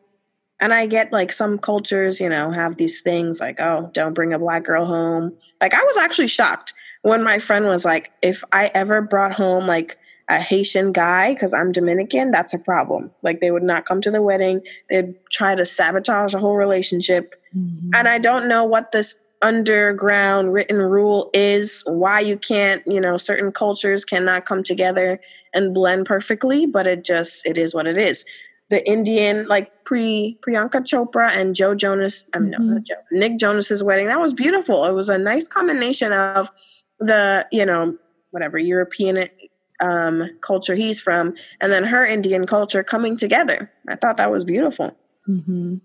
And 0.60 0.74
I 0.74 0.88
get 0.88 1.14
like 1.14 1.32
some 1.32 1.58
cultures, 1.58 2.20
you 2.20 2.28
know, 2.28 2.52
have 2.52 2.76
these 2.76 3.02
things 3.02 3.40
like, 3.40 3.60
oh, 3.60 3.90
don't 3.94 4.14
bring 4.14 4.34
a 4.34 4.40
black 4.40 4.64
girl 4.66 4.86
home. 4.86 5.38
Like, 5.62 5.74
I 5.74 5.84
was 5.84 5.98
actually 5.98 6.28
shocked 6.28 6.74
when 7.02 7.24
my 7.24 7.40
friend 7.40 7.66
was 7.66 7.86
like, 7.86 8.12
if 8.22 8.44
I 8.52 8.70
ever 8.74 9.02
brought 9.02 9.32
home 9.32 9.68
like 9.68 9.98
a 10.28 10.42
Haitian 10.42 10.92
guy, 10.92 11.34
because 11.34 11.54
I'm 11.54 11.72
Dominican, 11.72 12.30
that's 12.30 12.54
a 12.54 12.60
problem. 12.60 13.10
Like, 13.22 13.40
they 13.40 13.52
would 13.52 13.64
not 13.64 13.86
come 13.86 14.02
to 14.02 14.12
the 14.12 14.22
wedding. 14.22 14.62
They'd 14.90 15.16
try 15.32 15.56
to 15.56 15.66
sabotage 15.66 16.34
the 16.34 16.40
whole 16.40 16.58
relationship. 16.58 17.42
Mm-hmm. 17.56 17.92
And 17.96 18.08
I 18.08 18.20
don't 18.20 18.50
know 18.50 18.66
what 18.66 18.92
this 18.92 19.16
underground 19.42 20.54
written 20.54 20.78
rule 20.78 21.30
is 21.34 21.84
why 21.88 22.20
you 22.20 22.38
can't 22.38 22.84
you 22.86 23.00
know 23.00 23.16
certain 23.18 23.52
cultures 23.52 24.04
cannot 24.04 24.46
come 24.46 24.64
together 24.64 25.20
and 25.54 25.74
blend 25.74 26.06
perfectly 26.06 26.66
but 26.66 26.86
it 26.86 27.06
just 27.06 27.46
it 27.48 27.58
is 27.58 27.74
what 27.74 27.88
it 27.88 27.98
is 27.98 28.26
the 28.70 28.86
indian 28.88 29.48
like 29.48 29.72
pre 29.86 30.38
priyanka 30.42 30.82
chopra 30.82 31.32
and 31.32 31.56
joe 31.56 31.74
jonas 31.74 32.28
i 32.34 32.40
mean 32.40 32.52
mm-hmm. 32.54 32.74
no 32.74 32.80
joe 32.80 32.96
nick 33.12 33.38
jonas's 33.38 33.82
wedding 33.82 34.08
that 34.08 34.20
was 34.20 34.34
beautiful 34.34 34.86
it 34.86 34.94
was 34.94 35.10
a 35.10 35.18
nice 35.18 35.48
combination 35.48 36.12
of 36.12 36.52
the 37.00 37.48
you 37.52 37.66
know 37.66 37.98
whatever 38.32 38.60
european 38.60 39.30
um, 39.82 40.30
culture 40.42 40.76
he's 40.76 41.00
from 41.00 41.34
and 41.62 41.72
then 41.72 41.86
her 41.86 42.06
indian 42.06 42.46
culture 42.46 42.84
coming 42.84 43.16
together 43.16 43.72
i 43.88 43.96
thought 43.96 44.18
that 44.18 44.32
was 44.32 44.44
beautiful 44.44 44.98
mm-hmm. 45.30 45.78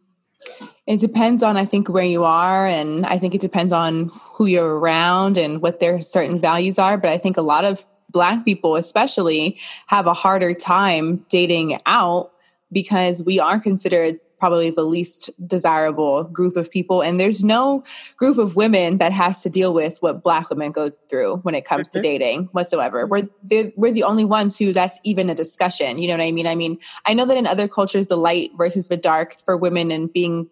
It 0.87 1.01
depends 1.01 1.43
on, 1.43 1.57
I 1.57 1.65
think, 1.65 1.89
where 1.89 2.05
you 2.05 2.25
are. 2.25 2.67
And 2.67 3.07
I 3.07 3.19
think 3.19 3.35
it 3.35 3.41
depends 3.41 3.73
on 3.73 4.11
who 4.15 4.47
you're 4.47 4.79
around 4.79 5.39
and 5.39 5.63
what 5.63 5.81
their 5.81 6.03
certain 6.03 6.41
values 6.41 6.79
are. 6.79 6.99
But 6.99 7.11
I 7.11 7.19
think 7.19 7.37
a 7.37 7.43
lot 7.43 7.65
of 7.65 7.85
Black 8.11 8.45
people, 8.45 8.77
especially, 8.77 9.59
have 9.87 10.07
a 10.07 10.15
harder 10.15 10.55
time 10.55 11.25
dating 11.29 11.81
out 11.87 12.31
because 12.71 13.25
we 13.25 13.41
are 13.41 13.59
considered 13.59 14.21
probably 14.45 14.69
the 14.69 14.85
least 14.85 15.31
desirable 15.47 16.25
group 16.25 16.55
of 16.55 16.71
people. 16.71 17.01
And 17.01 17.19
there's 17.19 17.43
no 17.43 17.83
group 18.19 18.37
of 18.37 18.57
women 18.57 18.99
that 18.99 19.11
has 19.11 19.43
to 19.43 19.49
deal 19.49 19.73
with 19.73 19.97
what 20.03 20.23
Black 20.23 20.51
women 20.51 20.71
go 20.71 20.91
through 21.09 21.37
when 21.45 21.55
it 21.55 21.65
comes 21.65 21.89
mm-hmm. 21.89 22.03
to 22.03 22.03
dating 22.03 22.49
whatsoever. 22.53 23.07
We're 23.07 23.27
we're 23.75 23.91
the 23.91 24.03
only 24.03 24.27
ones 24.27 24.59
who 24.59 24.75
that's 24.75 25.01
even 25.03 25.31
a 25.31 25.35
discussion. 25.35 25.97
You 25.97 26.09
know 26.09 26.19
what 26.19 26.27
I 26.27 26.31
mean? 26.31 26.47
I 26.47 26.55
mean, 26.57 26.79
I 27.07 27.15
know 27.15 27.25
that 27.25 27.39
in 27.39 27.47
other 27.47 27.67
cultures, 27.67 28.09
the 28.09 28.19
light 28.19 28.51
versus 28.59 28.89
the 28.89 28.99
dark 28.99 29.35
for 29.47 29.57
women 29.57 29.91
and 29.91 30.13
being 30.13 30.47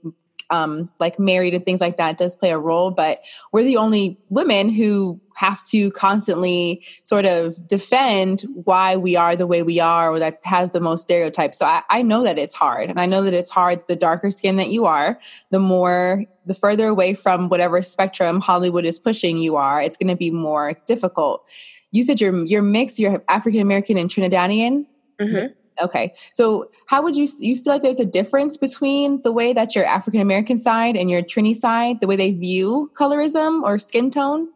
um, 0.53 0.90
like 1.00 1.18
married 1.18 1.55
and 1.55 1.64
things 1.64 1.80
like 1.80 1.96
that 1.96 2.18
does 2.18 2.34
play 2.34 2.50
a 2.50 2.59
role, 2.59 2.90
but 2.90 3.24
we're 3.53 3.64
the 3.64 3.78
only 3.78 4.18
women 4.28 4.68
who 4.68 5.18
have 5.34 5.64
to 5.64 5.90
constantly 5.92 6.84
sort 7.05 7.24
of 7.24 7.66
defend 7.66 8.42
why 8.64 8.94
we 8.94 9.16
are 9.16 9.34
the 9.34 9.46
way 9.46 9.62
we 9.62 9.80
are 9.80 10.11
or 10.11 10.18
that 10.18 10.38
have 10.44 10.72
the 10.72 10.80
most 10.80 11.03
stereotypes. 11.03 11.59
So 11.59 11.64
I, 11.64 11.82
I 11.88 12.03
know 12.03 12.22
that 12.22 12.38
it's 12.38 12.53
hard. 12.53 12.90
And 12.90 13.00
I 13.00 13.07
know 13.07 13.22
that 13.22 13.32
it's 13.32 13.48
hard 13.48 13.82
the 13.88 13.96
darker 13.96 14.30
skin 14.30 14.57
that 14.59 14.68
you 14.68 14.84
are, 14.84 15.18
the 15.50 15.59
more, 15.59 16.24
the 16.44 16.55
further 16.55 16.86
away 16.86 17.14
from 17.14 17.48
whatever 17.48 17.80
spectrum 17.80 18.40
Hollywood 18.40 18.84
is 18.84 18.98
pushing 18.98 19.38
you 19.38 19.57
are, 19.57 19.80
it's 19.80 19.96
going 19.96 20.09
to 20.09 20.16
be 20.16 20.30
more 20.30 20.74
difficult. 20.86 21.48
You 21.92 22.05
said 22.05 22.20
you're, 22.20 22.44
you're 22.44 22.62
mixed, 22.62 22.98
you're 22.98 23.24
African 23.28 23.61
American 23.61 23.96
and 23.96 24.11
Trinidadian. 24.11 24.84
Mm-hmm. 25.18 25.46
Okay. 25.81 26.14
So 26.33 26.70
how 26.87 27.03
would 27.03 27.16
you 27.16 27.29
you 27.39 27.57
feel 27.57 27.73
like 27.73 27.83
there's 27.83 28.01
a 28.01 28.05
difference 28.05 28.57
between 28.57 29.23
the 29.23 29.33
way 29.33 29.53
that 29.53 29.75
your 29.75 29.85
African 29.85 30.20
American 30.20 30.59
side 30.59 30.97
and 30.97 31.11
your 31.11 31.23
Trini 31.23 31.55
side, 31.55 32.01
the 32.01 32.07
way 32.07 32.16
they 32.16 32.33
view 32.33 32.91
colorism 32.95 33.62
or 33.62 33.79
skin 33.79 34.11
tone? 34.11 34.49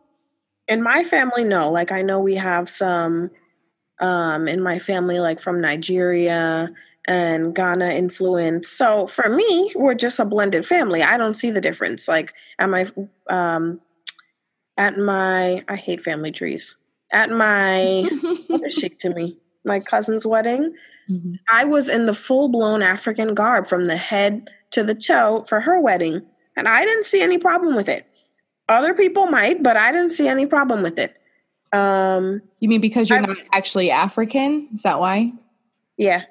In 0.69 0.83
my 0.83 1.05
family, 1.05 1.45
no. 1.45 1.71
Like 1.71 1.93
I 1.93 2.03
know 2.03 2.21
we 2.21 2.35
have 2.35 2.69
some 2.69 3.31
um 4.01 4.47
in 4.47 4.61
my 4.61 4.79
family 4.79 5.21
like 5.21 5.41
from 5.41 5.61
Nigeria 5.61 6.69
and 7.07 7.55
Ghana 7.55 7.91
influence. 7.91 8.69
So 8.69 9.07
for 9.07 9.29
me, 9.29 9.73
we're 9.75 9.95
just 9.95 10.21
a 10.21 10.25
blended 10.25 10.67
family. 10.67 11.03
I 11.03 11.17
don't 11.17 11.35
see 11.35 11.51
the 11.51 11.61
difference. 11.61 12.09
Like 12.09 12.35
at 12.59 12.69
my 12.69 12.87
um 13.31 13.81
at 14.77 14.99
my 14.99 15.62
I 15.69 15.77
hate 15.77 16.03
family 16.03 16.33
trees. 16.33 16.77
At 17.12 17.31
my 17.31 18.09
what 18.49 18.69
is 18.69 18.77
she 18.77 18.89
to 18.89 19.11
me? 19.11 19.39
My 19.64 19.81
cousin's 19.81 20.27
wedding, 20.27 20.75
Mm-hmm. 21.11 21.35
I 21.51 21.65
was 21.65 21.89
in 21.89 22.07
the 22.07 22.15
full 22.15 22.49
blown 22.49 22.83
African 22.83 23.35
garb 23.35 23.67
from 23.67 23.85
the 23.85 23.97
head 23.97 24.49
to 24.73 24.83
the 24.83 24.95
toe 24.95 25.45
for 25.49 25.61
her 25.61 25.81
wedding, 25.81 26.23
and 26.57 26.69
I 26.69 26.85
didn't 26.85 27.05
see 27.05 27.23
any 27.23 27.39
problem 27.39 27.75
with 27.75 27.89
it. 27.89 28.07
Other 28.69 28.95
people 28.95 29.27
might, 29.27 29.63
but 29.63 29.77
I 29.77 29.93
didn't 29.93 30.11
see 30.11 30.27
any 30.27 30.47
problem 30.47 30.83
with 30.83 30.99
it. 30.99 31.17
Um, 31.73 32.43
you 32.61 32.69
mean 32.69 32.81
because 32.81 33.11
you're 33.11 33.21
I, 33.21 33.23
not 33.23 33.37
actually 33.53 33.91
African? 33.91 34.69
Is 34.73 34.83
that 34.83 34.99
why? 34.99 35.33
Yeah. 35.97 36.23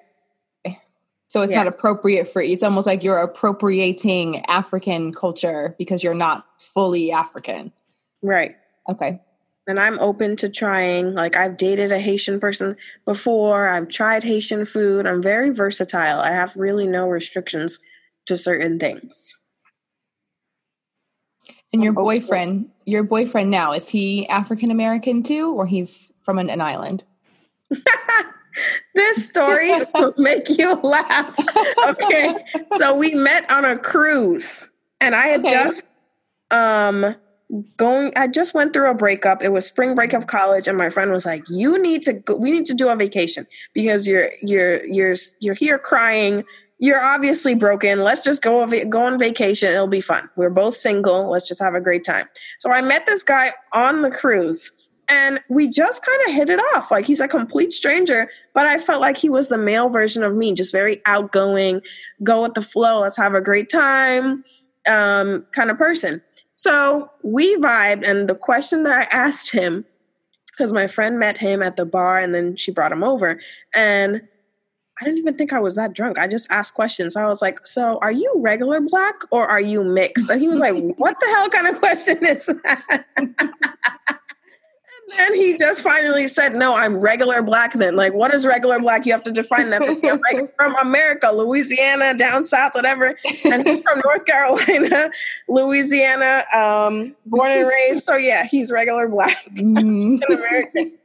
So 1.28 1.42
it's 1.42 1.52
yeah. 1.52 1.64
not 1.64 1.68
appropriate 1.68 2.30
for 2.30 2.42
you. 2.42 2.54
it's 2.54 2.64
almost 2.64 2.88
like 2.88 3.04
you're 3.04 3.18
appropriating 3.20 4.46
African 4.46 5.12
culture 5.12 5.76
because 5.78 6.02
you're 6.02 6.14
not 6.14 6.46
fully 6.60 7.12
African. 7.12 7.74
Right. 8.22 8.56
Okay 8.90 9.20
and 9.68 9.80
I'm 9.80 10.00
open 10.00 10.36
to 10.38 10.50
trying. 10.50 11.14
Like 11.14 11.36
I've 11.36 11.58
dated 11.58 11.92
a 11.92 12.00
Haitian 12.00 12.40
person 12.40 12.76
before. 13.06 13.68
I've 13.68 13.90
tried 13.90 14.24
Haitian 14.24 14.66
food. 14.66 15.06
I'm 15.06 15.22
very 15.22 15.50
versatile. 15.50 16.20
I 16.20 16.32
have 16.32 16.56
really 16.56 16.88
no 16.88 17.08
restrictions 17.08 17.80
to 18.28 18.38
certain 18.38 18.80
things. 18.80 19.34
And 21.74 21.84
your 21.84 21.94
boyfriend, 21.94 22.70
your 22.86 23.04
boyfriend 23.04 23.52
now, 23.52 23.74
is 23.74 23.90
he 23.90 24.28
African 24.30 24.72
American 24.72 25.24
too, 25.24 25.54
or 25.54 25.66
he's 25.66 26.14
from 26.22 26.40
an, 26.40 26.50
an 26.50 26.62
island? 26.62 27.04
this 28.96 29.26
story 29.26 29.72
will 29.96 30.14
make 30.18 30.50
you 30.58 30.74
laugh. 30.76 31.38
Okay. 31.86 32.34
So 32.78 32.96
we 32.96 33.14
met 33.14 33.50
on 33.52 33.66
a 33.66 33.78
cruise 33.78 34.70
and 35.02 35.16
I 35.16 35.28
had 35.28 35.40
okay. 35.42 35.52
just 35.52 35.86
um 36.52 37.16
going 37.78 38.12
i 38.16 38.28
just 38.28 38.54
went 38.54 38.74
through 38.74 38.90
a 38.90 38.96
breakup. 38.96 39.44
It 39.44 39.50
was 39.50 39.66
spring 39.66 39.96
break 39.96 40.14
of 40.14 40.28
college 40.28 40.68
and 40.68 40.78
my 40.78 40.90
friend 40.90 41.12
was 41.12 41.26
like 41.26 41.44
you 41.50 41.82
need 41.82 42.04
to 42.04 42.14
go 42.14 42.36
we 42.36 42.52
need 42.52 42.66
to 42.66 42.74
do 42.74 42.90
a 42.90 42.96
vacation 42.96 43.46
because 43.74 44.08
you're 44.08 44.30
you're 44.42 44.84
you're 44.86 45.16
you're 45.40 45.56
here 45.56 45.78
crying. 45.78 46.44
You're 46.78 47.02
obviously 47.02 47.56
broken. 47.56 48.04
Let's 48.04 48.22
just 48.22 48.42
go 48.42 48.66
go 48.90 49.04
on 49.04 49.20
vacation. 49.20 49.72
It'll 49.72 49.88
be 49.88 50.02
fun. 50.02 50.30
We're 50.36 50.50
both 50.50 50.76
single. 50.76 51.30
Let's 51.30 51.48
just 51.48 51.62
have 51.62 51.76
a 51.76 51.82
great 51.82 52.04
time. 52.04 52.28
So 52.60 52.72
i 52.72 52.82
met 52.82 53.06
this 53.06 53.24
guy 53.24 53.54
on 53.74 54.02
the 54.02 54.12
cruise 54.12 54.72
and 55.08 55.40
we 55.50 55.70
just 55.70 56.04
kind 56.04 56.22
of 56.28 56.34
hit 56.34 56.50
it 56.50 56.60
off. 56.74 56.90
Like 56.90 57.06
he's 57.06 57.20
a 57.20 57.28
complete 57.28 57.74
stranger, 57.74 58.30
but 58.56 58.66
I 58.66 58.80
felt 58.80 59.02
like 59.02 59.18
he 59.18 59.30
was 59.30 59.50
the 59.50 59.58
male 59.58 59.90
version 59.90 60.24
of 60.24 60.36
me, 60.36 60.54
just 60.54 60.72
very 60.72 61.02
outgoing, 61.06 61.82
go 62.24 62.42
with 62.42 62.56
the 62.56 62.64
flow, 62.64 63.02
let's 63.02 63.18
have 63.18 63.36
a 63.36 63.42
great 63.42 63.70
time 63.70 64.44
um, 64.88 65.46
kind 65.52 65.70
of 65.70 65.78
person. 65.78 66.22
So 66.56 67.12
we 67.22 67.56
vibed, 67.58 68.08
and 68.08 68.28
the 68.28 68.36
question 68.36 68.84
that 68.84 69.08
I 69.14 69.16
asked 69.16 69.52
him, 69.52 69.86
because 70.52 70.72
my 70.72 70.88
friend 70.88 71.20
met 71.20 71.38
him 71.38 71.62
at 71.62 71.76
the 71.76 71.86
bar 71.86 72.18
and 72.18 72.34
then 72.34 72.56
she 72.56 72.72
brought 72.72 72.92
him 72.92 73.04
over, 73.04 73.40
and 73.76 74.22
I 75.00 75.04
didn't 75.04 75.18
even 75.20 75.36
think 75.36 75.52
I 75.52 75.60
was 75.60 75.76
that 75.76 75.94
drunk. 75.94 76.18
I 76.18 76.28
just 76.28 76.50
asked 76.50 76.74
questions. 76.74 77.18
I 77.18 77.26
was 77.26 77.42
like, 77.42 77.68
So 77.68 78.00
are 78.02 78.14
you 78.14 78.34
regular 78.38 78.80
black 78.80 79.16
or 79.30 79.46
are 79.46 79.60
you 79.60 79.84
mixed? 79.84 80.30
And 80.30 80.40
he 80.40 80.48
was 80.48 80.60
like, 80.60 80.74
What 80.98 81.20
the 81.20 81.28
hell 81.28 81.50
kind 81.50 81.68
of 81.68 81.80
question 81.80 82.26
is 82.26 82.46
that? 82.46 83.06
then 85.10 85.36
he 85.36 85.58
just 85.58 85.82
finally 85.82 86.28
said, 86.28 86.56
"No, 86.56 86.76
I'm 86.76 86.98
regular 87.00 87.42
black." 87.42 87.74
Then, 87.74 87.96
like, 87.96 88.14
what 88.14 88.34
is 88.34 88.46
regular 88.46 88.80
black? 88.80 89.06
You 89.06 89.12
have 89.12 89.24
to 89.24 89.32
define 89.32 89.70
that. 89.70 89.82
like 89.82 90.56
from 90.56 90.76
America, 90.78 91.32
Louisiana, 91.32 92.14
down 92.16 92.46
south, 92.46 92.74
whatever. 92.74 93.16
And 93.46 93.68
he's 93.68 93.84
from 93.84 94.02
North 94.04 94.26
Carolina, 94.26 95.12
Louisiana, 95.48 96.44
um, 96.56 97.16
born 97.26 97.52
and 97.52 97.68
raised. 97.68 98.04
So 98.04 98.16
yeah, 98.16 98.46
he's 98.46 98.72
regular 98.72 99.08
black, 99.08 99.46
mm. 99.56 100.20
American. 100.30 100.98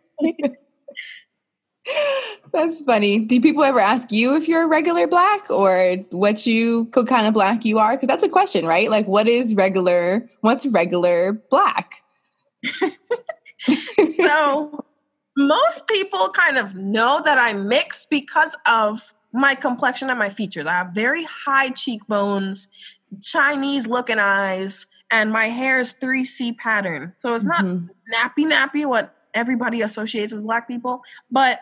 That's 2.52 2.80
funny. 2.82 3.18
Do 3.18 3.40
people 3.40 3.64
ever 3.64 3.80
ask 3.80 4.12
you 4.12 4.36
if 4.36 4.48
you're 4.48 4.64
a 4.64 4.68
regular 4.68 5.06
black 5.06 5.50
or 5.50 5.96
what 6.10 6.46
you 6.46 6.88
what 6.94 7.06
kind 7.06 7.26
of 7.26 7.34
black 7.34 7.64
you 7.64 7.78
are? 7.78 7.92
Because 7.92 8.08
that's 8.08 8.24
a 8.24 8.28
question, 8.28 8.64
right? 8.66 8.90
Like, 8.90 9.06
what 9.06 9.26
is 9.26 9.54
regular? 9.54 10.28
What's 10.40 10.66
regular 10.66 11.32
black? 11.50 12.02
So 14.12 14.84
most 15.36 15.86
people 15.86 16.30
kind 16.30 16.58
of 16.58 16.74
know 16.74 17.20
that 17.24 17.38
I'm 17.38 17.68
mixed 17.68 18.10
because 18.10 18.56
of 18.66 19.14
my 19.32 19.54
complexion 19.54 20.10
and 20.10 20.18
my 20.18 20.28
features. 20.28 20.66
I 20.66 20.72
have 20.72 20.92
very 20.92 21.24
high 21.24 21.70
cheekbones, 21.70 22.68
Chinese 23.22 23.86
looking 23.86 24.18
eyes, 24.18 24.86
and 25.10 25.32
my 25.32 25.48
hair 25.48 25.80
is 25.80 25.92
3C 25.94 26.56
pattern. 26.56 27.14
So 27.20 27.34
it's 27.34 27.44
not 27.44 27.64
mm-hmm. 27.64 27.86
nappy 28.14 28.50
nappy 28.50 28.86
what 28.86 29.14
everybody 29.34 29.82
associates 29.82 30.32
with 30.32 30.42
black 30.42 30.66
people, 30.66 31.02
but 31.30 31.60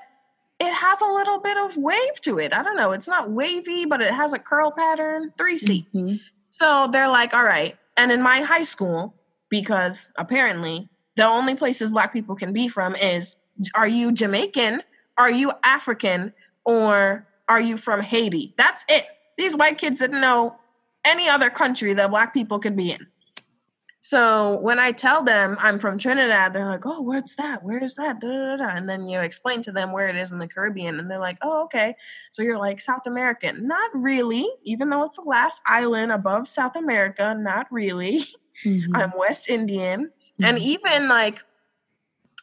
it 0.59 0.72
has 0.72 1.01
a 1.01 1.07
little 1.07 1.38
bit 1.38 1.57
of 1.57 1.76
wave 1.76 2.20
to 2.22 2.38
it. 2.38 2.53
I 2.53 2.62
don't 2.62 2.76
know. 2.76 2.92
It's 2.92 3.09
not 3.09 3.30
wavy, 3.30 3.84
but 3.84 4.01
it 4.01 4.12
has 4.12 4.32
a 4.32 4.38
curl 4.38 4.72
pattern, 4.72 5.32
3C. 5.38 5.86
Mm-hmm. 5.94 6.16
So 6.51 6.88
they're 6.90 7.09
like, 7.09 7.32
all 7.32 7.44
right. 7.44 7.76
And 7.96 8.11
in 8.11 8.22
my 8.22 8.40
high 8.40 8.62
school, 8.62 9.14
because 9.51 10.11
apparently 10.16 10.88
the 11.19 11.27
only 11.27 11.57
places 11.57 11.91
black 11.91 12.12
people 12.12 12.37
can 12.37 12.53
be 12.53 12.69
from 12.69 12.95
is 12.95 13.37
are 13.75 13.89
you 13.89 14.12
Jamaican, 14.12 14.85
are 15.19 15.31
you 15.31 15.51
African, 15.64 16.33
or 16.64 17.27
are 17.49 17.61
you 17.61 17.77
from 17.77 18.01
Haiti? 18.01 18.55
That's 18.57 18.85
it. 18.89 19.05
These 19.37 19.57
white 19.57 19.79
kids 19.79 19.99
didn't 19.99 20.21
know 20.21 20.57
any 21.05 21.29
other 21.29 21.51
country 21.51 21.93
that 21.95 22.11
black 22.11 22.33
people 22.33 22.61
could 22.61 22.77
be 22.77 22.93
in. 22.93 23.09
So 23.99 24.61
when 24.61 24.79
I 24.79 24.93
tell 24.93 25.25
them 25.25 25.57
I'm 25.59 25.81
from 25.81 25.99
Trinidad, 25.99 26.53
they're 26.53 26.71
like, 26.71 26.87
"Oh, 26.87 27.03
where's 27.03 27.35
that? 27.35 27.64
Where 27.64 27.83
is 27.83 27.97
that?" 27.97 28.21
Da, 28.21 28.29
da, 28.29 28.57
da. 28.59 28.69
And 28.69 28.89
then 28.89 29.09
you 29.09 29.19
explain 29.19 29.61
to 29.62 29.73
them 29.73 29.91
where 29.91 30.07
it 30.07 30.14
is 30.14 30.31
in 30.31 30.39
the 30.39 30.47
Caribbean, 30.47 31.01
and 31.01 31.11
they're 31.11 31.19
like, 31.19 31.39
"Oh, 31.43 31.64
okay." 31.64 31.97
So 32.31 32.43
you're 32.43 32.59
like 32.59 32.81
South 32.81 33.07
American? 33.07 33.66
Not 33.66 33.91
really, 33.93 34.49
even 34.62 34.89
though 34.89 35.03
it's 35.03 35.16
the 35.16 35.23
last 35.23 35.62
island 35.66 36.12
above 36.12 36.47
South 36.47 36.77
America. 36.77 37.35
Not 37.37 37.66
really. 37.73 38.23
Mm-hmm. 38.64 38.97
I'm 38.97 39.12
West 39.16 39.49
Indian. 39.49 40.11
Mm-hmm. 40.41 40.45
And 40.45 40.59
even 40.59 41.09
like 41.09 41.43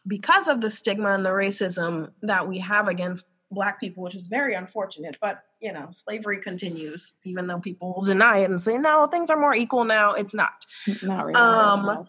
because 0.08 0.48
of 0.48 0.62
the 0.62 0.70
stigma 0.70 1.14
and 1.14 1.26
the 1.26 1.32
racism 1.32 2.12
that 2.22 2.48
we 2.48 2.60
have 2.60 2.88
against 2.88 3.28
black 3.52 3.80
people, 3.80 4.04
which 4.04 4.16
is 4.16 4.28
very 4.28 4.56
unfortunate, 4.56 5.18
but 5.22 5.44
you 5.62 5.74
know, 5.74 5.88
slavery 5.92 6.38
continues, 6.38 7.16
even 7.24 7.48
though 7.48 7.60
people 7.60 7.94
will 7.96 8.04
deny 8.04 8.40
it 8.40 8.50
and 8.50 8.62
say, 8.62 8.78
no, 8.78 9.08
things 9.08 9.30
are 9.30 9.40
more 9.40 9.56
equal 9.56 9.84
now. 9.84 10.14
It's 10.14 10.34
not. 10.34 10.66
Not 11.02 11.26
really. 11.26 11.36
Um, 11.36 12.08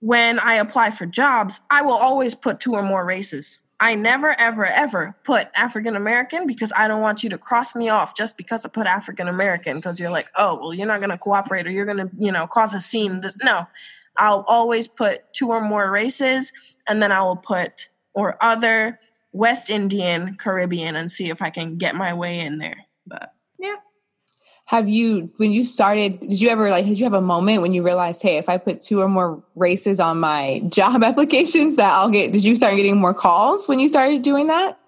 when 0.00 0.38
I 0.38 0.54
apply 0.54 0.90
for 0.90 1.06
jobs, 1.06 1.60
I 1.70 1.82
will 1.82 1.94
always 1.94 2.34
put 2.34 2.60
two 2.60 2.72
or 2.72 2.82
more 2.82 3.04
races. 3.04 3.60
I 3.78 3.94
never, 3.94 4.32
ever, 4.40 4.64
ever 4.64 5.14
put 5.24 5.48
African 5.54 5.96
American 5.96 6.46
because 6.46 6.72
I 6.76 6.88
don't 6.88 7.02
want 7.02 7.22
you 7.22 7.30
to 7.30 7.38
cross 7.38 7.76
me 7.76 7.90
off 7.90 8.16
just 8.16 8.38
because 8.38 8.64
I 8.64 8.70
put 8.70 8.86
African 8.86 9.28
American 9.28 9.76
because 9.76 10.00
you're 10.00 10.10
like, 10.10 10.30
oh, 10.34 10.58
well, 10.58 10.74
you're 10.74 10.86
not 10.86 11.00
going 11.00 11.10
to 11.10 11.18
cooperate 11.18 11.66
or 11.66 11.70
you're 11.70 11.84
going 11.84 11.98
to, 11.98 12.10
you 12.18 12.32
know, 12.32 12.46
cause 12.46 12.72
a 12.72 12.80
scene. 12.80 13.20
This 13.20 13.36
no, 13.42 13.66
I'll 14.18 14.44
always 14.46 14.88
put 14.88 15.32
two 15.32 15.48
or 15.48 15.60
more 15.60 15.90
races, 15.90 16.52
and 16.88 17.02
then 17.02 17.12
I 17.12 17.22
will 17.22 17.36
put 17.36 17.88
or 18.14 18.42
other 18.42 18.98
West 19.32 19.68
Indian, 19.68 20.36
Caribbean, 20.36 20.96
and 20.96 21.10
see 21.10 21.28
if 21.28 21.42
I 21.42 21.50
can 21.50 21.76
get 21.76 21.94
my 21.94 22.14
way 22.14 22.40
in 22.40 22.58
there. 22.58 22.78
But 23.06 23.34
yeah. 23.58 23.76
Have 24.64 24.88
you, 24.88 25.28
when 25.36 25.52
you 25.52 25.62
started, 25.62 26.20
did 26.20 26.40
you 26.40 26.48
ever 26.48 26.70
like, 26.70 26.86
did 26.86 26.98
you 26.98 27.04
have 27.04 27.12
a 27.12 27.20
moment 27.20 27.62
when 27.62 27.74
you 27.74 27.82
realized, 27.82 28.22
hey, 28.22 28.38
if 28.38 28.48
I 28.48 28.56
put 28.56 28.80
two 28.80 29.00
or 29.00 29.08
more 29.08 29.44
races 29.54 30.00
on 30.00 30.18
my 30.18 30.62
job 30.70 31.04
applications, 31.04 31.76
that 31.76 31.92
I'll 31.92 32.10
get, 32.10 32.32
did 32.32 32.44
you 32.44 32.56
start 32.56 32.76
getting 32.76 32.98
more 32.98 33.14
calls 33.14 33.68
when 33.68 33.78
you 33.78 33.88
started 33.88 34.22
doing 34.22 34.46
that? 34.48 34.78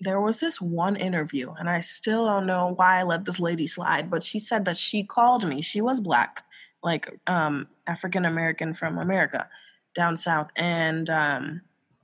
There 0.00 0.20
was 0.20 0.40
this 0.40 0.62
one 0.62 0.96
interview, 0.96 1.52
and 1.58 1.68
I 1.68 1.80
still 1.80 2.24
don't 2.24 2.46
know 2.46 2.72
why 2.74 3.00
I 3.00 3.02
let 3.02 3.26
this 3.26 3.38
lady 3.38 3.66
slide, 3.66 4.10
but 4.10 4.24
she 4.24 4.40
said 4.40 4.64
that 4.64 4.78
she 4.78 5.04
called 5.04 5.46
me. 5.46 5.60
She 5.60 5.82
was 5.82 6.00
black 6.00 6.42
like 6.82 7.20
um, 7.26 7.68
African 7.90 8.24
American 8.24 8.72
from 8.72 8.98
America 8.98 9.48
down 9.94 10.16
south. 10.16 10.50
And 10.56 11.10
um, 11.10 11.62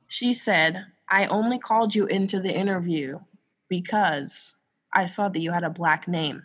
she 0.08 0.34
said, 0.34 0.86
I 1.08 1.26
only 1.26 1.58
called 1.58 1.94
you 1.94 2.06
into 2.06 2.40
the 2.40 2.52
interview 2.52 3.20
because 3.68 4.56
I 4.92 5.04
saw 5.04 5.28
that 5.28 5.38
you 5.38 5.52
had 5.52 5.64
a 5.64 5.70
black 5.70 6.08
name. 6.08 6.42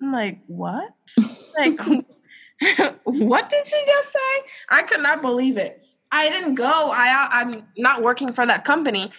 I'm 0.00 0.12
like, 0.12 0.38
what? 0.46 0.92
like, 1.58 1.78
what 3.04 3.48
did 3.48 3.64
she 3.64 3.82
just 3.86 4.12
say? 4.12 4.42
I 4.70 4.82
could 4.82 5.00
not 5.00 5.20
believe 5.20 5.58
it. 5.58 5.82
I 6.10 6.28
didn't 6.28 6.54
go. 6.54 6.90
I 6.92 7.28
I'm 7.30 7.66
not 7.76 8.02
working 8.02 8.32
for 8.32 8.44
that 8.46 8.64
company, 8.64 9.10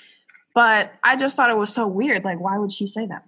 but 0.54 0.94
I 1.04 1.16
just 1.16 1.36
thought 1.36 1.50
it 1.50 1.58
was 1.58 1.74
so 1.74 1.88
weird. 1.88 2.24
Like, 2.24 2.40
why 2.40 2.58
would 2.58 2.72
she 2.72 2.86
say 2.86 3.06
that? 3.08 3.24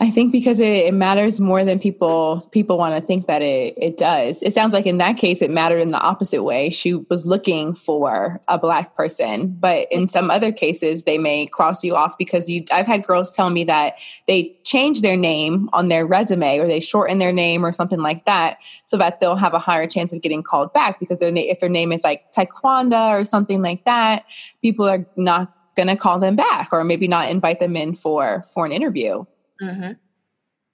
I 0.00 0.10
think 0.10 0.30
because 0.30 0.60
it, 0.60 0.86
it, 0.86 0.94
matters 0.94 1.40
more 1.40 1.64
than 1.64 1.80
people 1.80 2.48
people 2.52 2.78
want 2.78 2.94
to 2.94 3.00
think 3.00 3.26
that 3.26 3.42
it 3.42 3.76
it 3.76 3.96
does. 3.96 4.44
It 4.44 4.54
sounds 4.54 4.72
like 4.72 4.86
in 4.86 4.98
that 4.98 5.16
case 5.16 5.42
it 5.42 5.50
mattered 5.50 5.80
in 5.80 5.90
the 5.90 5.98
opposite 5.98 6.44
way. 6.44 6.70
She 6.70 6.94
was 6.94 7.26
looking 7.26 7.74
for 7.74 8.40
a 8.46 8.58
black 8.58 8.94
person, 8.94 9.56
but 9.58 9.88
in 9.90 10.06
some 10.06 10.30
other 10.30 10.52
cases 10.52 11.02
they 11.02 11.18
may 11.18 11.46
cross 11.46 11.82
you 11.82 11.96
off 11.96 12.16
because 12.16 12.48
you. 12.48 12.64
I've 12.70 12.86
had 12.86 13.04
girls 13.04 13.34
tell 13.34 13.50
me 13.50 13.64
that 13.64 13.94
they 14.28 14.56
change 14.62 15.00
their 15.00 15.16
name 15.16 15.68
on 15.72 15.88
their 15.88 16.06
resume 16.06 16.58
or 16.58 16.68
they 16.68 16.80
shorten 16.80 17.18
their 17.18 17.32
name 17.32 17.66
or 17.66 17.72
something 17.72 18.00
like 18.00 18.24
that 18.24 18.58
so 18.84 18.96
that 18.98 19.18
they'll 19.18 19.34
have 19.34 19.54
a 19.54 19.58
higher 19.58 19.88
chance 19.88 20.12
of 20.12 20.22
getting 20.22 20.44
called 20.44 20.72
back 20.72 21.00
because 21.00 21.18
their 21.18 21.32
if 21.34 21.58
their 21.58 21.68
name 21.68 21.90
is 21.90 22.04
like 22.04 22.30
Taekwondo 22.30 23.20
or 23.20 23.24
something 23.24 23.62
like 23.62 23.84
that, 23.84 24.24
people 24.62 24.88
are 24.88 25.04
not 25.16 25.52
going 25.74 25.88
to 25.88 25.96
call 25.96 26.20
them 26.20 26.36
back 26.36 26.68
or 26.72 26.84
maybe 26.84 27.08
not 27.08 27.28
invite 27.28 27.58
them 27.58 27.76
in 27.76 27.96
for 27.96 28.44
for 28.54 28.64
an 28.64 28.70
interview. 28.70 29.24
Mm-hmm. 29.62 29.92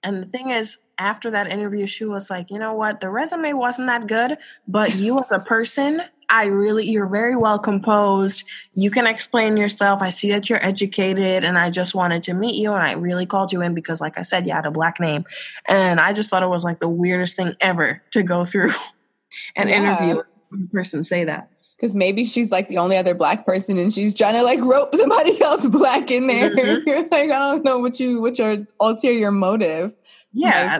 And 0.03 0.21
the 0.21 0.27
thing 0.27 0.51
is, 0.51 0.77
after 0.97 1.31
that 1.31 1.51
interview, 1.51 1.87
she 1.87 2.05
was 2.05 2.29
like, 2.29 2.51
you 2.51 2.59
know 2.59 2.73
what? 2.73 3.01
The 3.01 3.09
resume 3.09 3.53
wasn't 3.53 3.87
that 3.87 4.07
good, 4.07 4.37
but 4.67 4.95
you 4.95 5.17
as 5.17 5.31
a 5.31 5.39
person, 5.39 6.01
I 6.29 6.45
really, 6.45 6.85
you're 6.85 7.07
very 7.07 7.35
well 7.35 7.57
composed. 7.59 8.47
You 8.73 8.91
can 8.91 9.07
explain 9.07 9.57
yourself. 9.57 10.01
I 10.01 10.09
see 10.09 10.29
that 10.31 10.49
you're 10.49 10.63
educated, 10.63 11.43
and 11.43 11.57
I 11.57 11.69
just 11.69 11.95
wanted 11.95 12.23
to 12.23 12.33
meet 12.33 12.55
you. 12.55 12.73
And 12.73 12.83
I 12.83 12.93
really 12.93 13.25
called 13.25 13.51
you 13.51 13.61
in 13.61 13.73
because, 13.73 13.99
like 13.99 14.17
I 14.17 14.21
said, 14.21 14.45
you 14.45 14.53
had 14.53 14.65
a 14.65 14.71
black 14.71 14.99
name. 14.99 15.25
And 15.67 15.99
I 15.99 16.13
just 16.13 16.29
thought 16.29 16.43
it 16.43 16.49
was 16.49 16.63
like 16.63 16.79
the 16.79 16.89
weirdest 16.89 17.35
thing 17.35 17.55
ever 17.59 18.01
to 18.11 18.23
go 18.23 18.45
through 18.45 18.71
an 19.55 19.67
yeah. 19.67 19.75
interview 19.75 20.21
a 20.53 20.67
person 20.71 21.03
say 21.03 21.23
that 21.25 21.49
because 21.75 21.93
maybe 21.93 22.25
she's 22.25 22.51
like 22.51 22.67
the 22.67 22.77
only 22.77 22.97
other 22.97 23.13
black 23.13 23.45
person 23.45 23.77
and 23.77 23.93
she's 23.93 24.13
trying 24.13 24.33
to 24.33 24.43
like 24.43 24.61
rope 24.61 24.95
somebody 24.95 25.41
else 25.41 25.67
black 25.67 26.09
in 26.11 26.27
there. 26.27 26.55
Mm-hmm. 26.55 26.89
like, 27.11 27.31
I 27.31 27.39
don't 27.39 27.63
know 27.63 27.79
what 27.79 27.99
you 27.99 28.21
what 28.21 28.39
your 28.39 28.65
ulterior 28.79 29.31
motive. 29.31 29.95
Yeah. 30.33 30.79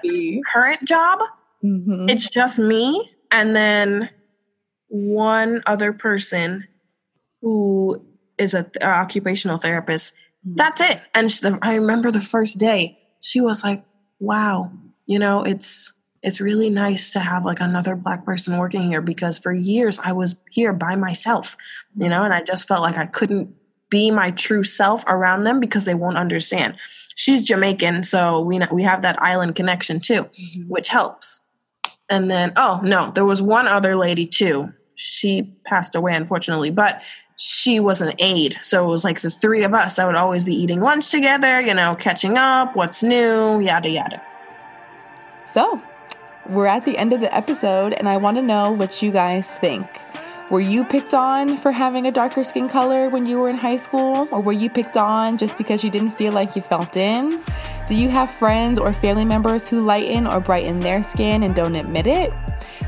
Current 0.52 0.86
job, 0.86 1.20
mm-hmm. 1.64 2.10
it's 2.10 2.30
just 2.30 2.60
me 2.60 3.12
and 3.32 3.56
then 3.56 4.10
one 4.88 5.62
other 5.66 5.94
person 5.94 6.66
who 7.42 8.06
is 8.38 8.54
a 8.54 8.64
th- 8.64 8.84
occupational 8.84 9.58
therapist. 9.58 10.14
Mm-hmm. 10.46 10.56
That's 10.56 10.82
it. 10.82 11.02
And 11.14 11.32
she, 11.32 11.42
the, 11.42 11.60
I 11.62 11.76
remember 11.76 12.12
the 12.12 12.22
first 12.22 12.58
day, 12.58 13.00
she 13.22 13.42
was 13.42 13.64
like, 13.64 13.84
"Wow, 14.20 14.72
you 15.06 15.20
know, 15.20 15.44
it's 15.44 15.94
it's 16.26 16.42
really 16.42 16.72
nice 16.72 17.12
to 17.12 17.20
have 17.20 17.46
like 17.46 17.62
another 17.62 17.96
black 17.96 18.26
person 18.26 18.58
working 18.58 18.90
here 18.90 19.00
because 19.00 19.38
for 19.38 19.54
years 19.54 20.00
I 20.04 20.12
was 20.12 20.36
here 20.50 20.74
by 20.74 20.96
myself, 20.96 21.56
you 21.96 22.10
know, 22.10 22.24
and 22.24 22.34
I 22.34 22.42
just 22.42 22.68
felt 22.68 22.82
like 22.82 22.98
I 22.98 23.06
couldn't 23.06 23.54
be 23.92 24.10
my 24.10 24.32
true 24.32 24.64
self 24.64 25.04
around 25.08 25.44
them 25.44 25.60
because 25.60 25.86
they 25.86 25.94
won't 25.94 26.18
understand. 26.18 26.78
She's 27.16 27.44
Jamaican, 27.44 28.04
so 28.04 28.42
we 28.42 28.60
we 28.72 28.82
have 28.82 29.04
that 29.04 29.22
island 29.22 29.56
connection 29.56 30.00
too, 30.00 30.24
mm-hmm. 30.24 30.64
which 30.64 30.90
helps. 30.90 31.42
And 32.10 32.30
then 32.32 32.54
oh 32.56 32.82
no, 32.84 33.12
there 33.12 33.26
was 33.26 33.42
one 33.42 33.68
other 33.68 33.96
lady 33.96 34.26
too 34.26 34.74
she 34.96 35.44
passed 35.66 35.94
away, 35.94 36.16
unfortunately. 36.16 36.72
But 36.72 37.02
she 37.38 37.80
was 37.80 38.02
an 38.02 38.14
aide. 38.18 38.58
So 38.64 38.84
it 38.84 38.88
was 38.88 39.04
like 39.04 39.22
the 39.22 39.30
three 39.30 39.64
of 39.64 39.74
us 39.74 39.96
that 39.96 40.06
would 40.06 40.16
always 40.16 40.44
be 40.44 40.56
eating 40.56 40.80
lunch 40.80 41.12
together, 41.12 41.62
you 41.62 41.74
know, 41.74 41.94
catching 41.94 42.38
up, 42.38 42.76
what's 42.76 43.04
new, 43.04 43.60
yada, 43.60 43.90
yada. 43.90 44.22
So 45.46 45.82
we're 46.50 46.68
at 46.68 46.86
the 46.86 46.98
end 46.98 47.14
of 47.14 47.20
the 47.20 47.36
episode, 47.36 47.94
and 47.94 48.08
I 48.08 48.18
want 48.18 48.38
to 48.38 48.44
know 48.44 48.72
what 48.72 49.02
you 49.02 49.12
guys 49.12 49.58
think. 49.60 49.88
Were 50.52 50.62
you 50.62 50.86
picked 50.86 51.16
on 51.16 51.58
for 51.58 51.72
having 51.72 52.06
a 52.06 52.12
darker 52.12 52.44
skin 52.44 52.70
color 52.70 53.10
when 53.10 53.26
you 53.26 53.40
were 53.40 53.50
in 53.50 53.58
high 53.58 53.78
school? 53.78 54.28
Or 54.32 54.42
were 54.42 54.54
you 54.54 54.70
picked 54.70 54.96
on 54.96 55.38
just 55.38 55.58
because 55.58 55.84
you 55.84 55.90
didn't 55.90 56.12
feel 56.12 56.34
like 56.34 56.56
you 56.56 56.62
felt 56.62 56.96
in? 56.98 57.40
Do 57.88 57.96
you 57.96 58.10
have 58.10 58.30
friends 58.30 58.78
or 58.78 58.94
family 58.94 59.26
members 59.26 59.68
who 59.68 59.82
lighten 59.82 60.28
or 60.28 60.40
brighten 60.40 60.82
their 60.82 61.02
skin 61.02 61.42
and 61.42 61.56
don't 61.56 61.76
admit 61.76 62.06
it? 62.06 62.32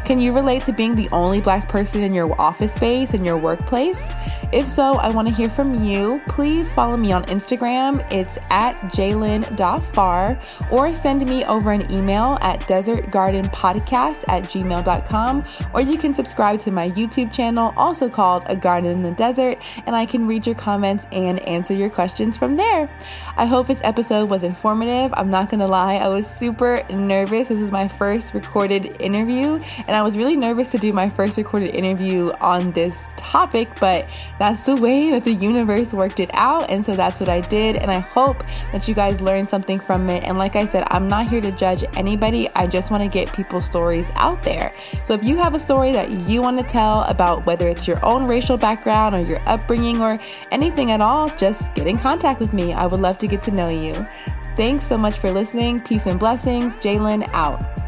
Can 0.05 0.19
you 0.19 0.33
relate 0.33 0.63
to 0.63 0.73
being 0.73 0.95
the 0.95 1.09
only 1.11 1.41
black 1.41 1.67
person 1.67 2.03
in 2.03 2.13
your 2.13 2.39
office 2.39 2.73
space, 2.73 3.13
in 3.13 3.23
your 3.23 3.37
workplace? 3.37 4.13
If 4.53 4.65
so, 4.65 4.93
I 4.93 5.11
want 5.11 5.27
to 5.27 5.33
hear 5.33 5.49
from 5.49 5.75
you. 5.75 6.21
Please 6.25 6.73
follow 6.73 6.95
me 6.95 7.11
on 7.11 7.25
Instagram. 7.25 8.05
It's 8.13 8.37
at 8.49 8.77
jalen.far 8.93 10.39
or 10.71 10.93
send 10.93 11.27
me 11.27 11.43
over 11.43 11.71
an 11.73 11.91
email 11.91 12.37
at 12.39 12.61
desertgardenpodcast 12.61 14.23
at 14.29 14.43
gmail.com 14.43 15.43
or 15.73 15.81
you 15.81 15.97
can 15.97 16.15
subscribe 16.15 16.59
to 16.59 16.71
my 16.71 16.89
YouTube 16.91 17.33
channel, 17.33 17.73
also 17.75 18.07
called 18.07 18.43
A 18.47 18.55
Garden 18.55 18.89
in 18.89 19.03
the 19.03 19.11
Desert, 19.11 19.61
and 19.85 19.93
I 19.97 20.05
can 20.05 20.25
read 20.25 20.45
your 20.45 20.55
comments 20.55 21.07
and 21.11 21.39
answer 21.41 21.73
your 21.73 21.89
questions 21.89 22.37
from 22.37 22.55
there. 22.55 22.89
I 23.35 23.45
hope 23.45 23.67
this 23.67 23.81
episode 23.83 24.29
was 24.29 24.43
informative. 24.43 25.13
I'm 25.17 25.29
not 25.29 25.49
going 25.49 25.59
to 25.59 25.67
lie, 25.67 25.95
I 25.95 26.07
was 26.07 26.25
super 26.25 26.81
nervous. 26.89 27.49
This 27.49 27.61
is 27.61 27.73
my 27.73 27.89
first 27.89 28.33
recorded 28.33 29.01
interview, 29.01 29.59
and 29.87 29.95
I 29.95 30.01
was 30.01 30.17
really 30.17 30.35
nervous 30.35 30.69
to 30.71 30.77
do 30.77 30.93
my 30.93 31.09
first 31.09 31.37
recorded 31.37 31.75
interview 31.75 32.31
on 32.41 32.71
this 32.71 33.09
topic, 33.15 33.69
but 33.79 34.11
that's 34.39 34.63
the 34.63 34.75
way 34.75 35.11
that 35.11 35.23
the 35.23 35.33
universe 35.33 35.93
worked 35.93 36.19
it 36.19 36.29
out. 36.33 36.69
And 36.69 36.85
so 36.85 36.93
that's 36.93 37.19
what 37.19 37.29
I 37.29 37.41
did. 37.41 37.75
And 37.75 37.91
I 37.91 37.99
hope 37.99 38.43
that 38.71 38.87
you 38.87 38.93
guys 38.93 39.21
learned 39.21 39.47
something 39.47 39.79
from 39.79 40.09
it. 40.09 40.23
And 40.23 40.37
like 40.37 40.55
I 40.55 40.65
said, 40.65 40.85
I'm 40.87 41.07
not 41.07 41.27
here 41.29 41.41
to 41.41 41.51
judge 41.51 41.83
anybody. 41.95 42.49
I 42.55 42.67
just 42.67 42.91
want 42.91 43.03
to 43.03 43.09
get 43.09 43.31
people's 43.33 43.65
stories 43.65 44.11
out 44.15 44.43
there. 44.43 44.71
So 45.03 45.13
if 45.13 45.23
you 45.23 45.37
have 45.37 45.53
a 45.53 45.59
story 45.59 45.91
that 45.91 46.11
you 46.11 46.41
want 46.41 46.59
to 46.59 46.65
tell 46.65 47.03
about 47.03 47.45
whether 47.45 47.67
it's 47.67 47.87
your 47.87 48.03
own 48.05 48.25
racial 48.25 48.57
background 48.57 49.15
or 49.15 49.19
your 49.19 49.39
upbringing 49.45 50.01
or 50.01 50.19
anything 50.51 50.91
at 50.91 51.01
all, 51.01 51.29
just 51.29 51.73
get 51.73 51.87
in 51.87 51.97
contact 51.97 52.39
with 52.39 52.53
me. 52.53 52.73
I 52.73 52.85
would 52.85 53.01
love 53.01 53.17
to 53.19 53.27
get 53.27 53.43
to 53.43 53.51
know 53.51 53.69
you. 53.69 53.93
Thanks 54.55 54.85
so 54.85 54.97
much 54.97 55.19
for 55.19 55.29
listening. 55.29 55.79
Peace 55.81 56.07
and 56.07 56.19
blessings. 56.19 56.77
Jalen 56.77 57.29
out. 57.33 57.86